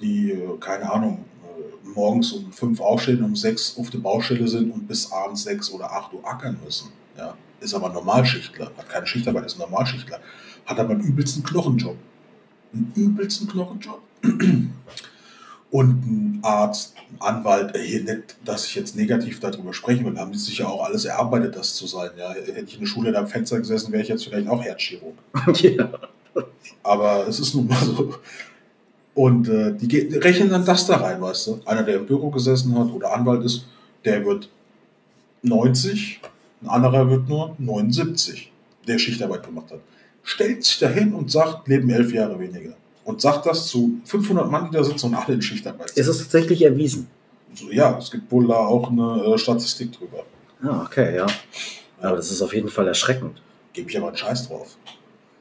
die, 0.00 0.32
äh, 0.32 0.58
keine 0.58 0.90
Ahnung, 0.90 1.24
äh, 1.42 1.88
morgens 1.88 2.32
um 2.32 2.52
fünf 2.52 2.80
aufstehen, 2.80 3.22
um 3.22 3.36
sechs 3.36 3.76
auf 3.78 3.90
der 3.90 3.98
Baustelle 3.98 4.48
sind 4.48 4.70
und 4.72 4.86
bis 4.86 5.10
abends 5.12 5.42
sechs 5.44 5.70
oder 5.70 5.92
acht 5.92 6.12
Uhr 6.12 6.26
ackern 6.26 6.56
müssen. 6.64 6.90
Ja. 7.16 7.36
Ist 7.60 7.74
aber 7.74 7.88
Normalschichtler, 7.90 8.70
hat 8.76 8.88
keine 8.88 9.06
Schichtarbeit, 9.06 9.46
ist 9.46 9.58
Normalschichtler, 9.58 10.20
hat 10.66 10.78
aber 10.78 10.90
einen 10.90 11.02
übelsten 11.02 11.42
Knochenjob. 11.42 11.96
Einen 12.72 12.92
übelsten 12.94 13.48
Knochenjob. 13.48 14.02
Und 15.74 16.06
ein 16.06 16.38
Arzt, 16.42 16.94
ein 17.10 17.20
Anwalt, 17.20 17.76
hier 17.76 18.04
nicht, 18.04 18.36
dass 18.44 18.64
ich 18.64 18.76
jetzt 18.76 18.94
negativ 18.94 19.40
darüber 19.40 19.74
sprechen 19.74 20.04
will, 20.06 20.16
haben 20.16 20.30
die 20.30 20.38
sich 20.38 20.58
ja 20.58 20.68
auch 20.68 20.84
alles 20.84 21.04
erarbeitet, 21.04 21.56
das 21.56 21.74
zu 21.74 21.88
sein. 21.88 22.10
Ja. 22.16 22.30
Hätte 22.32 22.60
ich 22.64 22.74
in 22.74 22.80
der 22.82 22.86
Schule 22.86 23.10
da 23.10 23.18
am 23.18 23.26
Fenster 23.26 23.58
gesessen, 23.58 23.90
wäre 23.90 24.04
ich 24.04 24.08
jetzt 24.08 24.22
vielleicht 24.22 24.46
auch 24.46 24.62
Herzchirurg. 24.62 25.16
ja. 25.62 25.90
Aber 26.84 27.26
es 27.26 27.40
ist 27.40 27.56
nun 27.56 27.66
mal 27.66 27.84
so. 27.84 28.14
Und 29.14 29.48
äh, 29.48 29.74
die 29.74 30.16
rechnen 30.16 30.50
dann 30.50 30.64
das 30.64 30.86
da 30.86 30.98
rein, 30.98 31.20
weißt 31.20 31.48
du? 31.48 31.60
Einer, 31.64 31.82
der 31.82 31.96
im 31.96 32.06
Büro 32.06 32.30
gesessen 32.30 32.78
hat 32.78 32.92
oder 32.92 33.12
Anwalt 33.12 33.42
ist, 33.42 33.66
der 34.04 34.24
wird 34.24 34.48
90, 35.42 36.20
ein 36.62 36.68
anderer 36.68 37.10
wird 37.10 37.28
nur 37.28 37.56
79, 37.58 38.52
der 38.86 38.98
Schichtarbeit 38.98 39.42
gemacht 39.42 39.72
hat. 39.72 39.80
Stellt 40.22 40.62
sich 40.62 40.78
dahin 40.78 41.14
und 41.14 41.32
sagt, 41.32 41.66
leben 41.66 41.90
elf 41.90 42.12
Jahre 42.12 42.38
weniger. 42.38 42.74
Und 43.04 43.20
sagt 43.20 43.46
das 43.46 43.66
zu 43.66 44.00
500 44.04 44.50
Mann, 44.50 44.70
die 44.70 44.76
da 44.76 44.82
sitzen 44.82 45.06
und 45.06 45.14
alle 45.14 45.34
in 45.34 45.42
Schichtarbeit 45.42 45.90
Ist 45.90 46.06
es 46.06 46.18
tatsächlich 46.18 46.62
erwiesen? 46.62 47.06
So, 47.54 47.70
ja, 47.70 47.96
es 47.98 48.10
gibt 48.10 48.30
wohl 48.32 48.46
da 48.48 48.56
auch 48.56 48.90
eine 48.90 49.34
äh, 49.34 49.38
Statistik 49.38 49.92
drüber. 49.92 50.24
Ja, 50.62 50.82
okay, 50.82 51.16
ja. 51.16 51.26
Aber 52.00 52.16
das 52.16 52.30
ist 52.30 52.42
auf 52.42 52.54
jeden 52.54 52.68
Fall 52.68 52.88
erschreckend. 52.88 53.40
Gebe 53.72 53.90
ich 53.90 53.96
aber 53.96 54.08
einen 54.08 54.16
Scheiß 54.16 54.48
drauf. 54.48 54.76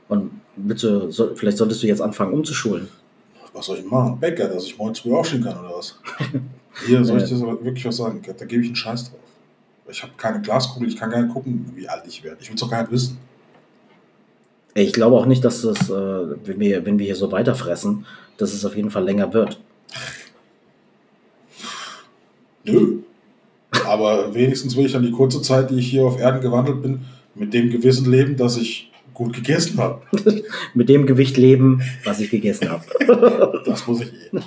Und 0.09 0.31
bitte, 0.55 1.11
so, 1.11 1.33
vielleicht 1.35 1.57
solltest 1.57 1.81
du 1.81 1.87
jetzt 1.87 2.01
anfangen 2.01 2.33
umzuschulen. 2.33 2.89
Was 3.53 3.67
soll 3.67 3.77
ich 3.79 3.85
machen? 3.85 4.19
Bäcker, 4.19 4.47
dass 4.47 4.65
ich 4.65 4.77
morgens 4.77 4.99
früh 4.99 5.13
aufstehen 5.13 5.43
kann 5.43 5.57
oder 5.57 5.75
was? 5.75 5.99
Hier 6.85 7.03
soll 7.05 7.21
ich 7.21 7.29
dir 7.29 7.39
wirklich 7.39 7.85
was 7.85 7.97
sagen. 7.97 8.21
Da 8.25 8.45
gebe 8.45 8.61
ich 8.61 8.69
einen 8.69 8.75
Scheiß 8.75 9.11
drauf. 9.11 9.19
Ich 9.89 10.01
habe 10.01 10.13
keine 10.17 10.41
Glaskugel, 10.41 10.87
ich 10.87 10.97
kann 10.97 11.11
gar 11.11 11.21
nicht 11.21 11.33
gucken, 11.33 11.71
wie 11.75 11.87
alt 11.87 12.03
ich 12.07 12.23
werde. 12.23 12.37
Ich 12.41 12.47
will 12.47 12.55
es 12.55 12.61
doch 12.61 12.69
gar 12.69 12.81
nicht 12.81 12.91
wissen. 12.91 13.17
Ich 14.75 14.93
glaube 14.93 15.15
auch 15.15 15.25
nicht, 15.25 15.45
dass 15.45 15.61
das, 15.61 15.89
äh, 15.89 15.93
wenn, 15.93 16.59
wir, 16.59 16.85
wenn 16.85 16.97
wir 16.97 17.05
hier 17.05 17.15
so 17.15 17.31
weiterfressen, 17.31 18.05
dass 18.37 18.53
es 18.53 18.65
auf 18.65 18.75
jeden 18.75 18.89
Fall 18.89 19.03
länger 19.03 19.33
wird. 19.33 19.59
Nö. 22.63 22.99
Aber 23.85 24.33
wenigstens 24.33 24.75
will 24.75 24.85
ich 24.85 24.93
dann 24.93 25.03
die 25.03 25.11
kurze 25.11 25.41
Zeit, 25.41 25.69
die 25.69 25.79
ich 25.79 25.89
hier 25.89 26.05
auf 26.05 26.19
Erden 26.19 26.41
gewandelt 26.41 26.81
bin, 26.81 27.01
mit 27.35 27.53
dem 27.53 27.69
Gewissen 27.69 28.09
leben, 28.09 28.37
dass 28.37 28.57
ich 28.57 28.91
gut 29.13 29.33
gegessen 29.33 29.77
habe. 29.77 30.01
Mit 30.73 30.89
dem 30.89 31.05
Gewicht 31.05 31.37
leben, 31.37 31.81
was 32.03 32.19
ich 32.19 32.29
gegessen 32.29 32.69
habe. 32.69 32.83
Das 33.65 33.85
muss 33.87 34.01
ich 34.01 34.07
eh. 34.11 34.39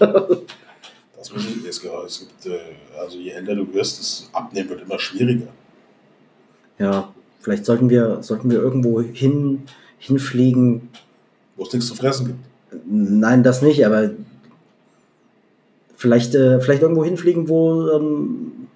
Das 1.16 1.32
muss 1.32 1.44
ich 1.44 1.64
eh. 1.64 1.68
Es 1.68 1.80
gibt, 2.20 2.46
äh, 2.46 2.58
also 2.98 3.18
je 3.18 3.30
älter 3.30 3.54
du 3.54 3.72
wirst, 3.72 4.00
das 4.00 4.30
Abnehmen 4.32 4.68
wird 4.70 4.82
immer 4.82 4.98
schwieriger. 4.98 5.48
Ja, 6.78 7.12
vielleicht 7.40 7.64
sollten 7.64 7.88
wir, 7.88 8.22
sollten 8.22 8.50
wir 8.50 8.58
irgendwo 8.58 9.00
hin, 9.00 9.62
hinfliegen. 9.98 10.88
Wo 11.56 11.64
es 11.64 11.72
nichts 11.72 11.88
zu 11.88 11.94
fressen 11.94 12.26
gibt. 12.26 12.38
Nein, 12.86 13.42
das 13.42 13.62
nicht, 13.62 13.86
aber 13.86 14.10
vielleicht, 15.96 16.34
äh, 16.34 16.60
vielleicht 16.60 16.82
irgendwo 16.82 17.04
hinfliegen, 17.04 17.48
wo, 17.48 17.88
ähm, 17.90 18.68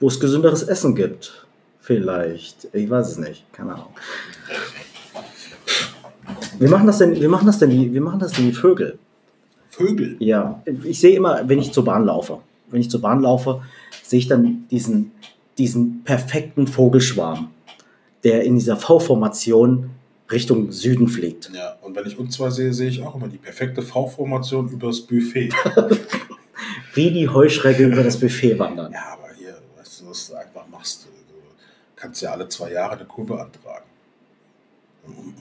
wo 0.00 0.08
es 0.08 0.20
gesünderes 0.20 0.62
Essen 0.62 0.94
gibt. 0.94 1.46
Vielleicht. 1.80 2.68
Ich 2.72 2.88
weiß 2.88 3.10
es 3.10 3.18
nicht. 3.18 3.44
Keine 3.52 3.74
Ahnung. 3.74 3.88
Wie 6.58 6.68
machen 6.68 6.86
das 6.86 6.98
denn, 6.98 7.20
wie 7.20 7.28
machen 7.28 7.46
das 7.46 7.58
denn 7.58 7.70
die, 7.70 7.92
wie 7.92 8.00
machen 8.00 8.20
das 8.20 8.32
denn 8.32 8.46
die 8.46 8.52
Vögel? 8.52 8.98
Vögel. 9.70 10.16
Ja, 10.20 10.62
ich 10.84 11.00
sehe 11.00 11.16
immer, 11.16 11.48
wenn 11.48 11.58
ich 11.58 11.72
zur 11.72 11.84
Bahn 11.84 12.04
laufe, 12.04 12.38
wenn 12.70 12.80
ich 12.80 12.90
zur 12.90 13.00
Bahn 13.00 13.20
laufe, 13.20 13.62
sehe 14.02 14.20
ich 14.20 14.28
dann 14.28 14.66
diesen, 14.70 15.10
diesen 15.58 16.04
perfekten 16.04 16.66
Vogelschwarm, 16.66 17.50
der 18.22 18.44
in 18.44 18.54
dieser 18.54 18.76
V-Formation 18.76 19.90
Richtung 20.30 20.72
Süden 20.72 21.08
fliegt. 21.08 21.50
Ja, 21.52 21.76
und 21.82 21.94
wenn 21.94 22.06
ich 22.06 22.18
uns 22.18 22.34
zwei 22.36 22.50
sehe, 22.50 22.72
sehe 22.72 22.88
ich 22.88 23.02
auch 23.02 23.14
immer 23.14 23.28
die 23.28 23.38
perfekte 23.38 23.82
V-Formation 23.82 24.68
übers 24.70 25.00
Buffet. 25.02 25.50
Wie 26.94 27.10
die 27.10 27.28
Heuschrecke 27.28 27.84
über 27.84 28.02
das 28.02 28.18
Buffet 28.18 28.58
wandern. 28.58 28.92
Ja, 28.92 29.12
aber 29.12 29.34
hier, 29.36 29.58
weißt 29.76 30.00
du, 30.00 30.06
was 30.06 30.28
du 30.28 30.34
einfach 30.36 30.66
machst? 30.68 31.06
Du 31.06 31.10
kannst 31.96 32.22
ja 32.22 32.32
alle 32.32 32.48
zwei 32.48 32.72
Jahre 32.72 32.96
eine 32.96 33.04
Kurve 33.04 33.40
antragen. 33.40 33.84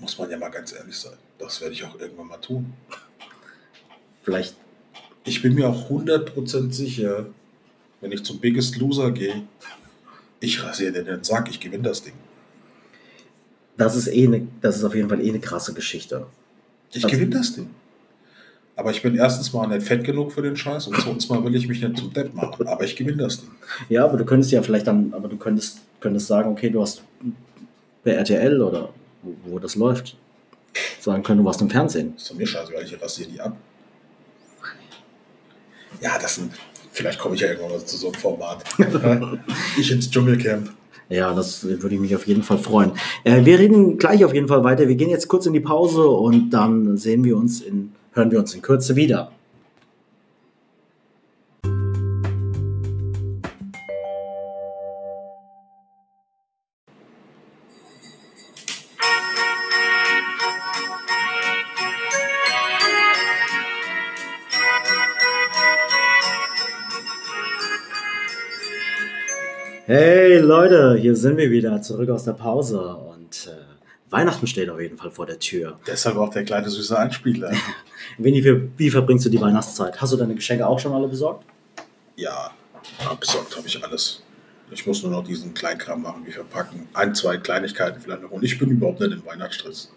Muss 0.01 0.17
man 0.17 0.29
ja 0.29 0.37
mal 0.37 0.49
ganz 0.49 0.73
ehrlich 0.73 0.97
sein. 0.97 1.13
Das 1.37 1.61
werde 1.61 1.73
ich 1.73 1.83
auch 1.83 1.97
irgendwann 1.99 2.27
mal 2.27 2.37
tun. 2.37 2.73
Vielleicht. 4.23 4.55
Ich 5.25 5.41
bin 5.41 5.55
mir 5.55 5.69
auch 5.69 5.89
100% 5.89 6.73
sicher, 6.73 7.27
wenn 8.01 8.11
ich 8.11 8.23
zum 8.23 8.39
Biggest 8.39 8.75
Loser 8.75 9.11
gehe, 9.11 9.43
ich 10.41 10.61
rasiere 10.61 10.91
dir 10.91 11.03
den 11.03 11.23
Sack, 11.23 11.49
ich 11.49 11.61
gewinne 11.61 11.83
das 11.83 12.03
Ding. 12.03 12.13
Das 13.77 13.95
ist, 13.95 14.07
eh 14.07 14.27
ne, 14.27 14.47
das 14.61 14.77
ist 14.77 14.83
auf 14.83 14.93
jeden 14.95 15.09
Fall 15.09 15.21
eh 15.21 15.29
eine 15.29 15.39
krasse 15.39 15.73
Geschichte. 15.73 16.25
Ich 16.91 17.03
Also- 17.03 17.15
gewinne 17.15 17.35
das 17.37 17.53
Ding. 17.55 17.69
Aber 18.75 18.89
ich 18.89 19.03
bin 19.03 19.15
erstens 19.15 19.53
mal 19.53 19.67
nicht 19.67 19.85
fett 19.85 20.03
genug 20.03 20.31
für 20.31 20.41
den 20.41 20.55
Scheiß 20.55 20.87
und 20.87 20.97
zweitens 20.99 21.29
mal 21.29 21.43
will 21.43 21.53
ich 21.55 21.67
mich 21.67 21.79
nicht 21.81 21.97
zum 21.97 22.11
Depp 22.11 22.33
machen. 22.33 22.65
Aber 22.67 22.83
ich 22.83 22.95
gewinne 22.95 23.21
das 23.21 23.41
Ding. 23.41 23.51
Ja, 23.89 24.03
aber 24.05 24.17
du 24.17 24.25
könntest 24.25 24.51
ja 24.51 24.63
vielleicht 24.63 24.87
dann, 24.87 25.13
aber 25.13 25.27
du 25.27 25.37
könntest, 25.37 25.79
könntest 25.99 26.25
sagen, 26.27 26.49
okay, 26.51 26.71
du 26.71 26.81
hast 26.81 27.03
bei 28.03 28.11
RTL 28.11 28.61
oder 28.63 28.89
wo, 29.21 29.35
wo 29.45 29.59
das 29.59 29.75
läuft, 29.75 30.17
sagen 30.99 31.21
können, 31.21 31.39
du 31.39 31.45
warst 31.45 31.61
im 31.61 31.69
Fernsehen. 31.69 32.15
Ist 32.17 32.31
doch 32.31 32.35
mir 32.35 32.47
scheißegal, 32.47 32.83
ich 32.83 32.99
rasiere 32.99 33.29
die 33.29 33.39
ab. 33.41 33.55
Ja, 36.01 36.17
das 36.19 36.35
sind. 36.35 36.51
Vielleicht 36.91 37.19
komme 37.19 37.35
ich 37.35 37.41
ja 37.41 37.47
irgendwann 37.49 37.71
mal 37.71 37.85
zu 37.85 37.95
so 37.97 38.07
einem 38.07 38.15
Format. 38.15 38.63
ich 39.77 39.91
ins 39.91 40.09
Dschungelcamp. 40.09 40.71
Ja, 41.13 41.31
das 41.33 41.63
würde 41.63 41.93
ich 41.93 42.01
mich 42.01 42.15
auf 42.15 42.25
jeden 42.25 42.41
Fall 42.41 42.57
freuen. 42.57 42.93
Äh, 43.23 43.45
wir 43.45 43.59
reden 43.59 43.99
gleich 43.99 44.25
auf 44.25 44.33
jeden 44.33 44.47
Fall 44.47 44.63
weiter. 44.63 44.87
Wir 44.87 44.95
gehen 44.95 45.11
jetzt 45.11 45.27
kurz 45.27 45.45
in 45.45 45.53
die 45.53 45.59
Pause 45.59 46.07
und 46.07 46.49
dann 46.49 46.97
sehen 46.97 47.23
wir 47.23 47.37
uns 47.37 47.61
in, 47.61 47.91
hören 48.13 48.31
wir 48.31 48.39
uns 48.39 48.55
in 48.55 48.63
Kürze 48.63 48.95
wieder. 48.95 49.31
Hier 71.03 71.17
sind 71.17 71.35
wir 71.35 71.51
wieder 71.51 71.81
zurück 71.81 72.09
aus 72.09 72.23
der 72.23 72.31
Pause 72.31 72.95
und 72.95 73.47
äh, 73.47 74.09
Weihnachten 74.09 74.47
steht 74.47 74.69
auf 74.69 74.79
jeden 74.79 74.97
Fall 74.97 75.11
vor 75.11 75.25
der 75.25 75.37
Tür. 75.37 75.77
Deshalb 75.85 76.15
auch 76.15 76.29
der 76.29 76.45
kleine 76.45 76.69
süße 76.69 76.97
Einspieler. 76.97 77.51
Winnie, 78.17 78.41
wie, 78.45 78.69
wie 78.77 78.89
verbringst 78.89 79.25
du 79.25 79.29
die 79.29 79.41
Weihnachtszeit? 79.41 79.99
Hast 79.99 80.13
du 80.13 80.17
deine 80.17 80.33
Geschenke 80.33 80.65
auch 80.65 80.79
schon 80.79 80.93
alle 80.93 81.09
besorgt? 81.09 81.45
Ja, 82.15 82.51
ja, 83.01 83.13
besorgt 83.15 83.57
habe 83.57 83.67
ich 83.67 83.83
alles. 83.83 84.23
Ich 84.71 84.87
muss 84.87 85.03
nur 85.03 85.11
noch 85.11 85.25
diesen 85.25 85.53
Kleinkram 85.53 86.03
machen, 86.03 86.23
wie 86.25 86.31
verpacken. 86.31 86.87
Ein, 86.93 87.13
zwei 87.13 87.35
Kleinigkeiten 87.35 87.99
vielleicht 87.99 88.21
noch. 88.21 88.31
Und 88.31 88.43
ich 88.43 88.57
bin 88.57 88.69
überhaupt 88.69 89.01
nicht 89.01 89.11
im 89.11 89.25
Weihnachtsstress. 89.25 89.91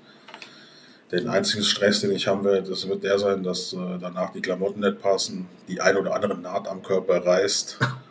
Den 1.12 1.28
einzigen 1.28 1.62
Stress, 1.62 2.00
den 2.00 2.10
ich 2.10 2.26
haben 2.26 2.42
werde, 2.42 2.68
das 2.68 2.88
wird 2.88 3.04
der 3.04 3.16
sein, 3.20 3.44
dass 3.44 3.72
äh, 3.72 3.76
danach 4.00 4.32
die 4.32 4.40
Klamotten 4.40 4.80
nicht 4.80 5.00
passen, 5.00 5.46
die 5.68 5.80
ein 5.80 5.96
oder 5.96 6.16
andere 6.16 6.36
Naht 6.36 6.66
am 6.66 6.82
Körper 6.82 7.24
reißt. 7.24 7.78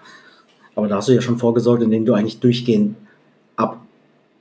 Aber 0.76 0.88
da 0.88 0.98
hast 0.98 1.08
du 1.08 1.14
ja 1.14 1.22
schon 1.22 1.38
vorgesorgt, 1.38 1.82
indem 1.82 2.06
du 2.06 2.14
eigentlich 2.14 2.40
durchgehend 2.40 2.98
ab, 3.56 3.80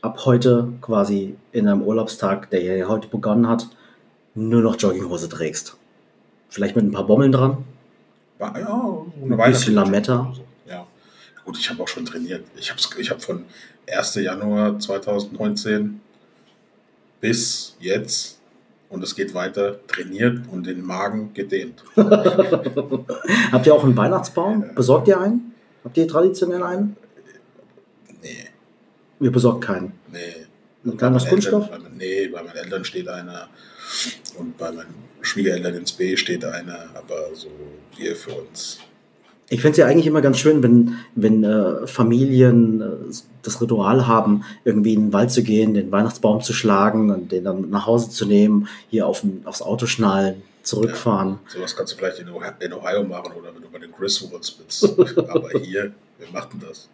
ab 0.02 0.24
heute 0.24 0.68
quasi 0.80 1.36
in 1.52 1.68
einem 1.68 1.82
Urlaubstag, 1.82 2.50
der 2.50 2.62
ja 2.62 2.88
heute 2.88 3.08
begonnen 3.08 3.48
hat, 3.48 3.68
nur 4.34 4.60
noch 4.62 4.76
Jogginghose 4.78 5.28
trägst. 5.28 5.76
Vielleicht 6.48 6.74
mit 6.76 6.84
ein 6.84 6.92
paar 6.92 7.06
Bommeln 7.06 7.32
dran. 7.32 7.58
Ja, 8.40 8.52
eine 8.52 9.42
Ein 9.42 9.52
bisschen 9.52 9.74
Lametta. 9.74 10.32
Ja. 10.68 10.86
Gut, 11.44 11.56
ich 11.58 11.70
habe 11.70 11.82
auch 11.82 11.88
schon 11.88 12.04
trainiert. 12.04 12.44
Ich 12.56 12.70
habe 12.70 12.80
ich 12.98 13.10
hab 13.10 13.22
von 13.22 13.44
1. 13.90 14.16
Januar 14.16 14.78
2019 14.78 16.00
bis 17.20 17.76
jetzt 17.78 18.40
und 18.88 19.02
es 19.04 19.14
geht 19.14 19.34
weiter 19.34 19.78
trainiert 19.86 20.40
und 20.50 20.66
den 20.66 20.84
Magen 20.84 21.32
gedehnt. 21.32 21.84
Habt 21.96 23.66
ihr 23.66 23.74
auch 23.74 23.84
einen 23.84 23.96
Weihnachtsbaum? 23.96 24.74
Besorgt 24.74 25.06
ihr 25.08 25.20
einen? 25.20 25.53
Habt 25.84 25.96
ihr 25.96 26.08
traditionell 26.08 26.62
einen? 26.62 26.96
Nee, 28.22 28.48
Ihr 29.20 29.30
besorgt 29.30 29.64
keinen. 29.64 29.92
nee. 30.10 30.46
Ein 30.86 30.98
kleines 30.98 31.26
Kunststoff? 31.26 31.64
Eltern, 31.70 31.82
bei, 31.82 31.88
nee, 31.96 32.28
bei 32.28 32.42
meinen 32.42 32.56
Eltern 32.56 32.84
steht 32.84 33.08
einer 33.08 33.48
und 34.38 34.58
bei 34.58 34.70
meinen 34.70 34.94
Schwiegereltern 35.22 35.74
ins 35.76 35.92
B 35.92 36.16
steht 36.16 36.44
einer, 36.44 36.90
aber 36.94 37.34
so 37.34 37.48
wir 37.96 38.14
für 38.14 38.32
uns. 38.32 38.80
Ich 39.48 39.60
finde 39.60 39.72
es 39.72 39.76
ja 39.78 39.86
eigentlich 39.86 40.06
immer 40.06 40.20
ganz 40.20 40.38
schön, 40.38 40.62
wenn, 40.62 40.96
wenn 41.14 41.44
äh, 41.44 41.86
Familien 41.86 42.80
äh, 42.80 43.14
das 43.42 43.60
Ritual 43.60 44.06
haben, 44.06 44.44
irgendwie 44.64 44.94
in 44.94 45.06
den 45.06 45.12
Wald 45.12 45.30
zu 45.30 45.42
gehen, 45.42 45.74
den 45.74 45.90
Weihnachtsbaum 45.90 46.42
zu 46.42 46.52
schlagen 46.52 47.10
und 47.10 47.32
den 47.32 47.44
dann 47.44 47.70
nach 47.70 47.86
Hause 47.86 48.10
zu 48.10 48.26
nehmen, 48.26 48.68
hier 48.90 49.06
auf 49.06 49.22
aufs 49.44 49.62
Auto 49.62 49.86
schnallen, 49.86 50.42
zurückfahren. 50.64 51.38
Sowas 51.46 51.76
kannst 51.76 51.92
du 51.92 51.96
vielleicht 51.96 52.18
in 52.18 52.28
Ohio, 52.28 52.52
in 52.58 52.72
Ohio 52.72 53.04
machen 53.04 53.32
oder 53.32 53.54
wenn 53.54 53.62
du 53.62 53.70
bei 53.70 53.78
den 53.78 53.92
Griswolds 53.92 54.50
bist. 54.50 54.84
aber 55.28 55.50
hier, 55.60 55.92
wir 56.18 56.28
machten 56.32 56.60
das. 56.60 56.88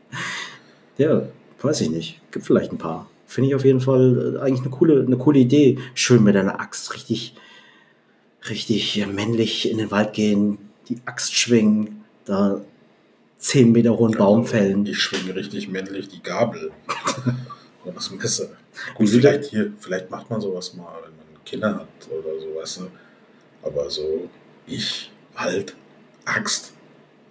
Ja, 0.98 1.22
weiß 1.61 1.80
ich 1.83 1.90
nicht. 1.90 2.20
Gibt 2.30 2.46
vielleicht 2.46 2.72
ein 2.72 2.78
paar. 2.78 3.09
Finde 3.26 3.48
ich 3.48 3.54
auf 3.54 3.64
jeden 3.64 3.80
Fall 3.80 4.37
äh, 4.37 4.40
eigentlich 4.40 4.61
eine 4.61 4.70
coole, 4.70 5.04
eine 5.06 5.16
coole 5.16 5.38
Idee. 5.38 5.78
Schön 5.94 6.24
mit 6.24 6.37
einer 6.37 6.61
Axt 6.61 6.94
richtig, 6.94 7.35
richtig 8.48 9.00
äh, 9.00 9.06
männlich 9.06 9.70
in 9.70 9.78
den 9.78 9.90
Wald 9.90 10.12
gehen, 10.14 10.59
die 10.88 10.98
Axt 11.04 11.35
schwingen, 11.35 12.04
da 12.24 12.61
zehn 13.38 13.72
Meter 13.72 13.96
hohen 13.96 14.16
Baum 14.16 14.46
fällen. 14.46 14.85
Ich 14.85 14.98
schwinge 14.98 15.35
richtig 15.35 15.68
männlich 15.68 16.09
die 16.09 16.22
Gabel 16.22 16.72
und 17.85 17.96
das 17.96 18.11
Messer. 18.11 18.48
Gut, 18.94 19.09
vielleicht 19.09 19.44
hier, 19.44 19.72
vielleicht 19.78 20.11
macht 20.11 20.28
man 20.28 20.40
sowas 20.40 20.74
mal, 20.74 20.92
wenn 21.02 21.16
man 21.16 21.44
Kinder 21.44 21.74
hat 21.76 22.09
oder 22.11 22.38
so, 22.40 22.61
weißt 22.61 22.80
du. 22.80 22.83
Aber 23.62 23.90
so, 23.90 24.29
ich, 24.66 25.11
halt, 25.35 25.75
Axt, 26.25 26.73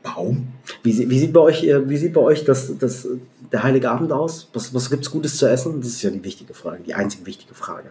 Baum. 0.04 0.54
Wie, 0.84 1.10
wie 1.10 1.20
sieht 1.20 1.34
bei 1.34 1.42
euch, 1.42 1.63
äh, 1.63 1.89
wie 1.89 1.98
sieht 1.98 2.13
bei 2.13 2.22
euch 2.22 2.46
das, 2.46 2.78
das, 2.78 3.08
der 3.52 3.63
Heilige 3.63 3.92
Abend 3.92 4.12
aus? 4.12 4.48
Was, 4.54 4.74
was 4.74 4.89
gibt 4.89 5.04
es 5.04 5.12
Gutes 5.12 5.38
zu 5.38 5.50
essen? 5.50 5.82
Das 5.82 5.89
ist 5.89 6.02
ja 6.02 6.10
die 6.10 6.24
wichtige 6.24 6.54
Frage, 6.54 6.84
die 6.84 6.94
einzige 6.94 7.26
wichtige 7.26 7.54
Frage. 7.54 7.89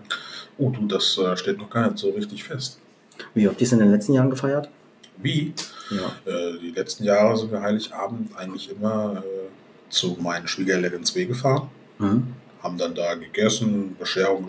Oh, 0.57 0.71
du, 0.71 0.87
das 0.87 1.19
äh, 1.19 1.37
steht 1.37 1.59
noch 1.59 1.69
gar 1.69 1.91
nicht 1.91 1.99
so 1.99 2.11
richtig 2.11 2.45
fest. 2.45 2.79
Wie 3.35 3.47
habt 3.47 3.61
ihr 3.61 3.67
es 3.67 3.73
in 3.73 3.81
den 3.81 3.91
letzten 3.91 4.15
Jahren 4.15 4.31
gefeiert? 4.31 4.71
Wie? 5.19 5.53
Ja. 5.91 6.33
Äh, 6.33 6.59
die 6.61 6.71
letzten 6.71 7.05
Jahre 7.05 7.37
sind 7.37 7.53
wir 7.53 7.61
Heiligabend 7.61 8.37
eigentlich 8.37 8.71
immer 8.71 9.23
äh, 9.25 9.91
zu 9.91 10.17
meinen 10.21 10.49
Schwiegereltern 10.49 11.01
ins 11.01 11.15
W 11.15 11.27
gefahren. 11.27 11.69
Mhm. 11.99 12.33
haben 12.63 12.79
dann 12.79 12.95
da 12.95 13.15
gegessen, 13.15 13.97
Bescherung 13.99 14.49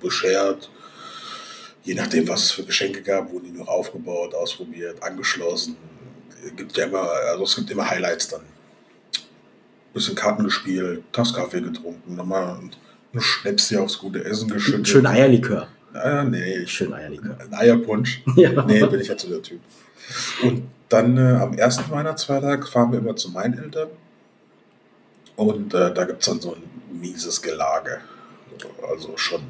beschert. 0.00 0.70
Je 1.84 1.94
nachdem, 1.94 2.26
was 2.28 2.44
es 2.44 2.50
für 2.50 2.64
Geschenke 2.64 3.02
gab, 3.02 3.30
wurden 3.30 3.44
die 3.52 3.58
noch 3.58 3.68
aufgebaut, 3.68 4.34
ausprobiert, 4.34 5.02
angeschlossen. 5.02 5.76
Es 6.44 6.56
gibt 6.56 6.76
ja 6.76 6.84
immer, 6.86 7.02
also 7.30 7.44
es 7.44 7.56
gibt 7.56 7.70
immer 7.70 7.88
Highlights 7.88 8.28
dann. 8.28 8.40
Bisschen 9.92 10.14
Karten 10.14 10.44
gespielt, 10.44 11.04
Tass 11.12 11.32
Kaffee 11.34 11.60
getrunken, 11.60 12.16
nochmal 12.16 12.56
ein 12.58 13.20
Schnäpschen 13.20 13.78
aufs 13.78 13.98
gute 13.98 14.24
Essen 14.24 14.48
geschüttet. 14.48 14.88
Schön 14.88 15.06
Eierlikör. 15.06 15.68
Ah, 15.92 16.24
nee, 16.24 16.66
Schön 16.66 16.92
Eierlikör. 16.92 17.38
ein 17.38 17.54
Eierpunsch. 17.54 18.22
Ja. 18.36 18.64
Nee, 18.64 18.84
bin 18.86 19.00
ich 19.00 19.08
jetzt 19.08 19.22
so 19.22 19.28
der 19.28 19.42
Typ. 19.42 19.60
Und 20.42 20.64
dann 20.88 21.16
äh, 21.16 21.36
am 21.36 21.52
ersten 21.52 21.88
Weihnachtsfeiertag 21.90 22.66
fahren 22.66 22.92
wir 22.92 22.98
immer 22.98 23.14
zu 23.14 23.30
meinen 23.30 23.58
Eltern. 23.58 23.90
Und 25.36 25.74
äh, 25.74 25.92
da 25.92 26.04
gibt 26.04 26.20
es 26.22 26.26
dann 26.26 26.40
so 26.40 26.54
ein 26.54 26.62
mieses 26.98 27.40
Gelage. 27.40 28.00
Also 28.88 29.16
schon. 29.16 29.42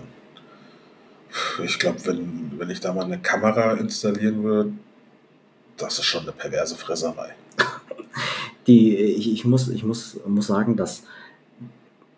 Ich 1.64 1.78
glaube, 1.78 2.04
wenn, 2.04 2.52
wenn 2.58 2.70
ich 2.70 2.80
da 2.80 2.92
mal 2.92 3.04
eine 3.04 3.18
Kamera 3.18 3.72
installieren 3.72 4.42
würde, 4.42 4.72
das 5.76 5.98
ist 5.98 6.04
schon 6.04 6.22
eine 6.22 6.32
perverse 6.32 6.76
Fresserei. 6.76 7.34
Die, 8.66 8.96
ich, 8.96 9.32
ich, 9.32 9.44
muss, 9.44 9.68
ich 9.68 9.84
muss, 9.84 10.16
muss 10.26 10.46
sagen, 10.46 10.76
dass 10.76 11.02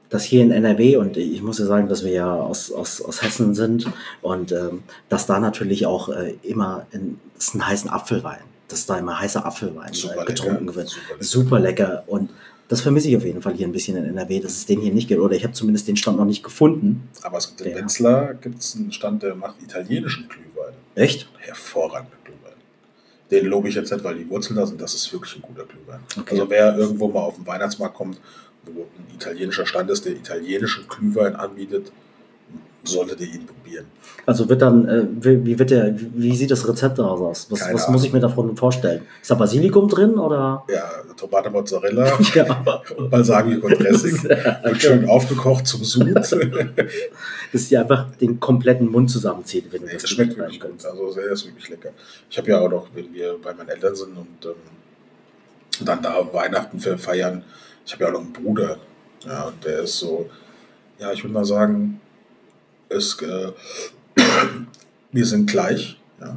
dass 0.08 0.24
hier 0.24 0.42
in 0.42 0.50
NRW, 0.50 0.96
und 0.96 1.16
ich 1.16 1.42
muss 1.42 1.58
ja 1.58 1.66
sagen, 1.66 1.88
dass 1.88 2.04
wir 2.04 2.12
ja 2.12 2.32
aus, 2.32 2.70
aus, 2.70 3.00
aus 3.02 3.22
Hessen 3.22 3.54
sind, 3.54 3.88
und 4.22 4.52
ähm, 4.52 4.82
dass 5.08 5.26
da 5.26 5.40
natürlich 5.40 5.86
auch 5.86 6.08
äh, 6.08 6.34
immer 6.42 6.86
in, 6.92 7.18
ist 7.36 7.54
ein 7.54 7.66
heißen 7.66 7.90
Apfelwein, 7.90 8.38
dass 8.68 8.86
da 8.86 8.98
immer 8.98 9.18
heißer 9.18 9.44
Apfelwein 9.44 9.92
äh, 9.92 10.24
getrunken 10.24 10.66
lecker, 10.66 10.76
wird. 10.76 10.88
super 10.88 11.08
lecker. 11.14 11.24
Super 11.24 11.58
lecker. 11.60 12.04
Und 12.06 12.25
das 12.68 12.80
vermisse 12.80 13.08
ich 13.08 13.16
auf 13.16 13.24
jeden 13.24 13.42
Fall 13.42 13.54
hier 13.54 13.66
ein 13.66 13.72
bisschen 13.72 13.96
in 13.96 14.04
NRW, 14.04 14.40
dass 14.40 14.52
es 14.52 14.66
den 14.66 14.80
hier 14.80 14.92
nicht 14.92 15.08
gibt. 15.08 15.20
Oder 15.20 15.36
ich 15.36 15.44
habe 15.44 15.52
zumindest 15.52 15.86
den 15.86 15.96
Stand 15.96 16.18
noch 16.18 16.24
nicht 16.24 16.42
gefunden. 16.42 17.08
Aber 17.22 17.38
es 17.38 17.48
gibt 17.48 17.60
in. 17.60 17.74
Wetzlar 17.76 18.34
gibt's 18.34 18.74
einen 18.74 18.92
Stand, 18.92 19.22
der 19.22 19.34
macht 19.34 19.62
italienischen 19.62 20.28
Glühwein. 20.28 20.74
Echt? 20.94 21.28
Hervorragender 21.38 22.16
Glühwein. 22.24 22.52
Den 23.30 23.46
lobe 23.46 23.68
ich 23.68 23.76
jetzt 23.76 23.92
nicht, 23.92 24.02
weil 24.02 24.16
die 24.16 24.28
Wurzeln 24.28 24.56
da 24.56 24.66
sind. 24.66 24.80
Das 24.80 24.94
ist 24.94 25.12
wirklich 25.12 25.36
ein 25.36 25.42
guter 25.42 25.64
Glühwein. 25.64 26.00
Okay. 26.18 26.30
Also 26.32 26.50
wer 26.50 26.76
irgendwo 26.76 27.08
mal 27.08 27.20
auf 27.20 27.36
den 27.36 27.46
Weihnachtsmarkt 27.46 27.94
kommt, 27.94 28.20
wo 28.64 28.82
ein 28.82 29.14
italienischer 29.14 29.66
Stand 29.66 29.90
ist, 29.90 30.04
der 30.04 30.12
italienischen 30.12 30.88
Glühwein 30.88 31.36
anbietet, 31.36 31.92
solltet 32.86 33.20
ihr 33.20 33.26
ihn 33.34 33.46
probieren. 33.46 33.86
Also 34.24 34.48
wird 34.48 34.60
dann, 34.62 34.88
äh, 34.88 35.04
wie, 35.20 35.56
wird 35.58 35.70
der, 35.70 35.94
wie 35.98 36.34
sieht 36.34 36.50
das 36.50 36.66
Rezept 36.68 36.98
daraus 36.98 37.20
aus? 37.20 37.46
Was, 37.50 37.72
was 37.72 37.88
muss 37.88 38.04
ich 38.04 38.12
mir 38.12 38.18
davon 38.20 38.56
vorstellen? 38.56 39.02
Ist 39.22 39.30
da 39.30 39.34
Basilikum 39.36 39.88
drin 39.88 40.14
oder? 40.14 40.64
Ja, 40.68 40.90
Tomate 41.16 41.48
Mozzarella 41.50 42.12
Ja. 42.34 42.62
und 42.96 43.08
Balsamico 43.10 43.68
Dressing. 43.68 44.22
Wird 44.24 44.82
schön 44.82 45.08
aufgekocht 45.08 45.66
zum 45.66 45.84
Sud. 45.84 46.14
Dass 47.52 47.68
die 47.68 47.76
einfach 47.76 48.10
den 48.16 48.40
kompletten 48.40 48.90
Mund 48.90 49.10
zusammenzieht, 49.10 49.72
wenn 49.72 49.82
Nee, 49.82 49.92
das 49.92 50.02
das 50.02 50.10
schmeckt 50.10 50.36
wirklich 50.36 50.60
gut. 50.60 50.84
Also 50.84 51.14
der 51.14 51.30
ist 51.32 51.46
wirklich 51.46 51.68
lecker. 51.68 51.90
Ich 52.28 52.36
habe 52.38 52.50
ja 52.50 52.60
auch 52.60 52.70
noch, 52.70 52.88
wenn 52.94 53.12
wir 53.14 53.36
bei 53.42 53.54
meinen 53.54 53.68
Eltern 53.68 53.94
sind 53.94 54.16
und 54.16 54.44
ähm, 54.44 55.84
dann 55.86 56.02
da 56.02 56.26
Weihnachten 56.32 56.80
fe- 56.80 56.98
feiern, 56.98 57.44
ich 57.84 57.92
habe 57.92 58.04
ja 58.04 58.08
auch 58.10 58.14
noch 58.14 58.20
einen 58.20 58.32
Bruder. 58.32 58.78
Ja, 59.24 59.44
und 59.44 59.64
der 59.64 59.80
ist 59.80 59.98
so, 59.98 60.28
ja, 60.98 61.12
ich 61.12 61.22
würde 61.22 61.34
mal 61.34 61.44
sagen, 61.44 62.00
ist, 62.88 63.22
äh, 63.22 63.52
wir 65.12 65.26
sind 65.26 65.50
gleich, 65.50 65.98
ja. 66.20 66.36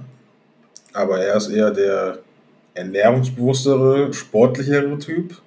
Aber 0.93 1.19
er 1.19 1.35
ist 1.35 1.49
eher 1.49 1.71
der 1.71 2.19
ernährungsbewusstere, 2.73 4.13
sportlichere 4.13 4.97
Typ. 4.97 5.39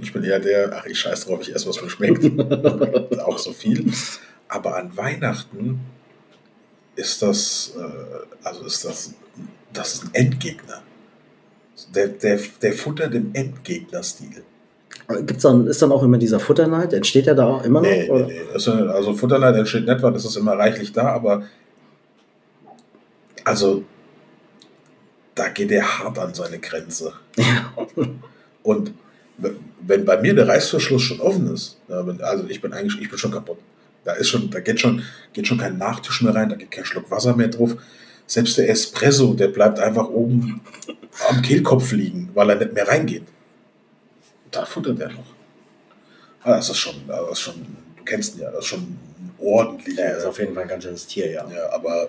Ich 0.00 0.12
bin 0.12 0.24
eher 0.24 0.40
der, 0.40 0.72
ach, 0.74 0.86
ich 0.86 0.98
scheiß 0.98 1.26
drauf, 1.26 1.40
ich 1.42 1.54
esse, 1.54 1.68
was 1.68 1.80
mir 1.82 1.90
schmeckt. 1.90 2.24
auch 3.20 3.38
so 3.38 3.52
viel. 3.52 3.92
Aber 4.48 4.76
an 4.76 4.96
Weihnachten 4.96 5.80
ist 6.94 7.22
das, 7.22 7.74
äh, 7.76 8.46
also 8.46 8.64
ist 8.64 8.84
das, 8.84 9.14
das 9.72 9.94
ist 9.94 10.04
ein 10.04 10.14
Endgegner. 10.14 10.82
Der, 11.94 12.08
der, 12.08 12.40
der 12.62 12.72
futtert 12.72 13.14
im 13.14 13.34
Endgegner-Stil. 13.34 14.42
Gibt's 15.08 15.42
dann, 15.42 15.66
ist 15.68 15.80
dann 15.80 15.92
auch 15.92 16.02
immer 16.02 16.18
dieser 16.18 16.40
Futterneid? 16.40 16.92
Entsteht 16.92 17.26
der 17.26 17.34
da 17.34 17.46
auch 17.46 17.64
immer 17.64 17.80
noch? 17.80 17.88
Nee, 17.88 18.08
nee, 18.10 18.24
nee. 18.24 18.56
Ist, 18.56 18.68
also 18.68 19.14
Futterleid 19.14 19.54
entsteht 19.54 19.86
nicht, 19.86 20.02
weil 20.02 20.12
das 20.12 20.24
ist 20.24 20.36
immer 20.36 20.54
reichlich 20.54 20.92
da, 20.92 21.12
aber 21.12 21.44
also 23.44 23.84
da 25.36 25.48
geht 25.48 25.70
er 25.70 25.98
hart 25.98 26.18
an 26.18 26.34
seine 26.34 26.58
Grenze. 26.58 27.12
Und 28.64 28.92
wenn 29.80 30.04
bei 30.04 30.20
mir 30.20 30.34
der 30.34 30.48
Reißverschluss 30.48 31.02
schon 31.02 31.20
offen 31.20 31.52
ist, 31.54 31.78
also 31.88 32.44
ich 32.48 32.60
bin 32.60 32.72
eigentlich, 32.72 33.00
ich 33.00 33.08
bin 33.08 33.18
schon 33.18 33.30
kaputt. 33.30 33.58
Da 34.04 34.12
ist 34.14 34.28
schon, 34.28 34.50
da 34.50 34.60
geht 34.60 34.80
schon, 34.80 35.02
geht 35.32 35.46
schon 35.46 35.58
kein 35.58 35.78
Nachtisch 35.78 36.22
mehr 36.22 36.34
rein, 36.34 36.48
da 36.48 36.56
geht 36.56 36.70
kein 36.70 36.84
Schluck 36.84 37.10
Wasser 37.10 37.36
mehr 37.36 37.48
drauf. 37.48 37.76
Selbst 38.26 38.58
der 38.58 38.68
Espresso, 38.70 39.34
der 39.34 39.48
bleibt 39.48 39.78
einfach 39.78 40.08
oben 40.08 40.60
am 41.28 41.42
Kehlkopf 41.42 41.92
liegen, 41.92 42.30
weil 42.34 42.50
er 42.50 42.56
nicht 42.56 42.72
mehr 42.72 42.88
reingeht. 42.88 43.22
Da 44.50 44.64
futtert 44.64 45.00
er 45.00 45.10
noch. 45.10 45.34
Ah, 46.42 46.56
das 46.56 46.70
ist 46.70 46.78
schon, 46.78 46.94
das 47.08 47.30
ist 47.32 47.40
schon, 47.40 47.54
du 47.96 48.04
kennst 48.04 48.36
ihn 48.36 48.42
ja, 48.42 48.50
das 48.50 48.60
ist 48.60 48.66
schon 48.66 48.80
ein 48.80 49.30
ordentlicher. 49.38 50.10
Ja, 50.10 50.16
ist 50.16 50.24
auf 50.24 50.38
jeden 50.38 50.54
Fall 50.54 50.62
ein 50.62 50.68
ganz 50.68 50.84
schönes 50.84 51.06
Tier, 51.06 51.30
ja. 51.30 51.46
Ja, 51.50 51.72
aber 51.72 52.08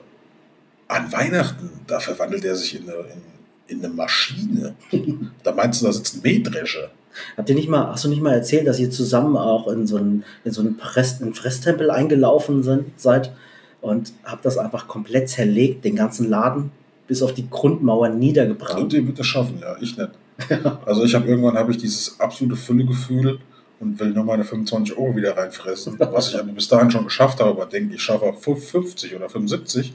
an 0.87 1.11
Weihnachten, 1.11 1.69
da 1.87 1.99
verwandelt 1.99 2.45
er 2.45 2.55
sich 2.55 2.79
in 2.79 2.89
eine, 2.89 2.99
in, 2.99 3.77
in 3.77 3.83
eine 3.83 3.93
Maschine. 3.93 4.75
da 5.43 5.51
meinst 5.51 5.81
du, 5.81 5.85
da 5.85 5.91
sitzt 5.91 6.17
ein 6.17 6.21
Mähdrescher. 6.21 6.91
Habt 7.35 7.49
ihr 7.49 7.55
nicht 7.55 7.67
mal, 7.67 7.87
hast 7.87 8.03
du 8.03 8.09
nicht 8.09 8.21
mal 8.21 8.33
erzählt, 8.33 8.67
dass 8.67 8.79
ihr 8.79 8.91
zusammen 8.91 9.37
auch 9.37 9.67
in 9.67 9.87
so 9.87 9.97
einen, 9.97 10.23
in 10.43 10.51
so 10.51 10.61
einen, 10.61 10.77
Press, 10.77 11.21
einen 11.21 11.33
Fresstempel 11.33 11.89
eingelaufen 11.89 12.61
sind, 12.61 12.99
seid 12.99 13.33
und 13.81 14.13
habt 14.23 14.45
das 14.45 14.57
einfach 14.57 14.87
komplett 14.87 15.29
zerlegt, 15.29 15.83
den 15.83 15.95
ganzen 15.95 16.29
Laden 16.29 16.71
bis 17.07 17.23
auf 17.23 17.33
die 17.33 17.49
Grundmauer 17.49 18.09
Und 18.09 18.19
niedergebrannt? 18.19 18.93
ihr 18.93 19.05
wird 19.07 19.17
das 19.17 19.25
schaffen, 19.25 19.59
ja, 19.61 19.75
ich 19.81 19.97
nicht. 19.97 20.09
Also 20.85 21.03
ich 21.03 21.15
habe 21.15 21.27
irgendwann 21.27 21.57
habe 21.57 21.71
ich 21.71 21.77
dieses 21.77 22.19
absolute 22.19 22.55
Füllegefühl 22.55 23.39
und 23.79 23.99
will 23.99 24.09
nur 24.11 24.23
meine 24.23 24.43
25 24.43 24.97
Euro 24.97 25.15
wieder 25.15 25.37
reinfressen, 25.37 25.99
was 25.99 26.29
ich 26.29 26.39
aber 26.39 26.51
bis 26.51 26.67
dahin 26.67 26.91
schon 26.91 27.05
geschafft 27.05 27.39
habe, 27.39 27.51
aber 27.51 27.65
denke, 27.65 27.95
ich 27.95 28.01
schaffe 28.01 28.25
auch 28.25 28.39
50 28.39 29.15
oder 29.15 29.29
75. 29.29 29.93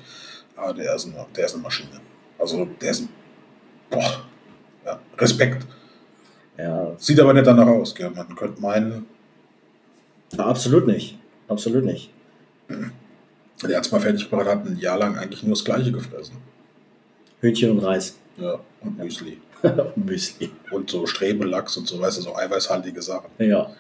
Aber 0.57 0.75
der 0.75 0.95
ist 0.95 1.07
eine, 1.07 1.27
der 1.37 1.47
ist 1.47 1.55
eine 1.55 1.63
Maschine. 1.63 2.01
Also 2.39 2.67
der 2.81 2.91
ist 2.91 3.01
ein, 3.01 3.09
boah, 3.91 4.25
ja, 4.85 5.01
Respekt. 5.19 5.67
Ja, 6.59 6.93
Sieht 6.99 7.19
aber 7.19 7.33
nicht 7.33 7.47
danach 7.47 7.67
aus, 7.67 7.95
gell? 7.95 8.11
Man 8.11 8.35
könnte 8.37 8.61
meinen, 8.61 9.07
absolut 10.37 10.87
nicht. 10.87 11.19
Absolut 11.49 11.85
nicht. 11.85 12.11
der 12.69 13.77
hat 13.77 13.87
es 13.87 13.93
mal 13.93 14.01
fertig 14.01 14.31
gebracht, 14.31 14.47
hat 14.47 14.67
ein 14.67 14.77
Jahr 14.77 14.99
lang 14.99 15.17
eigentlich 15.17 15.43
nur 15.43 15.55
das 15.55 15.65
Gleiche 15.65 15.93
gefressen. 15.93 16.37
Hühnchen 17.41 17.71
und 17.71 17.81
Reis. 17.81 18.17
Ja, 18.37 18.61
und 18.81 18.99
Müsli. 18.99 19.39
Müsli. 19.97 20.51
Und 20.71 20.91
so 20.91 21.07
Strebelachs 21.07 21.77
und 21.77 21.87
so, 21.89 22.01
weißt 22.01 22.19
du, 22.19 22.23
so 22.23 22.37
eiweißhaltige 22.37 23.01
Sachen. 23.03 23.31
Ja. 23.39 23.71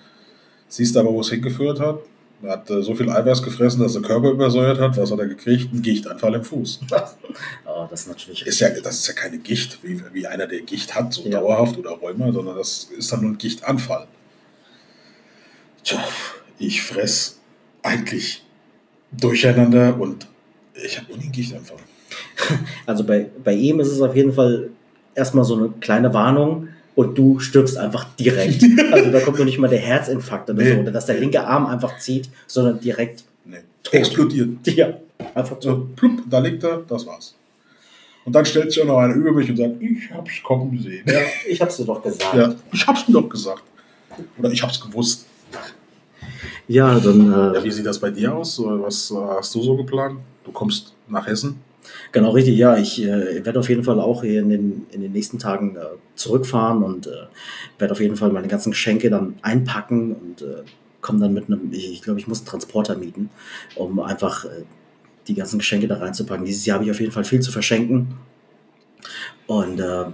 Siehst 0.69 0.97
aber, 0.97 1.13
wo 1.13 1.21
es 1.21 1.31
hingeführt 1.31 1.81
hat? 1.81 2.01
Er 2.43 2.53
hat 2.53 2.71
äh, 2.71 2.83
so 2.83 2.95
viel 2.95 3.09
Eiweiß 3.09 3.43
gefressen, 3.43 3.81
dass 3.83 3.93
der 3.93 4.03
Körper 4.03 4.31
übersäuert 4.31 4.81
hat. 4.81 4.97
Was 4.97 5.13
hat 5.13 5.19
er 5.21 5.27
gekriegt? 5.29 5.73
Ein 5.73 5.83
Gichtanfall 5.83 6.35
im 6.35 6.45
Fuß. 6.45 6.81
Oh, 7.65 7.87
das 7.91 8.03
ist 8.03 8.09
natürlich 8.09 8.47
Ist 8.47 8.61
ja, 8.61 8.69
das 8.69 8.97
ist 8.99 9.07
ja 9.09 9.15
keine 9.15 9.39
Gicht, 9.39 9.79
wie, 9.83 10.01
wie 10.13 10.27
einer, 10.27 10.47
der 10.47 10.61
Gicht 10.61 10.95
hat, 10.95 11.13
so 11.13 11.23
Ja. 11.23 11.41
dauerhaft 11.41 11.79
oder 11.79 11.91
Rheuma, 11.93 12.31
sondern 12.33 12.57
das 12.57 12.91
ist 12.97 13.11
dann 13.11 13.23
nur 13.23 13.31
ein 13.31 13.39
Gichtanfall. 13.39 14.07
Tja, 15.83 16.03
ich 16.59 16.83
fress 16.83 17.41
eigentlich 17.83 18.45
durcheinander 19.11 19.99
und 19.99 20.27
ich 20.75 20.99
habe 20.99 21.13
nie 21.15 21.23
einen 21.25 21.33
Gichtanfall. 21.33 21.79
Also 22.87 23.05
bei, 23.05 23.31
bei 23.43 23.55
ihm 23.55 23.81
ist 23.81 23.89
es 23.89 24.01
auf 24.01 24.15
jeden 24.15 24.33
Fall 24.33 24.71
erstmal 25.15 25.45
so 25.45 25.57
eine 25.57 25.69
kleine 25.81 26.13
Warnung 26.15 26.69
und 26.95 27.17
du 27.17 27.39
stirbst 27.39 27.77
einfach 27.79 28.05
direkt. 28.19 28.63
Also 28.93 29.11
da 29.11 29.21
kommt 29.21 29.39
noch 29.39 29.45
nicht 29.47 29.59
mal 29.59 29.69
der 29.69 29.79
Herzinfarkt 29.81 30.51
oder 30.51 30.63
Nee. 30.63 30.75
so, 30.75 30.81
oder 30.81 30.91
dass 30.93 31.07
der 31.07 31.19
linke 31.19 31.43
Arm 31.47 31.67
einfach 31.67 31.99
zieht, 31.99 32.29
sondern 32.47 32.81
direkt, 32.81 33.25
Nee. 33.45 33.59
Explodiert. 33.91 34.49
ja, 34.67 34.95
einfach 35.35 35.57
so. 35.61 35.71
So, 35.71 35.89
plupp, 35.97 36.23
da 36.29 36.39
liegt 36.39 36.63
er, 36.65 36.83
das 36.89 37.07
war's. 37.07 37.35
Und 38.25 38.33
dann 38.35 38.45
stellt 38.47 38.71
sich 38.71 38.81
auch 38.83 38.87
noch 38.87 38.99
einer 38.99 39.15
über 39.15 39.33
mich 39.33 39.51
und 39.51 39.57
sagt, 39.57 39.83
ich 39.83 40.11
hab's 40.13 40.41
kommen 40.45 40.79
sehen. 40.81 41.03
Ja, 41.07 41.21
ich 41.49 41.61
hab's 41.61 41.77
dir 41.79 41.85
doch 41.85 42.01
gesagt. 42.03 42.35
Ja, 42.35 42.55
ich 42.73 42.87
hab's 42.87 43.09
mir 43.09 43.15
doch 43.21 43.29
gesagt. 43.29 43.63
Oder 44.39 44.51
ich 44.53 44.63
hab's 44.63 44.81
gewusst. 44.81 45.27
Ja, 46.69 46.99
dann, 47.01 47.31
Ja, 47.33 47.53
äh, 47.55 47.65
wie 47.65 47.71
sieht 47.73 47.85
das 47.87 47.99
bei 47.99 48.11
dir 48.11 48.35
aus? 48.35 48.61
Was 48.63 49.11
äh, 49.11 49.15
hast 49.17 49.55
du 49.55 49.63
so 49.63 49.77
geplant? 49.77 50.21
Du 50.45 50.53
kommst 50.53 50.93
nach 51.09 51.27
Hessen? 51.27 51.57
Genau 52.13 52.31
richtig, 52.31 52.57
ja, 52.57 52.77
ich 52.77 53.03
äh, 53.03 53.45
werde 53.45 53.59
auf 53.59 53.69
jeden 53.69 53.85
Fall 53.85 54.01
auch 54.01 54.23
hier 54.23 54.41
in 54.41 54.49
den, 54.49 54.87
in 54.91 55.01
den 55.01 55.13
nächsten 55.13 55.39
Tagen 55.39 55.77
äh, 55.77 55.81
zurückfahren 56.15 56.83
und 56.83 57.07
äh, 57.07 57.27
werde 57.79 57.93
auf 57.93 58.01
jeden 58.01 58.17
Fall 58.17 58.31
meine 58.33 58.49
ganzen 58.49 58.71
Geschenke 58.71 59.11
dann 59.11 59.35
einpacken 59.43 60.15
und 60.15 60.43
äh, 60.43 60.63
komme 61.01 61.21
dann 61.21 61.35
mit 61.35 61.47
einem, 61.47 61.73
ich, 61.73 61.93
ich 61.93 62.03
glaube, 62.03 62.21
ich 62.21 62.29
muss 62.29 62.41
einen 62.41 62.47
Transporter 62.47 62.97
mieten, 62.97 63.31
um 63.77 64.01
einfach 64.01 64.45
äh, 64.45 64.65
die 65.29 65.35
ganzen 65.35 65.59
Geschenke 65.59 65.89
da 65.89 65.97
reinzupacken. 65.97 66.45
Dieses 66.45 66.67
Jahr 66.67 66.77
habe 66.77 66.85
ich 66.85 66.91
auf 66.91 67.01
jeden 67.01 67.13
Fall 67.13 67.25
viel 67.25 67.41
zu 67.41 67.53
verschenken 67.53 68.15
und 69.47 69.81
äh, 69.81 70.05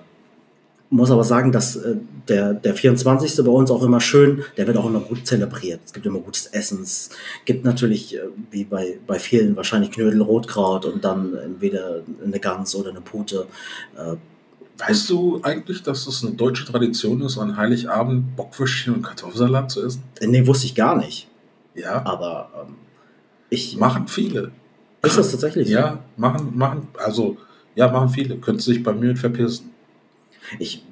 muss 0.90 1.10
aber 1.10 1.24
sagen, 1.24 1.52
dass 1.52 1.76
äh, 1.76 1.96
der, 2.28 2.54
der 2.54 2.74
24. 2.74 3.44
bei 3.44 3.50
uns 3.50 3.70
auch 3.70 3.82
immer 3.82 4.00
schön, 4.00 4.42
der 4.56 4.66
wird 4.66 4.76
auch 4.76 4.86
immer 4.86 5.00
gut 5.00 5.26
zelebriert. 5.26 5.80
Es 5.84 5.92
gibt 5.92 6.06
immer 6.06 6.20
gutes 6.20 6.46
Essen. 6.46 6.82
Es 6.82 7.10
gibt 7.44 7.64
natürlich, 7.64 8.16
äh, 8.16 8.20
wie 8.50 8.64
bei, 8.64 8.98
bei 9.06 9.18
vielen, 9.18 9.56
wahrscheinlich 9.56 9.90
Knödel, 9.90 10.22
Rotkraut 10.22 10.86
und 10.86 11.04
dann 11.04 11.34
entweder 11.36 12.02
eine 12.24 12.40
Gans 12.40 12.74
oder 12.74 12.90
eine 12.90 13.00
Pute. 13.00 13.46
Äh, 13.96 14.16
Weißt 14.78 15.10
du 15.10 15.40
eigentlich, 15.42 15.82
dass 15.82 16.06
es 16.06 16.24
eine 16.24 16.36
deutsche 16.36 16.64
Tradition 16.64 17.20
ist, 17.22 17.36
an 17.36 17.56
Heiligabend 17.56 18.36
Bockwürstchen 18.36 18.94
und 18.94 19.02
Kartoffelsalat 19.02 19.72
zu 19.72 19.84
essen? 19.84 20.04
nee, 20.20 20.46
wusste 20.46 20.66
ich 20.66 20.76
gar 20.76 20.96
nicht. 20.96 21.26
Ja. 21.74 22.06
Aber 22.06 22.50
ähm, 22.54 22.76
ich. 23.50 23.76
Machen 23.76 24.06
viele. 24.06 24.52
Ist 25.02 25.18
das 25.18 25.32
tatsächlich? 25.32 25.66
so? 25.66 25.74
Ja, 25.74 25.98
machen, 26.16 26.56
machen, 26.56 26.86
also, 26.96 27.36
ja, 27.74 27.90
machen 27.90 28.08
viele. 28.10 28.36
Könntest 28.36 28.68
sich 28.68 28.82
bei 28.82 28.92
mir 28.92 29.16
verpissen. 29.16 29.70
Ich 30.58 30.82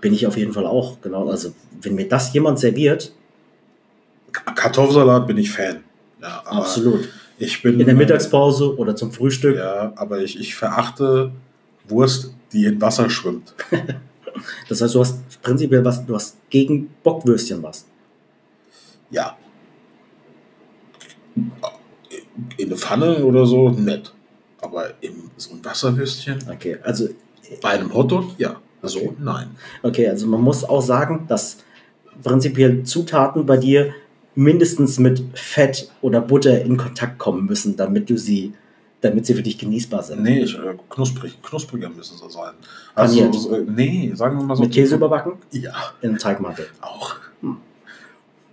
bin 0.00 0.12
ich 0.12 0.26
auf 0.26 0.36
jeden 0.36 0.52
Fall 0.52 0.66
auch, 0.66 1.00
genau. 1.00 1.28
Also, 1.28 1.52
wenn 1.80 1.94
mir 1.94 2.08
das 2.08 2.32
jemand 2.32 2.58
serviert, 2.58 3.12
Kartoffelsalat 4.32 5.26
bin 5.26 5.38
ich 5.38 5.50
Fan. 5.50 5.84
Ja, 6.20 6.42
absolut. 6.44 7.08
Ich 7.38 7.62
bin. 7.62 7.78
In 7.80 7.86
der 7.86 7.94
Mittagspause 7.94 8.76
oder 8.76 8.96
zum 8.96 9.12
Frühstück. 9.12 9.56
Ja, 9.56 9.92
aber 9.96 10.20
ich, 10.20 10.38
ich 10.38 10.54
verachte 10.54 11.32
Wurst, 11.88 12.34
die 12.52 12.64
in 12.64 12.80
Wasser 12.80 13.10
schwimmt. 13.10 13.54
Das 14.68 14.82
heißt, 14.82 14.94
du 14.94 15.00
hast 15.00 15.42
prinzipiell 15.42 15.82
was, 15.82 16.04
du 16.04 16.14
hast 16.14 16.36
gegen 16.50 16.90
Bockwürstchen 17.02 17.62
was. 17.62 17.86
Ja. 19.10 19.36
In 21.34 22.66
eine 22.66 22.76
Pfanne 22.76 23.24
oder 23.24 23.46
so, 23.46 23.70
nett. 23.70 24.12
Aber 24.60 24.90
in 25.00 25.30
so 25.38 25.54
ein 25.54 25.64
Wasserwürstchen, 25.64 26.38
Okay, 26.50 26.76
also 26.82 27.08
bei 27.62 27.70
einem 27.70 27.94
Hotdog, 27.94 28.38
ja. 28.38 28.60
So, 28.88 28.98
Okay. 29.00 29.12
nein. 29.18 29.48
Okay, 29.82 30.08
also 30.08 30.26
man 30.26 30.40
muss 30.40 30.64
auch 30.64 30.82
sagen, 30.82 31.26
dass 31.28 31.58
prinzipiell 32.22 32.82
Zutaten 32.84 33.46
bei 33.46 33.56
dir 33.56 33.92
mindestens 34.34 34.98
mit 34.98 35.22
Fett 35.34 35.90
oder 36.02 36.20
Butter 36.20 36.60
in 36.62 36.76
Kontakt 36.76 37.18
kommen 37.18 37.46
müssen, 37.46 37.76
damit 37.76 38.10
du 38.10 38.18
sie, 38.18 38.52
damit 39.00 39.24
sie 39.26 39.34
für 39.34 39.42
dich 39.42 39.58
genießbar 39.58 40.02
sind. 40.02 40.22
Nee, 40.22 40.40
ich, 40.40 40.54
äh, 40.58 40.74
knusprig, 40.90 41.40
knuspriger 41.42 41.88
müssen 41.88 42.16
sie 42.18 42.30
sein. 42.30 42.52
Also, 42.94 43.16
Paniert. 43.16 43.34
so, 43.34 43.54
äh, 43.54 43.64
nee, 43.66 44.12
sagen 44.14 44.38
wir 44.38 44.44
mal 44.44 44.56
so. 44.56 44.62
Mit 44.64 44.72
Käse 44.72 44.96
überbacken 44.96 45.32
Ja, 45.52 45.72
in 46.02 46.10
einem 46.10 46.18
Teigmantel. 46.18 46.66
auch. 46.80 47.14
Hm. 47.40 47.56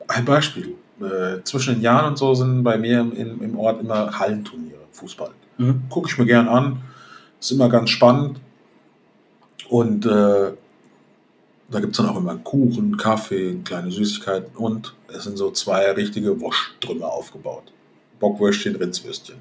Ein 0.07 0.25
Beispiel. 0.25 0.75
Äh, 1.01 1.43
zwischen 1.43 1.75
den 1.75 1.81
Jahren 1.81 2.11
und 2.11 2.17
so 2.17 2.33
sind 2.35 2.63
bei 2.63 2.77
mir 2.77 3.01
im, 3.01 3.11
im, 3.13 3.41
im 3.41 3.57
Ort 3.59 3.81
immer 3.81 4.17
Hallenturniere, 4.19 4.77
Fußball. 4.91 5.31
Mhm. 5.57 5.81
Gucke 5.89 6.07
ich 6.09 6.17
mir 6.17 6.25
gern 6.25 6.47
an. 6.47 6.81
Ist 7.41 7.51
immer 7.51 7.67
ganz 7.67 7.89
spannend. 7.89 8.39
Und 9.73 10.05
äh, 10.05 10.51
da 11.71 11.79
gibt 11.79 11.93
es 11.93 11.97
dann 11.97 12.07
auch 12.07 12.17
immer 12.17 12.35
Kuchen, 12.35 12.95
Kaffee, 12.95 13.55
kleine 13.63 13.89
Süßigkeiten 13.89 14.55
und 14.55 14.93
es 15.11 15.23
sind 15.23 15.35
so 15.35 15.49
zwei 15.49 15.89
richtige 15.93 16.39
Wursttrümmer 16.39 17.07
aufgebaut. 17.07 17.73
Bockwürstchen, 18.19 18.75
Rindswürstchen. 18.75 19.37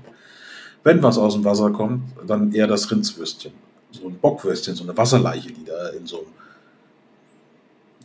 Wenn 0.84 1.02
was 1.02 1.18
aus 1.18 1.34
dem 1.34 1.44
Wasser 1.44 1.68
kommt, 1.68 2.04
dann 2.26 2.50
eher 2.54 2.66
das 2.66 2.90
Rindswürstchen. 2.90 3.52
So 3.90 4.08
ein 4.08 4.18
Bockwürstchen, 4.18 4.74
so 4.74 4.84
eine 4.84 4.96
Wasserleiche, 4.96 5.52
die 5.52 5.66
da 5.66 5.88
in 5.90 6.06
so 6.06 6.20
einem 6.20 6.32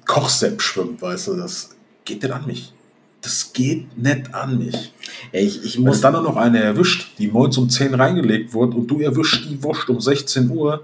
Kochsepp 0.06 0.62
schwimmt, 0.62 1.02
weißt 1.02 1.30
du, 1.30 1.38
das 1.38 1.78
geht 2.04 2.24
nicht 2.24 2.34
an 2.34 2.46
mich. 2.46 2.74
Das 3.22 3.54
geht 3.54 3.98
nicht 3.98 4.34
an 4.36 4.58
mich. 4.58 4.94
Ich, 5.32 5.64
ich 5.64 5.78
Wenn 5.78 5.86
muss 5.86 6.02
dann 6.02 6.12
nur 6.12 6.24
noch 6.24 6.36
eine 6.36 6.62
erwischt, 6.62 7.18
die 7.20 7.30
morgens 7.30 7.58
um 7.58 7.70
10 7.70 7.94
reingelegt 7.94 8.54
wurde 8.54 8.76
und 8.76 8.88
du 8.88 9.00
erwischst 9.00 9.46
die 9.50 9.64
Wurst 9.64 9.90
um 9.90 10.02
16 10.02 10.50
Uhr, 10.50 10.84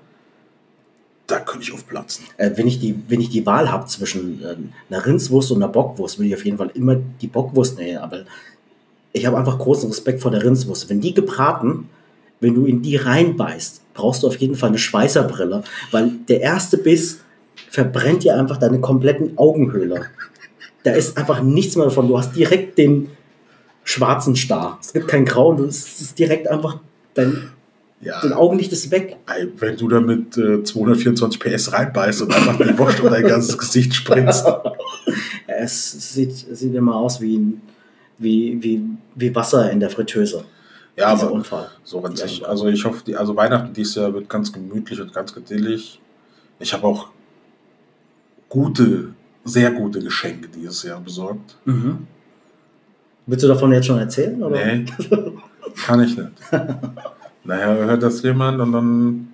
da 1.34 1.40
könnte 1.40 1.64
ich 1.66 1.74
aufplatzen. 1.74 2.26
äh, 2.38 2.52
wenn, 2.56 2.68
ich 2.68 2.80
die, 2.80 2.96
wenn 3.08 3.20
ich 3.22 3.30
die 3.30 3.46
Wahl 3.46 3.72
habe 3.72 3.86
zwischen 3.88 4.42
ähm, 4.44 4.70
einer 4.90 5.06
Rindswurst 5.06 5.52
und 5.52 5.64
einer 5.64 5.72
Bockwurst, 5.72 6.18
würde 6.20 6.30
ich 6.30 6.36
auf 6.36 6.46
jeden 6.46 6.58
Fall 6.58 6.72
immer 6.74 6.96
die 7.22 7.28
Bockwurst 7.28 7.78
nehmen. 7.78 7.98
Aber 8.00 8.24
ich 9.14 9.26
habe 9.26 9.38
einfach 9.38 9.58
großen 9.60 9.90
Respekt 9.90 10.22
vor 10.22 10.32
der 10.32 10.44
Rindswurst. 10.44 10.90
Wenn 10.90 11.02
die 11.02 11.14
gebraten, 11.14 11.90
wenn 12.40 12.54
du 12.56 12.66
in 12.66 12.82
die 12.82 12.96
reinbeißt, 12.98 13.82
brauchst 13.94 14.24
du 14.24 14.28
auf 14.28 14.38
jeden 14.38 14.56
Fall 14.56 14.70
eine 14.70 14.78
Schweißerbrille, 14.80 15.64
weil 15.92 16.12
der 16.28 16.42
erste 16.42 16.78
Biss 16.78 17.20
verbrennt 17.70 18.24
dir 18.24 18.38
einfach 18.38 18.58
deine 18.58 18.80
kompletten 18.80 19.38
Augenhöhle. 19.38 20.06
Da 20.84 20.92
ist 20.92 21.18
einfach 21.18 21.42
nichts 21.42 21.76
mehr 21.76 21.86
davon. 21.86 22.08
Du 22.08 22.18
hast 22.18 22.36
direkt 22.36 22.78
den 22.78 23.10
schwarzen 23.84 24.36
Star. 24.36 24.78
Es 24.82 24.94
gibt 24.94 25.08
kein 25.08 25.26
Grau, 25.26 25.54
du- 25.54 25.66
es 25.66 26.02
ist 26.02 26.20
direkt 26.20 26.48
einfach, 26.48 26.80
dein, 27.14 27.50
Ja, 28.04 28.20
dein 28.22 28.34
Augenlicht 28.34 28.72
ist 28.72 28.92
weg. 28.92 29.18
wenn 29.58 29.78
du 29.78 29.88
da 29.88 30.00
mit 30.02 30.38
äh, 30.38 30.64
224 30.64 31.40
PS 31.40 31.72
reinbeißt 31.74 32.22
und 32.24 32.36
einfach 32.36 32.58
die 32.58 32.78
Wurst 32.78 33.00
um 33.02 33.10
dein 33.10 33.24
ganzes 33.26 33.58
Gesicht 33.58 33.94
spritzt. 33.94 34.46
Es 35.46 36.14
sieht, 36.14 36.34
sieht 36.34 36.74
immer 36.74 36.96
aus 36.96 37.22
wie, 37.22 37.58
wie, 38.18 38.58
wie, 38.64 38.82
wie 39.16 39.36
Wasser 39.36 39.70
in 39.72 39.80
der 39.80 39.90
Fritteuse. 39.90 40.44
Ja, 40.98 41.14
Dieser 41.14 41.28
aber 41.28 41.36
Unfall. 41.36 41.70
so 41.84 42.02
ganz 42.02 42.20
Ja. 42.20 42.26
ich, 42.26 42.48
also 42.48 42.68
ich 42.68 42.84
hoffe, 42.86 43.04
die, 43.06 43.16
also 43.16 43.36
Weihnachten 43.36 43.72
dieses 43.74 43.96
Jahr 43.96 44.14
wird 44.14 44.28
ganz 44.30 44.52
gemütlich 44.52 45.00
und 45.00 45.14
ganz 45.14 45.34
gedillig. 45.34 46.00
Ich 46.60 46.74
habe 46.74 46.88
auch 46.88 47.10
gute, 48.50 49.14
sehr 49.44 49.72
gute 49.72 50.00
Geschenke 50.02 50.48
dieses 50.50 50.84
Jahr 50.84 51.00
besorgt. 51.00 51.56
Mhm. 51.66 52.08
Willst 53.28 53.44
du 53.44 53.48
davon 53.48 53.72
jetzt 53.72 53.86
schon 53.88 54.00
erzählen? 54.00 54.42
Oder? 54.42 54.58
Nee, 54.66 54.86
kann 55.86 56.02
ich 56.04 56.18
nicht. 56.18 56.30
Naja, 57.44 57.74
hört 57.74 58.04
das 58.04 58.22
jemand 58.22 58.60
und 58.62 58.72
dann 58.72 59.34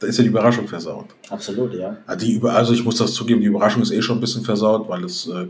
da 0.00 0.06
ist 0.06 0.16
ja 0.16 0.22
die 0.22 0.30
Überraschung 0.30 0.66
versaut. 0.66 1.14
Absolut, 1.28 1.74
ja. 1.74 1.98
Ja, 2.08 2.16
die 2.16 2.32
über, 2.32 2.54
also 2.54 2.72
ich 2.72 2.82
muss 2.82 2.96
das 2.96 3.12
zugeben, 3.12 3.42
die 3.42 3.48
Überraschung 3.48 3.82
ist 3.82 3.90
eh 3.90 4.00
schon 4.00 4.16
ein 4.16 4.20
bisschen 4.20 4.42
versaut, 4.42 4.88
weil 4.88 5.04
es, 5.04 5.28
äh, 5.28 5.48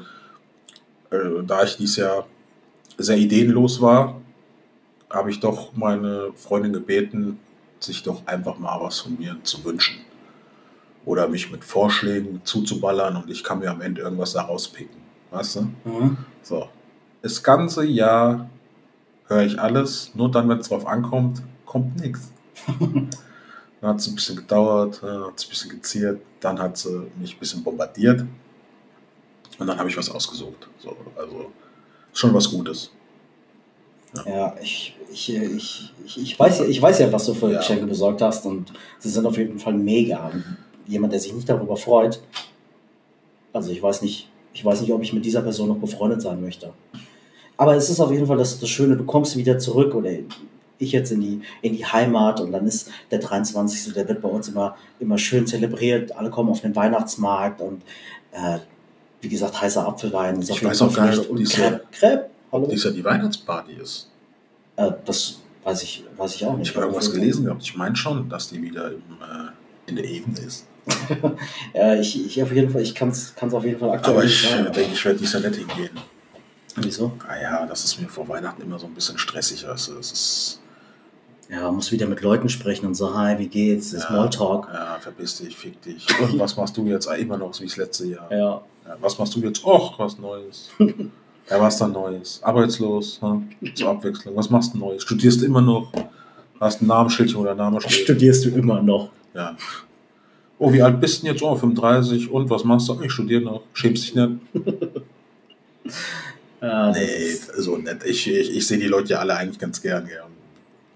äh, 1.16 1.44
da 1.46 1.62
ich 1.62 1.76
dieses 1.76 1.96
Jahr 1.96 2.26
sehr 2.98 3.16
ideenlos 3.16 3.80
war, 3.80 4.20
habe 5.08 5.30
ich 5.30 5.38
doch 5.38 5.72
meine 5.74 6.32
Freundin 6.34 6.72
gebeten, 6.72 7.38
sich 7.78 8.02
doch 8.02 8.26
einfach 8.26 8.58
mal 8.58 8.80
was 8.80 8.98
von 9.00 9.16
mir 9.18 9.36
zu 9.44 9.64
wünschen. 9.64 9.98
Oder 11.04 11.28
mich 11.28 11.50
mit 11.52 11.64
Vorschlägen 11.64 12.40
zuzuballern 12.44 13.16
und 13.16 13.30
ich 13.30 13.44
kann 13.44 13.60
mir 13.60 13.70
am 13.70 13.80
Ende 13.80 14.02
irgendwas 14.02 14.32
da 14.32 14.42
rauspicken. 14.42 15.00
Weißt 15.30 15.56
du? 15.56 15.60
Mhm. 15.84 16.16
So. 16.42 16.68
Das 17.22 17.42
ganze 17.42 17.84
Jahr 17.84 18.50
höre 19.30 19.44
ich 19.44 19.58
alles, 19.58 20.10
nur 20.14 20.30
dann, 20.30 20.48
wenn 20.48 20.58
es 20.58 20.68
drauf 20.68 20.86
ankommt, 20.86 21.40
kommt 21.64 21.98
nichts. 22.00 22.32
Dann 23.80 23.90
hat 23.90 24.00
es 24.00 24.08
ein 24.08 24.14
bisschen 24.14 24.36
gedauert, 24.36 25.02
äh, 25.02 25.06
hat 25.06 25.38
es 25.38 25.46
ein 25.46 25.48
bisschen 25.48 25.70
geziert, 25.70 26.20
dann 26.40 26.58
hat 26.58 26.76
sie 26.76 27.06
mich 27.18 27.34
ein 27.34 27.38
bisschen 27.38 27.62
bombardiert 27.62 28.26
und 29.58 29.66
dann 29.66 29.78
habe 29.78 29.88
ich 29.88 29.96
was 29.96 30.10
ausgesucht. 30.10 30.68
So, 30.78 30.94
also 31.16 31.50
schon 32.12 32.34
was 32.34 32.50
Gutes. 32.50 32.90
Ja, 34.26 34.54
ich, 34.60 34.94
ich, 35.10 35.34
ich, 35.34 35.94
ich, 36.04 36.18
ich, 36.20 36.38
weiß 36.38 36.58
ja, 36.58 36.64
ich 36.66 36.82
weiß 36.82 36.98
ja, 36.98 37.10
was 37.10 37.24
du 37.24 37.32
für 37.32 37.50
Ja. 37.50 37.58
Geschenke 37.58 37.86
besorgt 37.86 38.20
hast 38.20 38.44
und 38.44 38.70
sie 38.98 39.08
sind 39.08 39.24
auf 39.24 39.38
jeden 39.38 39.58
Fall 39.58 39.72
mega. 39.72 40.30
Jemand, 40.86 41.14
der 41.14 41.20
sich 41.20 41.32
nicht 41.32 41.48
darüber 41.48 41.78
freut, 41.78 42.20
also 43.54 43.70
ich 43.70 43.82
weiß 43.82 44.02
nicht, 44.02 44.28
ich 44.52 44.62
weiß 44.62 44.82
nicht, 44.82 44.92
ob 44.92 45.02
ich 45.02 45.14
mit 45.14 45.24
dieser 45.24 45.40
Person 45.40 45.68
noch 45.68 45.78
befreundet 45.78 46.20
sein 46.20 46.42
möchte. 46.42 46.74
Aber 47.60 47.76
es 47.76 47.90
ist 47.90 48.00
auf 48.00 48.10
jeden 48.10 48.26
Fall 48.26 48.38
das, 48.38 48.58
das 48.58 48.70
Schöne, 48.70 48.96
du 48.96 49.04
kommst 49.04 49.36
wieder 49.36 49.58
zurück 49.58 49.94
oder 49.94 50.08
ich 50.78 50.92
jetzt 50.92 51.12
in 51.12 51.20
die, 51.20 51.42
in 51.60 51.76
die 51.76 51.84
Heimat 51.84 52.40
und 52.40 52.52
dann 52.52 52.66
ist 52.66 52.90
der 53.10 53.18
23. 53.18 53.92
Der 53.92 54.08
wird 54.08 54.22
bei 54.22 54.30
uns 54.30 54.48
immer, 54.48 54.78
immer 54.98 55.18
schön 55.18 55.46
zelebriert. 55.46 56.16
Alle 56.16 56.30
kommen 56.30 56.48
auf 56.48 56.62
den 56.62 56.74
Weihnachtsmarkt 56.74 57.60
und 57.60 57.82
äh, 58.32 58.60
wie 59.20 59.28
gesagt, 59.28 59.60
heißer 59.60 59.86
Apfelwein. 59.86 60.40
Ich 60.40 60.64
weiß 60.64 60.80
auch 60.80 60.94
gar 60.94 61.10
nicht, 61.10 61.18
ob 61.18 61.28
und 61.28 61.38
dies 61.38 61.50
Crepe. 61.50 61.82
Crepe? 61.92 62.30
Hallo? 62.50 62.66
Dies 62.66 62.82
ja 62.82 62.92
die 62.92 63.04
Weihnachtsparty 63.04 63.74
ist. 63.74 64.08
Äh, 64.76 64.92
das 65.04 65.40
weiß 65.62 65.82
ich, 65.82 66.04
weiß 66.16 66.36
ich 66.36 66.46
auch 66.46 66.56
nicht. 66.56 66.70
Ich 66.70 66.74
habe 66.74 66.86
irgendwas 66.86 67.12
gelesen 67.12 67.44
gehabt. 67.44 67.62
Ich 67.62 67.76
meine 67.76 67.94
schon, 67.94 68.26
dass 68.30 68.48
die 68.48 68.62
wieder 68.62 68.90
im, 68.90 68.96
äh, 68.96 69.50
in 69.90 69.96
der 69.96 70.06
Ebene 70.06 70.40
ist. 70.40 70.64
Ja, 71.74 71.94
ich, 71.94 72.24
ich 72.24 72.42
auf 72.42 72.52
jeden 72.52 72.70
Fall, 72.70 72.80
ich 72.80 72.94
kann 72.94 73.10
es 73.10 73.34
auf 73.38 73.64
jeden 73.66 73.78
Fall 73.78 73.90
aktuell 73.90 74.16
Aber 74.16 74.24
ich 74.24 74.48
denke, 74.48 74.92
ich 74.94 75.04
werde 75.04 75.18
dies 75.18 75.34
Jahr 75.34 75.42
nicht 75.42 75.56
hingehen. 75.56 75.90
Wieso? 76.76 77.12
Ah 77.26 77.40
ja, 77.40 77.66
das 77.66 77.84
ist 77.84 78.00
mir 78.00 78.08
vor 78.08 78.28
Weihnachten 78.28 78.62
immer 78.62 78.78
so 78.78 78.86
ein 78.86 78.94
bisschen 78.94 79.18
stressig. 79.18 79.66
Also, 79.66 79.98
es 79.98 80.12
ist, 80.12 80.60
Ja, 81.50 81.70
muss 81.72 81.90
wieder 81.90 82.06
mit 82.06 82.20
Leuten 82.22 82.48
sprechen 82.48 82.86
und 82.86 82.94
so, 82.94 83.12
hi, 83.16 83.38
wie 83.38 83.48
geht's? 83.48 83.92
Ja. 83.92 84.00
Smalltalk. 84.00 84.68
ja, 84.72 84.98
verpiss 85.00 85.38
dich, 85.38 85.56
fick 85.56 85.82
dich. 85.82 86.06
Und 86.20 86.38
was 86.38 86.56
machst 86.56 86.76
du 86.76 86.86
jetzt? 86.86 87.08
Ah, 87.08 87.14
immer 87.14 87.36
noch 87.36 87.52
so 87.52 87.62
wie 87.62 87.66
das 87.66 87.76
letzte 87.76 88.06
Jahr. 88.06 88.30
Ja. 88.30 88.62
Ja, 88.86 88.96
was 89.00 89.18
machst 89.18 89.34
du 89.34 89.40
jetzt? 89.40 89.64
Och, 89.64 89.98
was 89.98 90.18
Neues. 90.18 90.70
ja, 90.78 91.60
was 91.60 91.76
dann 91.78 91.92
Neues? 91.92 92.40
Arbeitslos, 92.42 93.20
hm? 93.20 93.48
zur 93.74 93.88
Abwechslung. 93.90 94.36
Was 94.36 94.48
machst 94.48 94.74
du 94.74 94.78
Neues? 94.78 95.02
Studierst 95.02 95.42
immer 95.42 95.60
noch? 95.60 95.90
Hast 96.60 96.82
ein 96.82 96.86
Namensschildchen 96.86 97.40
oder 97.40 97.54
Namensschild? 97.54 98.04
Studierst 98.04 98.44
du 98.44 98.50
immer 98.50 98.80
noch? 98.82 99.10
Ja. 99.34 99.56
Oh, 100.58 100.72
wie 100.72 100.82
alt 100.82 101.00
bist 101.00 101.18
du 101.18 101.26
denn 101.26 101.34
jetzt? 101.34 101.42
Oh, 101.42 101.56
35. 101.56 102.30
Und 102.30 102.48
was 102.50 102.64
machst 102.64 102.88
du? 102.88 103.00
Ich 103.00 103.10
studiere 103.12 103.40
noch. 103.42 103.62
Schämst 103.72 104.04
dich 104.04 104.14
nicht? 104.14 104.30
Das 106.60 106.96
Nee, 106.96 107.38
so 107.56 107.76
nett. 107.76 108.04
Ich, 108.04 108.28
ich, 108.28 108.56
ich 108.56 108.66
sehe 108.66 108.78
die 108.78 108.86
Leute 108.86 109.10
ja 109.14 109.18
alle 109.20 109.36
eigentlich 109.36 109.58
ganz 109.58 109.80
gern. 109.80 110.06
Ja. 110.06 110.26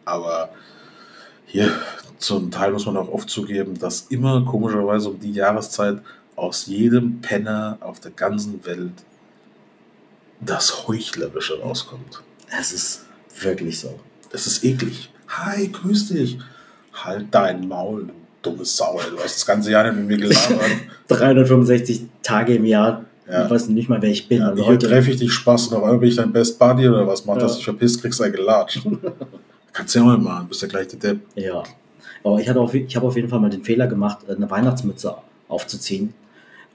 Aber 0.04 0.50
hier 1.46 1.70
zum 2.18 2.50
Teil 2.50 2.72
muss 2.72 2.86
man 2.86 2.96
auch 2.96 3.08
oft 3.08 3.30
zugeben, 3.30 3.78
dass 3.78 4.06
immer 4.10 4.44
komischerweise 4.44 5.10
um 5.10 5.20
die 5.20 5.32
Jahreszeit 5.32 5.98
aus 6.36 6.66
jedem 6.66 7.20
Penner 7.20 7.78
auf 7.80 8.00
der 8.00 8.10
ganzen 8.10 8.64
Welt 8.66 8.92
das 10.40 10.86
Heuchlerische 10.86 11.60
rauskommt. 11.60 12.22
Es 12.58 12.72
ist 12.72 13.04
wirklich 13.40 13.80
so. 13.80 13.98
Es 14.32 14.46
ist 14.46 14.64
eklig. 14.64 15.10
Hi, 15.28 15.68
grüß 15.68 16.08
dich. 16.08 16.38
Halt 16.92 17.26
dein 17.30 17.66
Maul, 17.66 18.06
du 18.06 18.12
dumme 18.42 18.64
Sau. 18.64 19.00
Du 19.10 19.18
hast 19.22 19.36
das 19.36 19.46
ganze 19.46 19.70
Jahr 19.70 19.84
nicht 19.84 19.96
mit 19.96 20.06
mir 20.06 20.28
gelabert. 20.28 20.70
365 21.08 22.02
Tage 22.22 22.54
im 22.54 22.64
Jahr. 22.64 23.04
Ja. 23.30 23.44
Ich 23.44 23.50
weiß 23.50 23.68
nicht 23.68 23.88
mal, 23.88 24.02
wer 24.02 24.10
ich 24.10 24.28
bin. 24.28 24.38
Ja, 24.40 24.54
hier 24.54 24.66
heute, 24.66 24.86
treffe 24.88 25.10
ich 25.10 25.16
dich 25.18 25.32
Spaß 25.32 25.68
und 25.68 25.76
auf 25.78 25.82
einmal 25.84 25.98
bin 25.98 26.10
ich 26.10 26.16
dein 26.16 26.32
Best 26.32 26.58
Buddy 26.58 26.88
oder 26.88 27.06
was? 27.06 27.24
Macht 27.24 27.38
Ja. 27.38 27.44
das 27.44 27.56
dich 27.56 27.64
verpisst, 27.64 28.00
kriegst 28.02 28.20
du 28.20 28.24
ein 28.24 28.32
gelatscht. 28.32 28.86
Kannst 29.72 29.94
du 29.94 29.98
ja 30.00 30.04
mal 30.04 30.18
machen, 30.18 30.48
bist 30.48 30.62
ja 30.62 30.68
gleich 30.68 30.88
der 30.88 30.98
Depp. 30.98 31.20
Ja. 31.34 31.62
Aber 32.22 32.38
ich, 32.40 32.48
hatte 32.48 32.60
auf, 32.60 32.74
ich 32.74 32.94
habe 32.96 33.06
auf 33.06 33.16
jeden 33.16 33.28
Fall 33.28 33.40
mal 33.40 33.50
den 33.50 33.64
Fehler 33.64 33.86
gemacht, 33.86 34.18
eine 34.28 34.50
Weihnachtsmütze 34.50 35.14
aufzuziehen. 35.48 36.14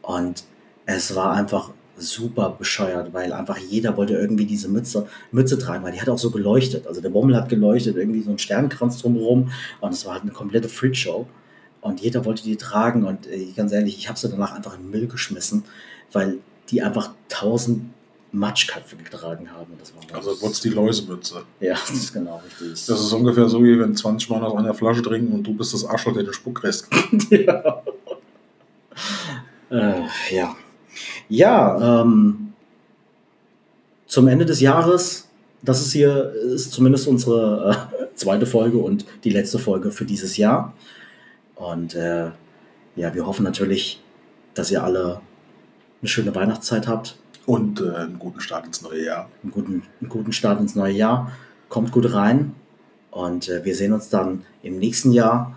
Und 0.01 0.43
es 0.85 1.15
war 1.15 1.33
einfach 1.33 1.71
super 1.97 2.55
bescheuert, 2.57 3.13
weil 3.13 3.33
einfach 3.33 3.57
jeder 3.57 3.95
wollte 3.97 4.13
irgendwie 4.13 4.45
diese 4.45 4.69
Mütze, 4.69 5.07
Mütze 5.31 5.57
tragen, 5.57 5.83
weil 5.83 5.91
die 5.91 6.01
hat 6.01 6.09
auch 6.09 6.17
so 6.17 6.31
geleuchtet. 6.31 6.87
Also 6.87 7.01
der 7.01 7.09
Bommel 7.09 7.35
hat 7.35 7.49
geleuchtet, 7.49 7.95
irgendwie 7.97 8.21
so 8.21 8.31
ein 8.31 8.39
Sternkranz 8.39 9.01
drumherum. 9.01 9.51
Und 9.81 9.93
es 9.93 10.05
war 10.05 10.13
halt 10.13 10.23
eine 10.23 10.31
komplette 10.31 10.69
Freakshow. 10.69 11.27
Und 11.81 12.01
jeder 12.01 12.25
wollte 12.25 12.43
die 12.43 12.57
tragen. 12.57 13.05
Und 13.05 13.27
äh, 13.27 13.47
ganz 13.55 13.71
ehrlich, 13.71 13.97
ich 13.97 14.07
habe 14.09 14.19
sie 14.19 14.29
danach 14.29 14.53
einfach 14.53 14.75
in 14.75 14.83
den 14.83 14.91
Müll 14.91 15.07
geschmissen, 15.07 15.63
weil 16.11 16.39
die 16.69 16.81
einfach 16.81 17.11
tausend 17.27 17.91
Matschköpfe 18.31 18.95
getragen 18.95 19.49
haben. 19.51 19.73
Das 19.79 19.93
war 19.95 20.15
Also 20.15 20.39
wurd's 20.41 20.61
die 20.61 20.69
Läusemütze. 20.69 21.43
Ja, 21.59 21.73
das 21.87 21.89
ist 21.91 22.13
genau 22.13 22.41
richtig. 22.45 22.85
Das 22.85 22.99
ist 22.99 23.13
ungefähr 23.13 23.49
so, 23.49 23.63
wie 23.63 23.79
wenn 23.79 23.95
20 23.95 24.29
Mann 24.29 24.43
aus 24.43 24.55
einer 24.55 24.73
Flasche 24.73 25.01
trinken 25.01 25.33
und 25.33 25.43
du 25.43 25.53
bist 25.53 25.73
das 25.73 25.85
Arschloch, 25.85 26.13
der 26.13 26.23
den 26.23 26.33
Spuckrest 26.33 26.89
kriegt. 26.91 27.31
ja. 27.31 27.83
Äh, 29.71 30.01
ja. 30.31 30.55
Ja, 31.27 32.01
ähm, 32.01 32.53
zum 34.07 34.27
Ende 34.27 34.45
des 34.45 34.59
Jahres, 34.59 35.27
das 35.61 35.81
ist 35.81 35.93
hier, 35.93 36.33
ist 36.33 36.71
zumindest 36.71 37.07
unsere 37.07 37.89
äh, 37.91 38.15
zweite 38.15 38.45
Folge 38.45 38.77
und 38.77 39.05
die 39.23 39.29
letzte 39.29 39.59
Folge 39.59 39.91
für 39.91 40.05
dieses 40.05 40.37
Jahr. 40.37 40.73
Und 41.55 41.95
äh, 41.95 42.31
ja, 42.95 43.13
wir 43.13 43.25
hoffen 43.25 43.43
natürlich, 43.43 44.01
dass 44.53 44.71
ihr 44.71 44.83
alle 44.83 45.21
eine 46.01 46.09
schöne 46.09 46.33
Weihnachtszeit 46.35 46.87
habt, 46.87 47.17
Und 47.45 47.81
äh, 47.81 47.89
einen 47.95 48.19
guten 48.19 48.41
Start 48.41 48.65
ins 48.65 48.81
neue 48.81 49.03
Jahr. 49.05 49.29
einen 49.43 49.51
guten, 49.51 49.83
einen 50.01 50.09
guten 50.09 50.31
Start 50.31 50.59
ins 50.59 50.75
neue 50.75 50.93
Jahr. 50.93 51.31
Kommt 51.67 51.91
gut 51.91 52.13
rein 52.13 52.53
und 53.11 53.49
äh, 53.49 53.63
wir 53.65 53.75
sehen 53.75 53.93
uns 53.93 54.09
dann 54.09 54.43
im 54.63 54.77
nächsten 54.79 55.11
Jahr 55.11 55.55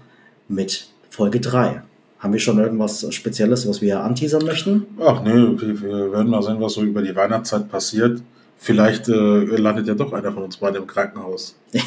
mit 0.48 0.88
Folge 1.10 1.40
3. 1.40 1.82
Haben 2.18 2.32
wir 2.32 2.40
schon 2.40 2.58
irgendwas 2.58 3.06
Spezielles, 3.14 3.68
was 3.68 3.80
wir 3.82 4.00
anteasern 4.02 4.44
möchten? 4.44 4.86
Ach 5.00 5.22
nee, 5.22 5.32
wir, 5.32 5.82
wir 5.82 6.12
werden 6.12 6.30
mal 6.30 6.42
sehen, 6.42 6.60
was 6.60 6.74
so 6.74 6.82
über 6.82 7.02
die 7.02 7.14
Weihnachtszeit 7.16 7.68
passiert. 7.68 8.22
Vielleicht 8.56 9.08
äh, 9.08 9.12
landet 9.12 9.88
ja 9.88 9.94
doch 9.94 10.12
einer 10.12 10.30
von 10.32 10.44
uns 10.44 10.58
beiden 10.58 10.82
im 10.82 10.86
Krankenhaus. 10.86 11.56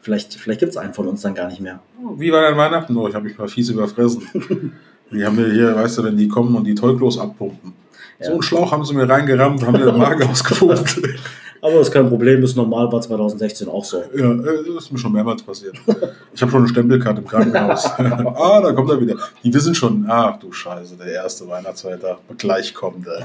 Vielleicht, 0.00 0.34
vielleicht 0.34 0.60
gibt 0.60 0.70
es 0.70 0.76
einen 0.76 0.94
von 0.94 1.08
uns 1.08 1.22
dann 1.22 1.34
gar 1.34 1.48
nicht 1.48 1.60
mehr. 1.60 1.80
Wie 2.16 2.30
war 2.30 2.40
dein 2.42 2.56
Weihnachten? 2.56 2.96
Oh, 2.96 3.08
ich 3.08 3.14
habe 3.16 3.24
mich 3.24 3.36
mal 3.36 3.48
fies 3.48 3.70
überfressen. 3.70 4.22
Die 5.10 5.24
haben 5.24 5.34
mir 5.34 5.52
hier, 5.52 5.74
weißt 5.74 5.98
du, 5.98 6.04
wenn 6.04 6.16
die 6.16 6.28
kommen 6.28 6.54
und 6.54 6.64
die 6.64 6.76
Tollklos 6.76 7.18
abpumpen. 7.18 7.72
So 8.20 8.32
einen 8.32 8.42
Schlauch 8.42 8.72
haben 8.72 8.84
sie 8.84 8.94
mir 8.94 9.08
reingerammt, 9.08 9.64
haben 9.64 9.72
mir 9.72 9.84
den 9.84 9.98
Magen 9.98 10.22
ausgepumpt. 10.30 11.00
Aber 11.60 11.72
das 11.78 11.88
ist 11.88 11.92
kein 11.92 12.08
Problem, 12.08 12.42
ist 12.42 12.56
normal, 12.56 12.90
war 12.92 13.00
2016 13.00 13.68
auch 13.68 13.84
so. 13.84 14.02
Ja, 14.14 14.32
äh, 14.32 14.64
das 14.74 14.84
ist 14.84 14.92
mir 14.92 14.98
schon 14.98 15.12
mehrmals 15.12 15.42
passiert. 15.42 15.76
Ich 16.32 16.40
habe 16.40 16.50
schon 16.50 16.60
eine 16.60 16.68
Stempelkarte 16.68 17.20
im 17.20 17.26
Krankenhaus. 17.26 17.86
ah, 17.98 18.60
da 18.60 18.72
kommt 18.72 18.90
er 18.90 19.00
wieder. 19.00 19.16
Die 19.42 19.52
wissen 19.52 19.74
schon, 19.74 20.04
ach 20.08 20.38
du 20.38 20.52
Scheiße, 20.52 20.96
der 20.96 21.08
erste 21.08 21.48
Weihnachtsfeiertag 21.48 22.18
gleich 22.38 22.72
kommt. 22.74 23.06
Ey. 23.06 23.24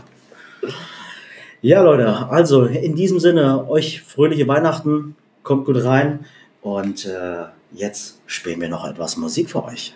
Ja, 1.61 1.83
Leute, 1.83 2.29
also 2.29 2.65
in 2.65 2.95
diesem 2.95 3.19
Sinne, 3.19 3.69
euch 3.69 4.01
fröhliche 4.01 4.47
Weihnachten, 4.47 5.15
kommt 5.43 5.65
gut 5.65 5.83
rein 5.83 6.25
und 6.61 7.05
äh, 7.05 7.45
jetzt 7.73 8.19
spielen 8.25 8.61
wir 8.61 8.69
noch 8.69 8.87
etwas 8.87 9.17
Musik 9.17 9.49
für 9.49 9.63
euch. 9.63 9.93